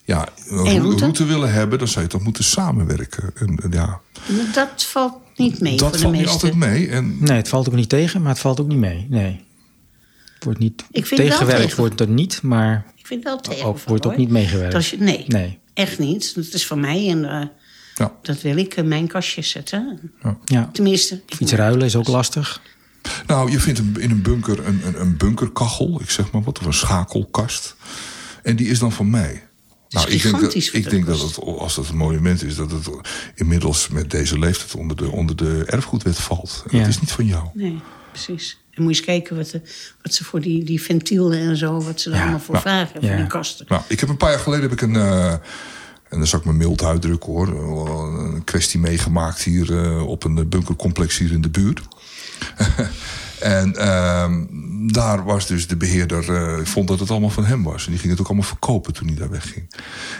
ja, 0.05 0.29
een 0.49 0.81
route. 0.81 0.99
route? 1.01 1.25
willen 1.25 1.53
hebben, 1.53 1.79
dan 1.79 1.89
zou 1.89 2.05
je 2.05 2.11
toch 2.11 2.23
moeten 2.23 2.45
samenwerken. 2.45 3.31
En, 3.35 3.57
en 3.63 3.71
ja, 3.73 4.01
Dat 4.55 4.85
valt 4.85 5.15
niet 5.37 5.61
mee 5.61 5.77
dat 5.77 5.81
voor 5.81 5.93
de 5.93 5.99
valt 5.99 6.13
niet 6.13 6.23
meeste. 6.23 6.33
altijd 6.35 6.55
mee. 6.55 6.89
En 6.89 7.17
Nee, 7.21 7.37
het 7.37 7.49
valt 7.49 7.69
ook 7.69 7.75
niet 7.75 7.89
tegen, 7.89 8.21
maar 8.23 8.31
het 8.31 8.41
valt 8.41 8.61
ook 8.61 8.69
niet 8.69 8.79
mee. 8.79 9.07
Nee. 9.11 9.45
Wordt 10.47 10.61
niet 10.61 10.85
Ik 10.91 11.07
vind 11.07 11.21
wel 11.21 11.29
tegengewerkt, 11.29 11.63
tegen. 11.63 11.79
wordt 11.79 12.01
er 12.01 12.09
niet, 12.09 12.43
maar 12.43 12.85
Ik 12.97 13.07
vind 13.07 13.25
wel 13.25 13.41
tegen. 13.41 13.65
ook, 13.67 13.81
wordt 13.81 14.07
ook 14.07 14.17
niet 14.17 14.31
meegewerkt. 14.31 14.75
Als 14.75 14.91
je, 14.91 14.97
nee, 14.99 15.25
Nee. 15.27 15.59
echt 15.75 15.99
niet. 15.99 16.35
Dat 16.35 16.53
is 16.53 16.67
van 16.67 16.81
mij 16.81 17.09
en 17.11 17.25
eh, 17.25 17.47
ja, 17.95 18.13
dat 18.23 18.43
wil 18.43 18.57
ik 18.57 18.75
in 18.77 18.89
mijn 18.89 19.07
kastje 19.07 19.43
zetten. 19.43 20.13
Ja. 20.45 20.69
Tenminste. 20.73 21.21
Iets 21.39 21.53
ruilen 21.53 21.87
is 21.87 21.97
ook 21.97 22.09
lastig. 22.09 22.61
Nou, 23.27 23.51
je 23.51 23.61
vindt 23.61 23.79
in 23.99 24.11
een 24.11 24.23
bunker 24.23 24.67
een, 24.67 24.81
een, 24.85 25.01
een 25.01 25.17
bunkerkachel, 25.17 26.01
ik 26.01 26.11
zeg 26.11 26.31
maar 26.31 26.43
wat, 26.43 26.59
of 26.59 26.65
een 26.67 26.73
schakelkast. 26.75 27.77
En 28.43 28.57
die 28.57 28.69
is 28.69 28.79
dan 28.79 28.93
van 28.93 29.11
mij. 29.11 29.43
Nou, 29.89 30.11
ik 30.11 30.23
denk, 30.23 30.41
dat, 30.41 30.55
ik 30.55 30.91
denk 30.91 31.07
dat 31.07 31.19
dat 31.19 31.27
het, 31.37 31.45
als 31.45 31.75
dat 31.75 31.89
een 31.89 31.97
monument 31.97 32.43
is, 32.43 32.57
dat 32.57 32.71
het 32.71 32.89
inmiddels 33.35 33.89
met 33.89 34.11
deze 34.11 34.39
leeftijd 34.39 34.75
onder 34.75 34.97
de, 34.97 35.11
onder 35.11 35.37
de 35.37 35.65
erfgoedwet 35.67 36.19
valt. 36.19 36.65
En 36.69 36.77
Ja. 36.77 36.83
Dat 36.83 36.93
is 36.93 37.01
niet 37.01 37.13
van 37.13 37.27
jou. 37.27 37.49
Nee, 37.55 37.81
precies. 38.13 38.59
En 38.77 38.83
moet 38.83 38.97
je 38.97 38.99
eens 38.99 39.07
kijken 39.07 39.37
wat, 39.37 39.51
de, 39.51 39.61
wat 40.03 40.15
ze 40.15 40.25
voor 40.25 40.41
die, 40.41 40.65
die 40.65 40.83
ventielen 40.83 41.39
en 41.39 41.57
zo, 41.57 41.83
wat 41.83 42.01
ze 42.01 42.11
er 42.11 42.17
Ja, 42.17 42.23
allemaal 42.23 42.41
voor 42.41 42.55
nou, 42.55 42.67
vragen, 42.67 43.01
voor 43.01 43.11
ja. 43.11 43.17
die 43.17 43.27
kasten. 43.27 43.67
Nou, 43.69 43.83
ik 43.89 44.01
heb 44.01 44.09
een 44.09 44.17
paar 44.17 44.31
jaar 44.31 44.39
geleden 44.39 44.63
heb 44.63 44.73
ik 44.73 44.81
een. 44.81 44.97
eh, 44.97 45.33
en 46.09 46.19
dan 46.19 46.27
zal 46.27 46.39
ik 46.39 46.45
me 46.45 46.53
mild 46.53 46.83
uitdrukken 46.83 47.33
hoor. 47.33 47.49
Een 47.49 48.45
kwestie 48.45 48.81
meegemaakt 48.81 49.43
hier 49.43 49.79
eh, 49.79 50.07
op 50.07 50.25
een 50.25 50.49
bunkercomplex 50.49 51.19
hier 51.19 51.33
in 51.33 51.41
de 51.41 51.49
buurt. 51.49 51.81
en 53.41 53.77
ehm, 53.77 54.45
daar 54.93 55.25
was 55.25 55.47
dus 55.47 55.67
de 55.67 55.77
beheerder, 55.77 56.35
eh, 56.35 56.65
vond 56.65 56.89
dat 56.89 57.01
het 57.01 57.11
allemaal 57.11 57.31
van 57.31 57.45
hem 57.45 57.63
was. 57.63 57.85
En 57.85 57.91
die 57.91 57.99
ging 58.01 58.11
het 58.13 58.21
ook 58.21 58.27
allemaal 58.27 58.47
verkopen 58.47 58.93
toen 58.93 59.07
hij 59.07 59.17
daar 59.17 59.31
wegging. 59.31 59.71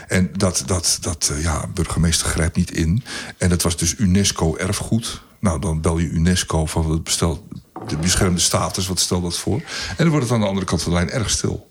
En 0.07 0.29
dat, 0.37 0.63
dat, 0.65 0.97
dat 1.01 1.31
ja, 1.41 1.67
burgemeester 1.73 2.27
grijpt 2.27 2.55
niet 2.55 2.71
in. 2.71 3.03
En 3.37 3.49
dat 3.49 3.61
was 3.61 3.77
dus 3.77 3.95
UNESCO-erfgoed. 3.97 5.21
Nou, 5.39 5.59
dan 5.59 5.81
bel 5.81 5.97
je 5.97 6.09
UNESCO 6.09 6.65
van 6.65 6.91
het 6.91 7.03
bestel, 7.03 7.47
de 7.87 7.97
beschermde 7.97 8.39
status, 8.39 8.87
wat 8.87 8.99
stelt 8.99 9.23
dat 9.23 9.37
voor? 9.37 9.61
En 9.87 9.95
dan 9.97 10.09
wordt 10.09 10.23
het 10.23 10.33
aan 10.33 10.41
de 10.41 10.47
andere 10.47 10.65
kant 10.65 10.81
van 10.81 10.91
de 10.91 10.97
lijn 10.97 11.09
erg 11.09 11.29
stil. 11.29 11.67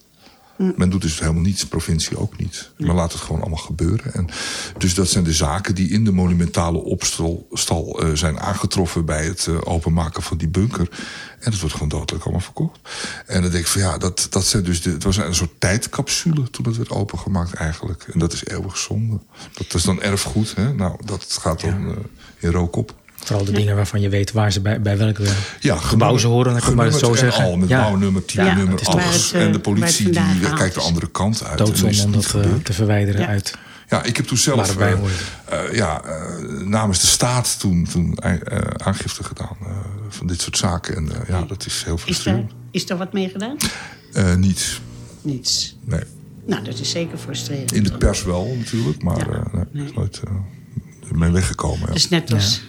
Men 0.57 0.91
doet 0.91 1.03
dus 1.03 1.21
helemaal 1.21 1.43
niets, 1.43 1.67
provincie 1.67 2.19
ook 2.19 2.39
niet. 2.39 2.71
Men 2.77 2.95
laat 2.95 3.13
het 3.13 3.21
gewoon 3.21 3.41
allemaal 3.41 3.59
gebeuren. 3.59 4.15
En 4.15 4.29
dus 4.79 4.95
dat 4.95 5.09
zijn 5.09 5.25
de 5.25 5.33
zaken 5.33 5.75
die 5.75 5.89
in 5.89 6.05
de 6.05 6.13
monumentale 6.13 6.79
opstal 6.79 7.47
stal, 7.53 8.01
eh, 8.01 8.11
zijn 8.15 8.41
aangetroffen 8.41 9.05
bij 9.05 9.25
het 9.25 9.47
eh, 9.47 9.57
openmaken 9.65 10.23
van 10.23 10.37
die 10.37 10.49
bunker. 10.49 10.89
En 11.41 11.51
dat 11.51 11.61
wordt 11.61 11.75
gewoon 11.75 11.89
dodelijk 11.89 12.25
allemaal 12.25 12.43
verkocht. 12.43 12.81
En 13.27 13.43
dan 13.43 13.51
denk 13.51 13.65
ik 13.65 13.71
van 13.71 13.81
ja, 13.81 13.99
dat, 13.99 14.27
dat 14.31 14.47
zijn 14.47 14.65
dus 14.65 14.83
de, 14.83 14.91
het 14.91 15.03
was 15.03 15.17
een 15.17 15.35
soort 15.35 15.61
tijdcapsule 15.61 16.51
toen 16.51 16.65
het 16.67 16.77
werd 16.77 16.91
opengemaakt 16.91 17.53
eigenlijk. 17.53 18.07
En 18.13 18.19
dat 18.19 18.33
is 18.33 18.45
eeuwig 18.45 18.77
zonde. 18.77 19.19
Dat 19.53 19.75
is 19.75 19.83
dan 19.83 20.03
erfgoed. 20.03 20.55
Hè? 20.55 20.75
Nou, 20.75 20.99
dat 21.05 21.39
gaat 21.41 21.61
dan 21.61 21.91
eh, 21.91 21.97
in 22.39 22.51
rook 22.51 22.77
op. 22.77 22.95
Vooral 23.25 23.45
de 23.45 23.53
dingen 23.53 23.77
waarvan 23.77 24.01
je 24.01 24.09
weet 24.09 24.33
waar 24.33 24.53
ze 24.53 24.61
bij, 24.61 24.81
bij 24.81 24.99
welke 24.99 25.23
Ja, 25.61 25.77
gebouw 25.77 26.17
ze 26.17 26.27
horen, 26.27 26.53
ik 26.57 26.75
maar 26.75 26.87
het 26.87 26.95
zo 26.95 27.15
zeggen. 27.15 27.45
Al, 27.45 27.57
met 27.57 27.69
Ja. 27.69 27.81
bouwnummer, 27.81 28.23
Ja, 28.27 28.55
is 28.81 28.85
toch 28.85 28.95
alles. 28.95 29.25
het, 29.25 29.33
eh, 29.33 29.41
en 29.43 29.47
de 29.53 29.53
waar 29.53 29.61
politie 29.61 30.05
die 30.11 30.15
gehaald 30.21 30.59
kijkt 30.59 30.75
de 30.75 30.81
andere 30.81 31.09
kant 31.11 31.45
uit. 31.45 31.59
Dan 31.59 31.67
doodzonde 31.67 32.03
om 32.05 32.13
dat 32.13 32.25
eh, 32.25 32.31
gebeurd. 32.31 32.65
te 32.65 32.73
verwijderen 32.73 33.21
Ja. 33.21 33.27
uit. 33.27 33.55
Ja, 33.89 34.03
ik 34.03 34.17
heb 34.17 34.27
toen 34.27 34.37
zelf 34.37 34.77
eh, 34.77 34.93
eh, 34.93 35.73
ja, 35.75 36.03
eh, 36.05 36.41
namens 36.65 37.01
de 37.01 37.07
staat 37.07 37.61
toen, 37.61 37.87
toen 37.93 38.15
eh, 38.17 38.35
aangifte 38.77 39.25
gedaan 39.25 39.57
eh, 39.61 39.67
van 40.09 40.27
dit 40.27 40.41
soort 40.41 40.57
zaken. 40.57 40.97
En 40.97 41.13
eh, 41.13 41.29
ja, 41.29 41.41
dat 41.43 41.67
is 41.67 41.83
heel 41.85 41.99
frustrerend. 41.99 42.51
is 42.71 42.87
daar 42.87 42.99
wat 42.99 43.13
mee 43.13 43.29
gedaan? 43.29 43.57
Eh, 44.13 44.35
niets. 44.35 44.81
Niets. 45.23 45.77
Nee. 45.85 46.01
Nou, 46.47 46.65
dat 46.65 46.79
is 46.79 46.91
zeker 46.91 47.19
frustrerend. 47.19 47.73
In 47.73 47.83
de 47.83 47.97
pers 47.97 48.23
wel 48.25 48.55
natuurlijk, 48.59 49.03
maar 49.03 49.19
Ja. 49.19 49.27
eh, 49.35 49.53
nee, 49.53 49.65
Nee. 49.73 49.85
is 49.85 49.93
nooit 49.93 50.21
eh, 50.25 51.11
mee 51.11 51.31
weggekomen. 51.31 51.81
Ja. 51.81 51.87
Dat 51.87 51.97
is 51.97 52.09
net 52.09 52.33
als 52.33 52.63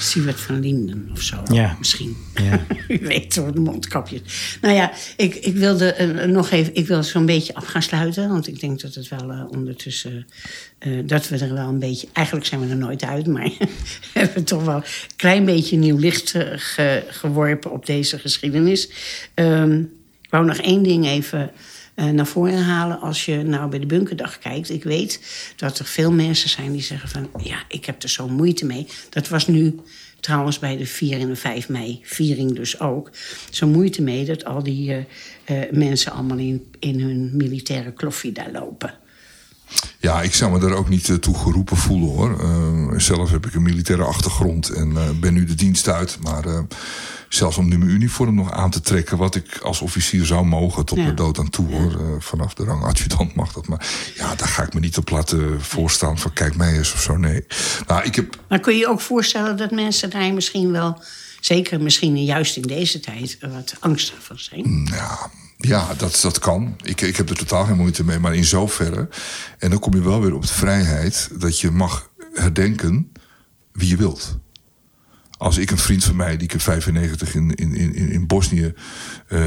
Siewert 0.00 0.40
van 0.40 0.60
Linden 0.60 1.08
of 1.12 1.22
zo. 1.22 1.36
Ja. 1.52 1.76
Misschien. 1.78 2.16
Ja. 2.34 2.66
U 2.88 2.98
weet, 3.02 3.34
door 3.34 3.52
de 3.54 3.60
mondkapjes. 3.60 4.20
Nou 4.60 4.74
ja, 4.74 4.92
ik, 5.16 5.34
ik 5.34 5.56
wilde 5.56 5.92
eh, 5.92 6.24
nog 6.26 6.50
even... 6.50 6.74
Ik 6.74 6.86
wil 6.86 7.02
zo'n 7.02 7.26
beetje 7.26 7.54
af 7.54 7.66
gaan 7.66 7.82
sluiten. 7.82 8.28
Want 8.28 8.46
ik 8.46 8.60
denk 8.60 8.80
dat 8.80 8.94
het 8.94 9.08
wel 9.08 9.30
eh, 9.30 9.44
ondertussen... 9.50 10.26
eh, 10.78 10.92
dat 11.04 11.28
we 11.28 11.38
er 11.38 11.54
wel 11.54 11.68
een 11.68 11.78
beetje... 11.78 12.08
Eigenlijk 12.12 12.46
zijn 12.46 12.60
we 12.60 12.68
er 12.68 12.76
nooit 12.76 13.04
uit, 13.04 13.26
maar... 13.26 13.50
hebben 14.12 14.34
we 14.34 14.44
toch 14.44 14.64
wel 14.64 14.76
een 14.76 14.82
klein 15.16 15.44
beetje 15.44 15.76
nieuw 15.76 15.98
licht 15.98 16.34
ge- 16.56 17.04
geworpen 17.08 17.70
op 17.70 17.86
deze 17.86 18.18
geschiedenis. 18.18 18.88
Ehm, 19.34 19.78
ik 20.22 20.30
wou 20.30 20.44
nog 20.44 20.56
één 20.56 20.82
ding 20.82 21.06
even 21.06 21.50
naar 21.98 22.26
voren 22.26 22.62
halen. 22.62 23.00
Als 23.00 23.24
je 23.24 23.42
nou 23.42 23.70
bij 23.70 23.78
de 23.78 23.86
bunkerdag 23.86 24.38
kijkt. 24.38 24.70
Ik 24.70 24.84
weet 24.84 25.20
dat 25.56 25.78
er 25.78 25.84
veel 25.84 26.12
mensen 26.12 26.48
zijn 26.48 26.72
die 26.72 26.82
zeggen 26.82 27.08
van... 27.08 27.30
ja, 27.42 27.62
ik 27.68 27.84
heb 27.84 28.02
er 28.02 28.08
zo 28.08 28.28
moeite 28.28 28.66
mee. 28.66 28.86
Dat 29.10 29.28
was 29.28 29.46
nu 29.46 29.80
trouwens 30.20 30.58
bij 30.58 30.76
de 30.76 30.86
4 30.86 31.20
en 31.20 31.28
de 31.28 31.36
5 31.36 31.68
mei 31.68 32.00
viering 32.02 32.54
dus 32.54 32.80
ook. 32.80 33.10
Zo 33.50 33.66
moeite 33.66 34.02
mee 34.02 34.24
dat 34.24 34.44
al 34.44 34.62
die 34.62 34.92
eh, 34.92 35.02
eh, 35.44 35.70
mensen 35.70 36.12
allemaal 36.12 36.38
in, 36.38 36.66
in 36.78 37.00
hun 37.00 37.30
militaire 37.36 37.92
kloffie 37.92 38.32
daar 38.32 38.50
lopen. 38.52 38.94
Ja, 39.98 40.22
ik 40.22 40.34
zou 40.34 40.52
me 40.52 40.58
daar 40.58 40.72
ook 40.72 40.88
niet 40.88 41.08
eh, 41.08 41.16
toe 41.16 41.38
geroepen 41.38 41.76
voelen 41.76 42.08
hoor. 42.08 42.40
Eh, 42.40 42.98
zelf 42.98 43.30
heb 43.30 43.46
ik 43.46 43.54
een 43.54 43.62
militaire 43.62 44.04
achtergrond 44.04 44.68
en 44.68 44.96
eh, 44.96 45.10
ben 45.20 45.34
nu 45.34 45.44
de 45.44 45.54
dienst 45.54 45.88
uit. 45.88 46.18
Maar 46.22 46.44
zelfs 47.28 47.56
om 47.56 47.68
nu 47.68 47.78
mijn 47.78 47.90
uniform 47.90 48.34
nog 48.34 48.52
aan 48.52 48.70
te 48.70 48.80
trekken, 48.80 49.16
wat 49.16 49.34
ik 49.34 49.58
als 49.62 49.80
officier 49.80 50.26
zou 50.26 50.44
mogen 50.46 50.84
tot 50.84 50.98
Ja. 50.98 51.04
mijn 51.04 51.16
dood 51.16 51.38
aan 51.38 51.48
toe 51.50 51.66
hoor. 51.74 52.00
Vanaf 52.22 52.54
de 52.54 52.64
rang 52.64 52.84
adjudant 52.84 53.34
mag 53.34 53.52
dat. 53.52 53.68
Maar 53.68 53.86
ja, 54.14 54.34
daar 54.34 54.48
ga 54.48 54.62
ik 54.62 54.74
me 54.74 54.80
niet 54.80 54.96
op 54.98 55.10
laten 55.10 55.62
voorstaan 55.62 56.18
van 56.18 56.32
kijk 56.32 56.56
mij 56.56 56.76
eens 56.76 56.92
of 56.92 57.00
zo. 57.02 57.16
Nee. 57.16 57.44
Nou, 57.86 58.02
ik 58.04 58.14
heb 58.14 58.36
Maar 58.48 58.60
kun 58.60 58.72
je 58.72 58.78
je 58.78 58.88
ook 58.88 59.00
voorstellen 59.00 59.56
dat 59.56 59.70
mensen 59.70 60.10
daar 60.10 60.32
misschien 60.34 60.72
wel... 60.72 61.02
zeker 61.40 61.80
misschien 61.80 62.24
juist 62.24 62.56
in 62.56 62.62
deze 62.62 63.00
tijd 63.00 63.38
wat 63.40 63.74
angstig 63.80 64.16
van 64.24 64.38
zijn? 64.38 64.88
Ja, 64.90 65.30
ja 65.58 65.94
dat, 65.94 66.18
dat 66.22 66.38
kan. 66.38 66.76
Ik, 66.82 67.00
ik 67.00 67.16
heb 67.16 67.30
er 67.30 67.36
totaal 67.36 67.64
geen 67.64 67.76
moeite 67.76 68.04
mee. 68.04 68.18
Maar 68.18 68.34
in 68.34 68.44
zoverre. 68.44 69.08
En 69.58 69.70
dan 69.70 69.78
kom 69.78 69.94
je 69.94 70.02
wel 70.02 70.20
weer 70.20 70.34
op 70.34 70.42
de 70.42 70.52
vrijheid. 70.52 71.30
dat 71.38 71.60
je 71.60 71.70
mag 71.70 72.10
herdenken 72.32 73.12
wie 73.72 73.88
je 73.88 73.96
wilt. 73.96 74.38
Als 75.38 75.58
ik 75.58 75.70
een 75.70 75.78
vriend 75.78 76.04
van 76.04 76.16
mij, 76.16 76.36
die 76.36 76.46
ik 76.46 76.52
in 76.52 76.60
95 76.60 77.34
in, 77.34 77.54
in, 77.54 77.74
in, 77.74 77.94
in 77.94 78.26
Bosnië 78.26 78.74
eh, 79.26 79.40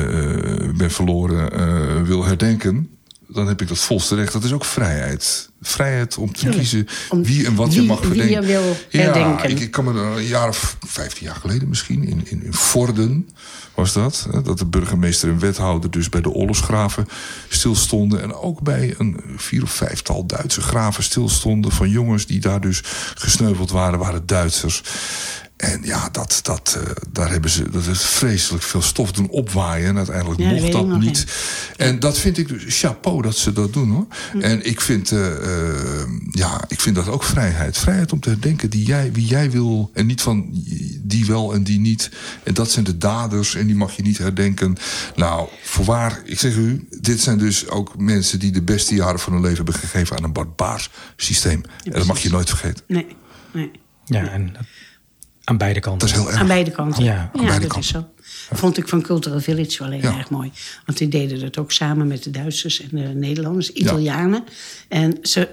ben 0.76 0.92
verloren, 0.92 1.52
eh, 1.52 2.02
wil 2.02 2.26
herdenken. 2.26 2.90
Dan 3.34 3.48
heb 3.48 3.62
ik 3.62 3.68
dat 3.68 3.80
volste 3.80 4.16
recht. 4.16 4.34
Dat 4.34 4.44
is 4.44 4.52
ook 4.54 4.66
vrijheid. 4.66 5.50
Vrijheid 5.62 6.18
om 6.18 6.34
te 6.34 6.50
kiezen 6.50 6.88
Om 7.10 7.24
wie 7.24 7.46
en 7.46 7.56
wat 7.56 7.74
je 7.74 7.80
wie- 7.80 7.88
mag 7.88 8.00
wie 8.00 8.08
herdenken. 8.22 8.42
je 8.48 8.76
wil 8.92 9.02
Ja, 9.02 9.44
ik, 9.44 9.60
ik 9.60 9.72
kan 9.72 9.84
me 9.84 10.00
een 10.00 10.24
jaar 10.26 10.48
of 10.48 10.78
15 10.88 11.26
jaar 11.26 11.36
geleden 11.36 11.70
misschien, 11.70 12.04
in, 12.04 12.22
in, 12.26 12.44
in 12.44 12.54
Vorden 12.54 13.30
was 13.76 13.94
dat. 13.94 14.28
Dat 14.44 14.58
de 14.58 14.66
burgemeester 14.66 15.30
en 15.30 15.40
wethouder 15.40 15.92
dus 15.92 16.10
bij 16.10 16.22
de 16.22 16.30
oorlogsgraven 16.30 17.08
stilstonden. 17.50 18.22
En 18.22 18.34
ook 18.34 18.62
bij 18.62 18.96
een 18.98 19.20
vier 19.38 19.64
of 19.64 19.72
vijftal 19.72 20.26
Duitse 20.26 20.62
graven 20.62 21.04
stilstonden. 21.04 21.72
Van 21.72 21.90
jongens 21.90 22.26
die 22.26 22.40
daar 22.40 22.62
dus 22.62 22.82
gesneuveld 23.16 23.72
waren, 23.72 24.00
waren 24.00 24.26
Duitsers. 24.26 24.82
En 25.62 25.80
ja, 25.84 26.10
dat, 26.12 26.40
dat, 26.44 26.78
eh, 26.78 26.92
daar 27.12 27.30
hebben 27.30 27.50
ze 27.50 27.70
dat 27.70 27.86
is 27.86 28.02
vreselijk 28.02 28.64
veel 28.64 28.82
stof 28.82 29.12
doen 29.12 29.30
opwaaien. 29.30 29.88
En 29.88 29.98
uiteindelijk 29.98 30.40
Ja, 30.40 30.52
mocht 30.52 30.72
dat 30.72 31.00
niet. 31.00 31.26
En 31.78 32.00
dat 32.00 32.18
vind 32.18 32.38
ik 32.38 32.48
dus 32.48 32.80
chapeau 32.80 33.22
dat 33.22 33.36
ze 33.38 33.54
dat 33.54 33.74
doen 33.74 33.90
hoor. 33.90 34.08
Hm. 34.32 34.40
En 34.40 34.66
ik 34.66 34.82
vind, 34.82 35.12
eh, 35.12 35.28
eh, 35.28 36.08
ja, 36.32 36.64
ik 36.68 36.82
vind 36.82 36.96
dat 36.96 37.08
ook 37.08 37.24
vrijheid. 37.24 37.78
Vrijheid 37.78 38.12
om 38.12 38.20
te 38.20 38.30
herdenken 38.30 38.70
die 38.70 38.86
jij, 38.86 39.12
wie 39.12 39.26
jij 39.26 39.52
wil. 39.52 39.92
En 39.94 40.06
niet 40.06 40.22
van 40.22 40.50
die 41.02 41.26
wel 41.26 41.54
en 41.54 41.64
die 41.64 41.80
niet. 41.80 42.12
En 42.44 42.54
dat 42.54 42.72
zijn 42.72 42.86
de 42.86 42.98
daders 42.98 43.56
en 43.56 43.66
die 43.66 43.76
mag 43.76 43.96
je 43.96 44.02
niet 44.02 44.18
herdenken. 44.18 44.78
Nou, 45.16 45.50
voorwaar, 45.64 46.22
ik 46.26 46.40
zeg 46.40 46.56
u, 46.56 46.88
dit 47.02 47.22
zijn 47.22 47.38
dus 47.38 47.68
ook 47.68 47.98
mensen 47.98 48.40
die 48.40 48.52
de 48.52 48.62
beste 48.62 48.96
jaren 48.96 49.20
van 49.20 49.34
hun 49.34 49.42
leven 49.42 49.58
hebben 49.58 49.76
gegeven 49.76 50.18
aan 50.18 50.24
een 50.24 50.34
barbaars 50.34 50.90
systeem. 51.16 51.62
en 51.84 51.92
dat 51.92 52.06
mag 52.06 52.20
je 52.20 52.30
nooit 52.30 52.50
vergeten. 52.50 52.84
Nee, 52.88 53.08
nee. 53.52 53.72
Ja, 54.06 54.28
en 54.28 54.54
dat 54.54 54.64
Aan 55.44 55.58
beide 55.58 55.80
kanten. 55.80 56.08
Dat 56.08 56.18
is 56.18 56.24
heel 56.24 56.32
erg. 56.32 56.40
Aan 56.42 56.48
beide 56.48 56.72
kanten. 56.72 57.04
Ja, 57.04 57.18
aan 57.18 57.30
beide 57.46 57.48
dat 57.60 57.60
kanten. 57.60 57.80
is 57.80 57.88
zo. 57.88 58.06
Vond 58.54 58.78
ik 58.78 58.88
van 58.88 59.02
Cultural 59.02 59.40
Village 59.40 59.84
wel 59.84 59.92
heel 59.92 60.02
Ja. 60.12 60.18
erg 60.18 60.30
mooi. 60.30 60.52
Want 60.86 60.98
die 60.98 61.08
deden 61.08 61.40
dat 61.40 61.58
ook 61.58 61.72
samen 61.72 62.08
met 62.08 62.24
de 62.24 62.32
Duitsers 62.32 62.82
en 62.82 62.88
de 62.92 63.02
Nederlanders, 63.08 63.72
Italianen. 63.72 64.44
En 64.88 65.18
ze, 65.22 65.50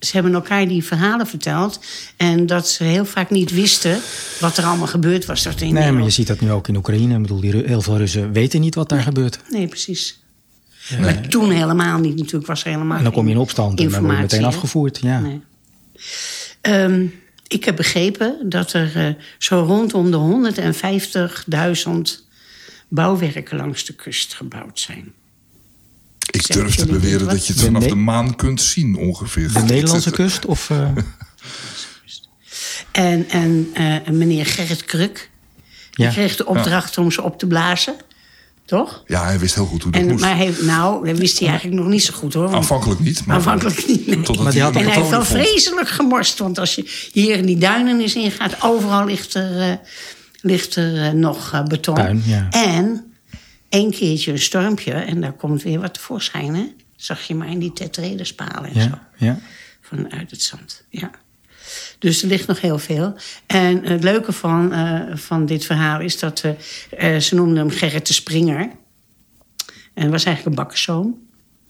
ze 0.00 0.10
hebben 0.12 0.34
elkaar 0.34 0.68
die 0.68 0.84
verhalen 0.84 1.26
verteld. 1.26 1.80
En 2.16 2.46
dat 2.46 2.68
ze 2.68 2.84
heel 2.84 3.04
vaak 3.04 3.30
niet 3.30 3.50
wisten 3.50 3.98
wat 4.40 4.56
er 4.56 4.64
allemaal 4.64 4.86
gebeurd 4.86 5.26
was. 5.26 5.42
Dat 5.42 5.60
in 5.60 5.74
Nee, 5.74 5.92
maar 5.92 6.02
je 6.02 6.10
ziet 6.10 6.26
dat 6.26 6.40
nu 6.40 6.50
ook 6.52 6.68
in 6.68 6.76
Oekraïne. 6.76 7.14
Ik 7.16 7.22
bedoel, 7.22 7.40
heel 7.40 7.82
veel 7.82 7.96
Russen 7.96 8.32
weten 8.32 8.60
niet 8.60 8.74
wat 8.74 8.88
daar 8.88 9.02
gebeurt. 9.02 9.38
Nee, 9.50 9.66
precies. 9.66 10.20
Maar 11.00 11.28
toen 11.28 11.50
helemaal 11.50 11.98
niet. 11.98 12.34
Ik 17.50 17.64
heb 17.64 17.76
begrepen 17.76 18.36
dat 18.48 18.72
er 18.72 18.96
eh, 19.06 19.14
zo 19.38 19.62
rondom 19.62 20.10
de 20.10 20.52
150.000 22.20 22.24
bouwwerken 22.88 23.56
langs 23.56 23.84
de 23.84 23.92
kust 23.92 24.34
gebouwd 24.34 24.80
zijn. 24.80 25.12
Ik 26.30 26.42
Zeg, 26.42 26.56
durf 26.56 26.74
te 26.74 26.86
beweren 26.86 27.28
dat 27.28 27.46
je 27.46 27.52
het 27.52 27.62
vanaf 27.62 27.84
De 27.84 27.94
maan 27.94 28.36
kunt 28.36 28.60
zien 28.62 28.96
ongeveer. 28.96 29.52
De 29.52 29.58
Nederlandse 29.60 30.10
kust 30.10 30.46
of... 30.46 30.70
eh, 30.70 30.90
En, 32.92 33.28
en 33.28 33.70
eh, 33.74 34.08
meneer 34.12 34.46
Gerrit 34.46 34.84
Kruk, 34.84 35.30
die 35.90 36.04
Ja. 36.04 36.10
kreeg 36.10 36.36
de 36.36 36.46
opdracht 36.46 36.98
om 36.98 37.10
ze 37.10 37.22
op 37.22 37.38
te 37.38 37.46
blazen. 37.46 37.94
Toch? 38.70 39.02
Ja, 39.06 39.24
hij 39.24 39.38
wist 39.38 39.54
heel 39.54 39.66
goed 39.66 39.82
hoe 39.82 39.92
dat 39.92 40.00
En, 40.00 40.08
moest. 40.08 40.20
maar 40.24 40.36
hij, 40.36 40.54
nou, 40.60 41.06
dat 41.06 41.18
wist 41.18 41.38
hij 41.38 41.48
eigenlijk 41.48 41.80
nog 41.80 41.88
niet 41.90 42.02
zo 42.02 42.14
goed 42.14 42.32
hoor. 42.34 42.42
want- 42.42 42.54
Aanvankelijk 42.54 43.00
niet. 43.00 43.26
Maar 43.26 43.36
Aanvankelijk 43.36 43.86
niet. 43.86 44.06
nee. 44.06 44.16
Totdat 44.20 44.36
Maar 44.44 44.52
die 44.52 44.62
hij 44.62 44.70
had 44.70 44.80
En 44.80 44.86
hij 44.88 44.96
heeft 44.96 45.10
wel 45.10 45.24
vreselijk 45.24 45.88
gemorst. 45.88 46.38
Want 46.38 46.58
als 46.58 46.74
je 46.74 47.08
hier 47.12 47.36
in 47.36 47.46
die 47.46 47.58
duinen 47.58 48.00
eens 48.00 48.14
ingaat, 48.14 48.62
overal 48.62 49.04
ligt 49.04 49.34
er, 49.34 49.60
eh, 49.60 49.76
ligt 50.40 50.76
er 50.76 51.02
eh, 51.02 51.10
nog 51.12 51.52
eh, 51.52 51.64
beton. 51.64 51.94
Puin, 51.94 52.22
ja. 52.26 52.46
En 52.50 53.12
één 53.68 53.90
keertje 53.90 54.32
een 54.32 54.38
stormpje 54.38 54.92
en 54.92 55.20
daar 55.20 55.32
komt 55.32 55.62
weer 55.62 55.80
wat 55.80 55.94
tevoorschijn. 55.94 56.54
Hè? 56.54 56.66
Zag 56.96 57.22
je 57.22 57.34
maar 57.34 57.50
in 57.50 57.58
die 57.58 57.72
tetredenspalen 57.72 58.64
en 58.74 58.82
zo. 58.82 58.88
ja, 58.88 59.08
ja. 59.16 59.38
Vanuit 59.80 60.30
het 60.30 60.42
zand. 60.42 60.82
Ja. 60.88 61.10
Dus 61.98 62.22
er 62.22 62.28
ligt 62.28 62.46
nog 62.46 62.60
heel 62.60 62.78
veel. 62.78 63.16
En 63.46 63.84
het 63.84 64.02
leuke 64.02 64.32
van, 64.32 64.72
eh, 64.72 65.16
van 65.16 65.46
dit 65.46 65.64
verhaal 65.64 66.00
is 66.00 66.18
dat 66.18 66.40
eh, 66.40 67.14
eh, 67.14 67.20
ze 67.20 67.34
noemden 67.34 67.56
hem 67.56 67.70
Gerrit 67.70 68.06
de 68.06 68.12
Springer. 68.12 68.70
En 69.94 70.10
was 70.10 70.24
eigenlijk 70.24 70.46
een 70.46 70.62
bakkerszoon 70.62 71.18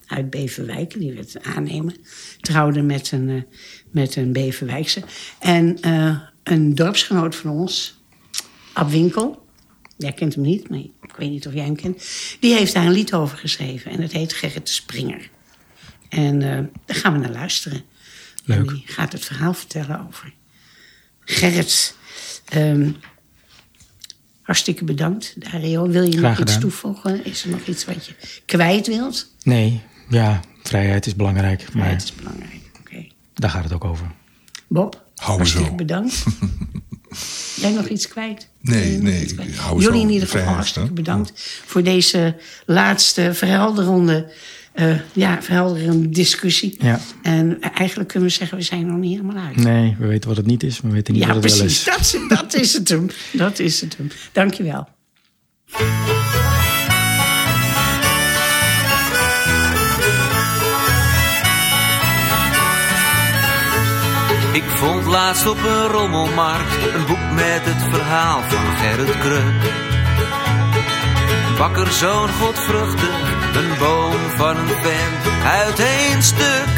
uit 0.06 0.30
Beverwijk. 0.30 0.98
Die 0.98 1.12
werd 1.12 1.34
een 1.34 1.54
aannemer. 1.54 1.94
Trouwde 2.40 2.82
met 2.82 3.12
een, 3.12 3.46
met 3.90 4.16
een 4.16 4.32
Beverwijkse. 4.32 5.02
En 5.38 5.78
een 6.42 6.74
dorpsgenoot 6.74 7.36
van 7.36 7.50
ons, 7.50 8.00
Ab 8.72 8.90
Winkel. 8.90 9.46
Jij 9.96 10.12
kent 10.12 10.34
hem 10.34 10.44
niet, 10.44 10.68
maar 10.68 10.78
ik 10.78 11.14
weet 11.16 11.30
niet 11.30 11.46
of 11.46 11.54
jij 11.54 11.64
hem 11.64 11.76
kent. 11.76 12.04
Die 12.40 12.54
heeft 12.54 12.74
daar 12.74 12.86
een 12.86 12.92
lied 12.92 13.14
over 13.14 13.38
geschreven. 13.38 13.90
En 13.90 14.00
dat 14.00 14.12
heet 14.12 14.32
Gerrit 14.32 14.66
de 14.66 14.72
Springer. 14.72 15.30
En 16.08 16.42
eh, 16.42 16.64
daar 16.84 16.96
gaan 16.96 17.12
we 17.12 17.18
naar 17.18 17.30
luisteren. 17.30 17.82
Leuk. 18.44 18.68
En 18.68 18.74
die 18.74 18.82
gaat 18.86 19.12
het 19.12 19.24
verhaal 19.24 19.54
vertellen 19.54 20.06
over 20.08 20.32
Gerrit. 21.24 21.94
Ehm, 22.44 22.90
hartstikke 24.42 24.84
bedankt, 24.84 25.34
Dario. 25.50 25.88
Wil 25.88 26.02
je 26.04 26.10
Graag 26.18 26.22
nog 26.22 26.30
iets 26.32 26.40
gedaan. 26.40 26.60
toevoegen? 26.60 27.24
Is 27.24 27.44
er 27.44 27.50
nog 27.50 27.66
iets 27.66 27.84
wat 27.84 28.06
je 28.06 28.12
kwijt 28.46 28.86
wilt? 28.86 29.30
Nee, 29.42 29.80
ja, 30.08 30.40
vrijheid 30.62 31.06
is 31.06 31.14
belangrijk. 31.16 31.74
Maar 31.74 31.88
het 31.90 32.02
is 32.02 32.14
belangrijk. 32.14 32.60
Oké. 32.80 33.06
daar 33.34 33.50
gaat 33.50 33.64
het 33.64 33.72
ook 33.72 33.84
over. 33.84 34.06
Bob, 34.66 35.04
Hou 35.14 35.36
hartstikke 35.36 35.68
zo. 35.68 35.74
bedankt. 35.74 36.24
Jij 37.60 37.70
nog 37.72 37.88
iets 37.88 38.08
kwijt? 38.08 38.48
Nee, 38.60 38.96
nee, 38.98 39.24
kwijt? 39.34 39.48
ik 39.48 39.54
hou 39.54 39.80
Jullie 39.82 39.98
zo 39.98 40.04
in 40.04 40.10
ieder 40.10 40.12
de 40.12 40.18
geval 40.20 40.30
vrijheid, 40.30 40.54
hartstikke 40.56 40.92
bedankt 40.92 41.32
voor 41.66 41.82
deze 41.82 42.36
laatste 42.66 43.34
verhelderende, 43.34 44.32
eh, 44.72 44.94
ja, 45.12 45.42
verhelderende 45.42 46.08
discussie. 46.08 46.76
Ja. 46.80 47.00
En 47.22 47.60
eigenlijk 47.60 48.08
kunnen 48.08 48.28
we 48.28 48.34
zeggen, 48.34 48.58
we 48.58 48.64
zijn 48.64 48.80
er 48.80 48.90
nog 48.90 49.00
niet 49.00 49.18
helemaal 49.20 49.44
uit. 49.44 49.56
Nee, 49.56 49.96
we 49.98 50.06
weten 50.06 50.28
wat 50.28 50.36
het 50.36 50.46
niet 50.46 50.62
is, 50.62 50.80
maar 50.80 50.90
we 50.90 50.96
weten 50.96 51.14
niet 51.14 51.22
Ja, 51.22 51.34
wat 51.34 51.42
het 51.44 51.52
wel 51.52 51.58
precies. 51.60 51.78
is. 51.78 51.84
Dat, 51.84 52.00
is- 52.00 52.28
dat 52.38 52.54
is 52.54 52.72
het 52.72 52.88
hem. 52.88 53.06
Dat 53.32 53.58
is 53.58 53.80
het 53.80 53.96
hem. 53.96 54.08
Dankjewel. 54.32 54.88
Ik 64.52 64.62
vond 64.62 65.06
laatst 65.06 65.46
op 65.48 65.56
een 65.64 65.86
rommelmarkt 65.86 66.94
een 66.94 67.06
boek 67.06 67.30
met 67.34 67.60
het 67.64 67.82
verhaal 67.94 68.40
van 68.48 68.76
Gerrit 68.76 69.18
Kruk. 69.18 69.88
Een 71.60 71.66
bakkerzoon 71.66 72.28
godvruchtig, 72.28 73.54
een 73.54 73.78
boom 73.78 74.20
van 74.36 74.56
een 74.56 74.68
vent 74.68 75.44
uit 75.44 75.78
één 75.78 76.22
stuk. 76.22 76.72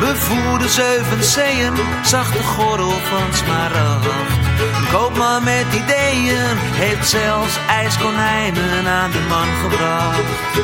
Bevoerde 0.00 0.68
zeven 0.68 1.24
zeeën, 1.24 1.72
zag 2.04 2.32
de 2.32 2.42
gordel 2.42 2.90
van 2.90 3.34
smaragd. 3.34 4.06
Een 4.76 4.88
koopman 4.92 5.44
met 5.44 5.66
ideeën 5.74 6.56
heeft 6.56 7.08
zelfs 7.08 7.58
ijskonijnen 7.68 8.86
aan 8.86 9.10
de 9.10 9.24
man 9.28 9.48
gebracht. 9.62 10.54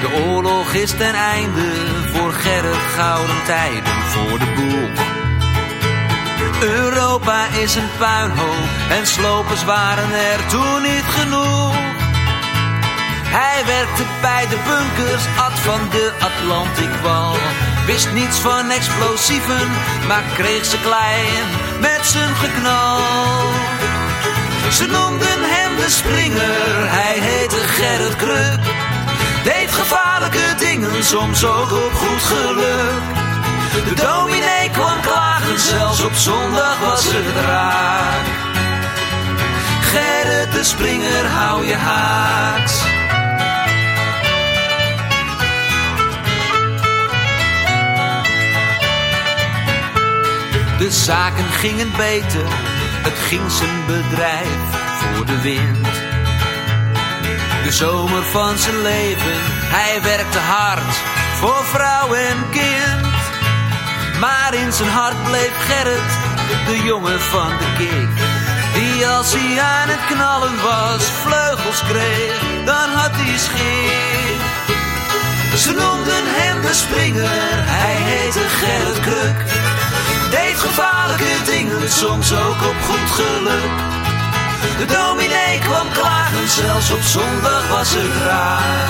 De 0.00 0.24
oorlog 0.26 0.72
is 0.72 0.90
ten 0.90 1.14
einde 1.14 1.66
voor 2.12 2.32
Gerrit 2.32 2.84
gouden 2.96 3.44
tijden 3.46 4.02
voor 4.02 4.38
de 4.38 4.52
boel. 4.56 5.06
Europa 6.68 7.46
is 7.62 7.74
een 7.74 7.90
puinhoop 7.98 8.68
en 8.90 9.06
slopers 9.06 9.64
waren 9.64 10.12
er 10.12 10.46
toen 10.46 10.82
niet 10.82 11.04
genoeg. 11.04 11.97
Hij 13.30 13.64
werkte 13.66 14.04
bij 14.20 14.46
de 14.48 14.58
bunkers, 14.70 15.24
at 15.46 15.58
van 15.58 15.80
de 15.90 16.12
Atlantikwal. 16.20 17.36
Wist 17.86 18.12
niets 18.12 18.38
van 18.38 18.70
explosieven, 18.70 19.68
maar 20.08 20.22
kreeg 20.34 20.64
ze 20.64 20.80
klein 20.80 21.44
met 21.80 22.06
zijn 22.06 22.34
geknal. 22.34 23.00
Ze 24.70 24.86
noemden 24.86 25.40
hem 25.54 25.76
de 25.76 25.90
springer, 25.90 26.90
hij 26.96 27.18
heette 27.18 27.56
Gerrit 27.56 28.16
Kruk. 28.16 28.64
Deed 29.44 29.70
gevaarlijke 29.70 30.54
dingen, 30.58 31.04
soms 31.04 31.44
ook 31.44 31.72
op 31.72 31.92
goed 31.94 32.22
geluk. 32.22 33.02
De 33.84 33.94
dominee 33.94 34.70
kwam 34.72 35.00
klagen, 35.00 35.60
zelfs 35.60 36.04
op 36.04 36.14
zondag 36.14 36.78
was 36.78 37.04
het 37.04 37.44
raak. 37.46 38.26
Gerrit 39.80 40.52
de 40.52 40.64
springer, 40.64 41.26
hou 41.26 41.66
je 41.66 41.76
haaks. 41.76 42.97
De 50.78 50.90
zaken 50.90 51.44
gingen 51.44 51.92
beter, 51.96 52.46
het 53.02 53.18
ging 53.18 53.50
zijn 53.50 53.86
bedrijf 53.86 54.58
voor 55.00 55.26
de 55.26 55.40
wind. 55.40 55.86
De 57.64 57.72
zomer 57.72 58.22
van 58.22 58.58
zijn 58.58 58.82
leven, 58.82 59.38
hij 59.76 60.02
werkte 60.02 60.38
hard 60.38 60.94
voor 61.34 61.64
vrouw 61.64 62.14
en 62.14 62.48
kind. 62.50 63.12
Maar 64.20 64.54
in 64.54 64.72
zijn 64.72 64.88
hart 64.88 65.22
bleef 65.24 65.52
Gerrit, 65.58 66.10
de 66.66 66.82
jongen 66.84 67.20
van 67.20 67.48
de 67.48 67.72
kick. 67.78 68.08
Die 68.74 69.06
als 69.06 69.34
hij 69.34 69.60
aan 69.62 69.88
het 69.88 70.04
knallen 70.06 70.62
was, 70.62 71.04
vleugels 71.04 71.82
kreeg, 71.82 72.64
dan 72.64 72.88
had 72.90 73.10
hij 73.12 73.38
schik. 73.38 74.40
Ze 75.56 75.72
noemden 75.72 76.24
hem 76.40 76.60
de 76.60 76.74
springer, 76.74 77.57
soms 81.90 82.32
ook 82.32 82.60
op 82.70 82.76
goed 82.88 83.10
geluk. 83.10 83.70
De 84.78 84.84
dominee 84.94 85.58
kwam 85.58 85.92
klagen, 85.92 86.48
zelfs 86.48 86.90
op 86.90 87.00
zondag 87.00 87.68
was 87.68 87.94
het 87.94 88.22
raar. 88.26 88.88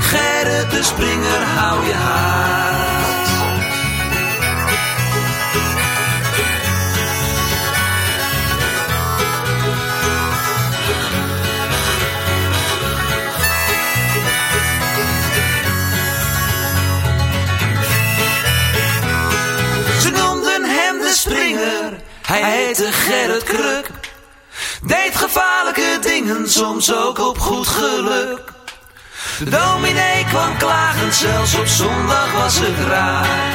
Gerrit 0.00 0.70
de 0.70 0.82
springer, 0.82 1.42
hou 1.56 1.86
je 1.86 1.94
haast. 1.94 2.89
Hij 22.40 22.64
heette 22.64 22.92
Gerrit 22.92 23.42
Kruk. 23.42 23.90
Deed 24.82 25.16
gevaarlijke 25.16 25.98
dingen, 26.00 26.50
soms 26.50 26.94
ook 26.94 27.18
op 27.18 27.38
goed 27.38 27.66
geluk. 27.66 28.40
De 29.38 29.50
dominee 29.50 30.24
kwam 30.24 30.56
klagen, 30.56 31.12
zelfs 31.12 31.54
op 31.54 31.66
zondag 31.66 32.32
was 32.32 32.58
het 32.58 32.88
raar. 32.88 33.52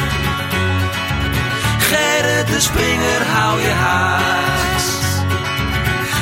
Gerrit 1.80 2.48
de 2.48 2.60
Springer, 2.60 3.26
hou 3.26 3.62
je 3.62 3.70
haast. 3.70 5.24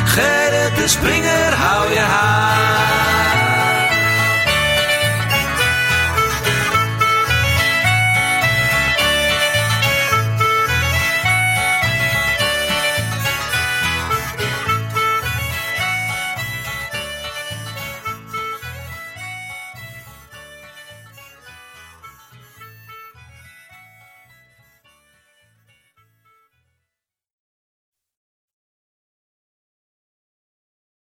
Gerrit 0.06 0.76
de 0.76 0.88
Springer, 0.88 1.54
hou 1.54 1.94
je 1.94 2.00
haast. 2.00 3.13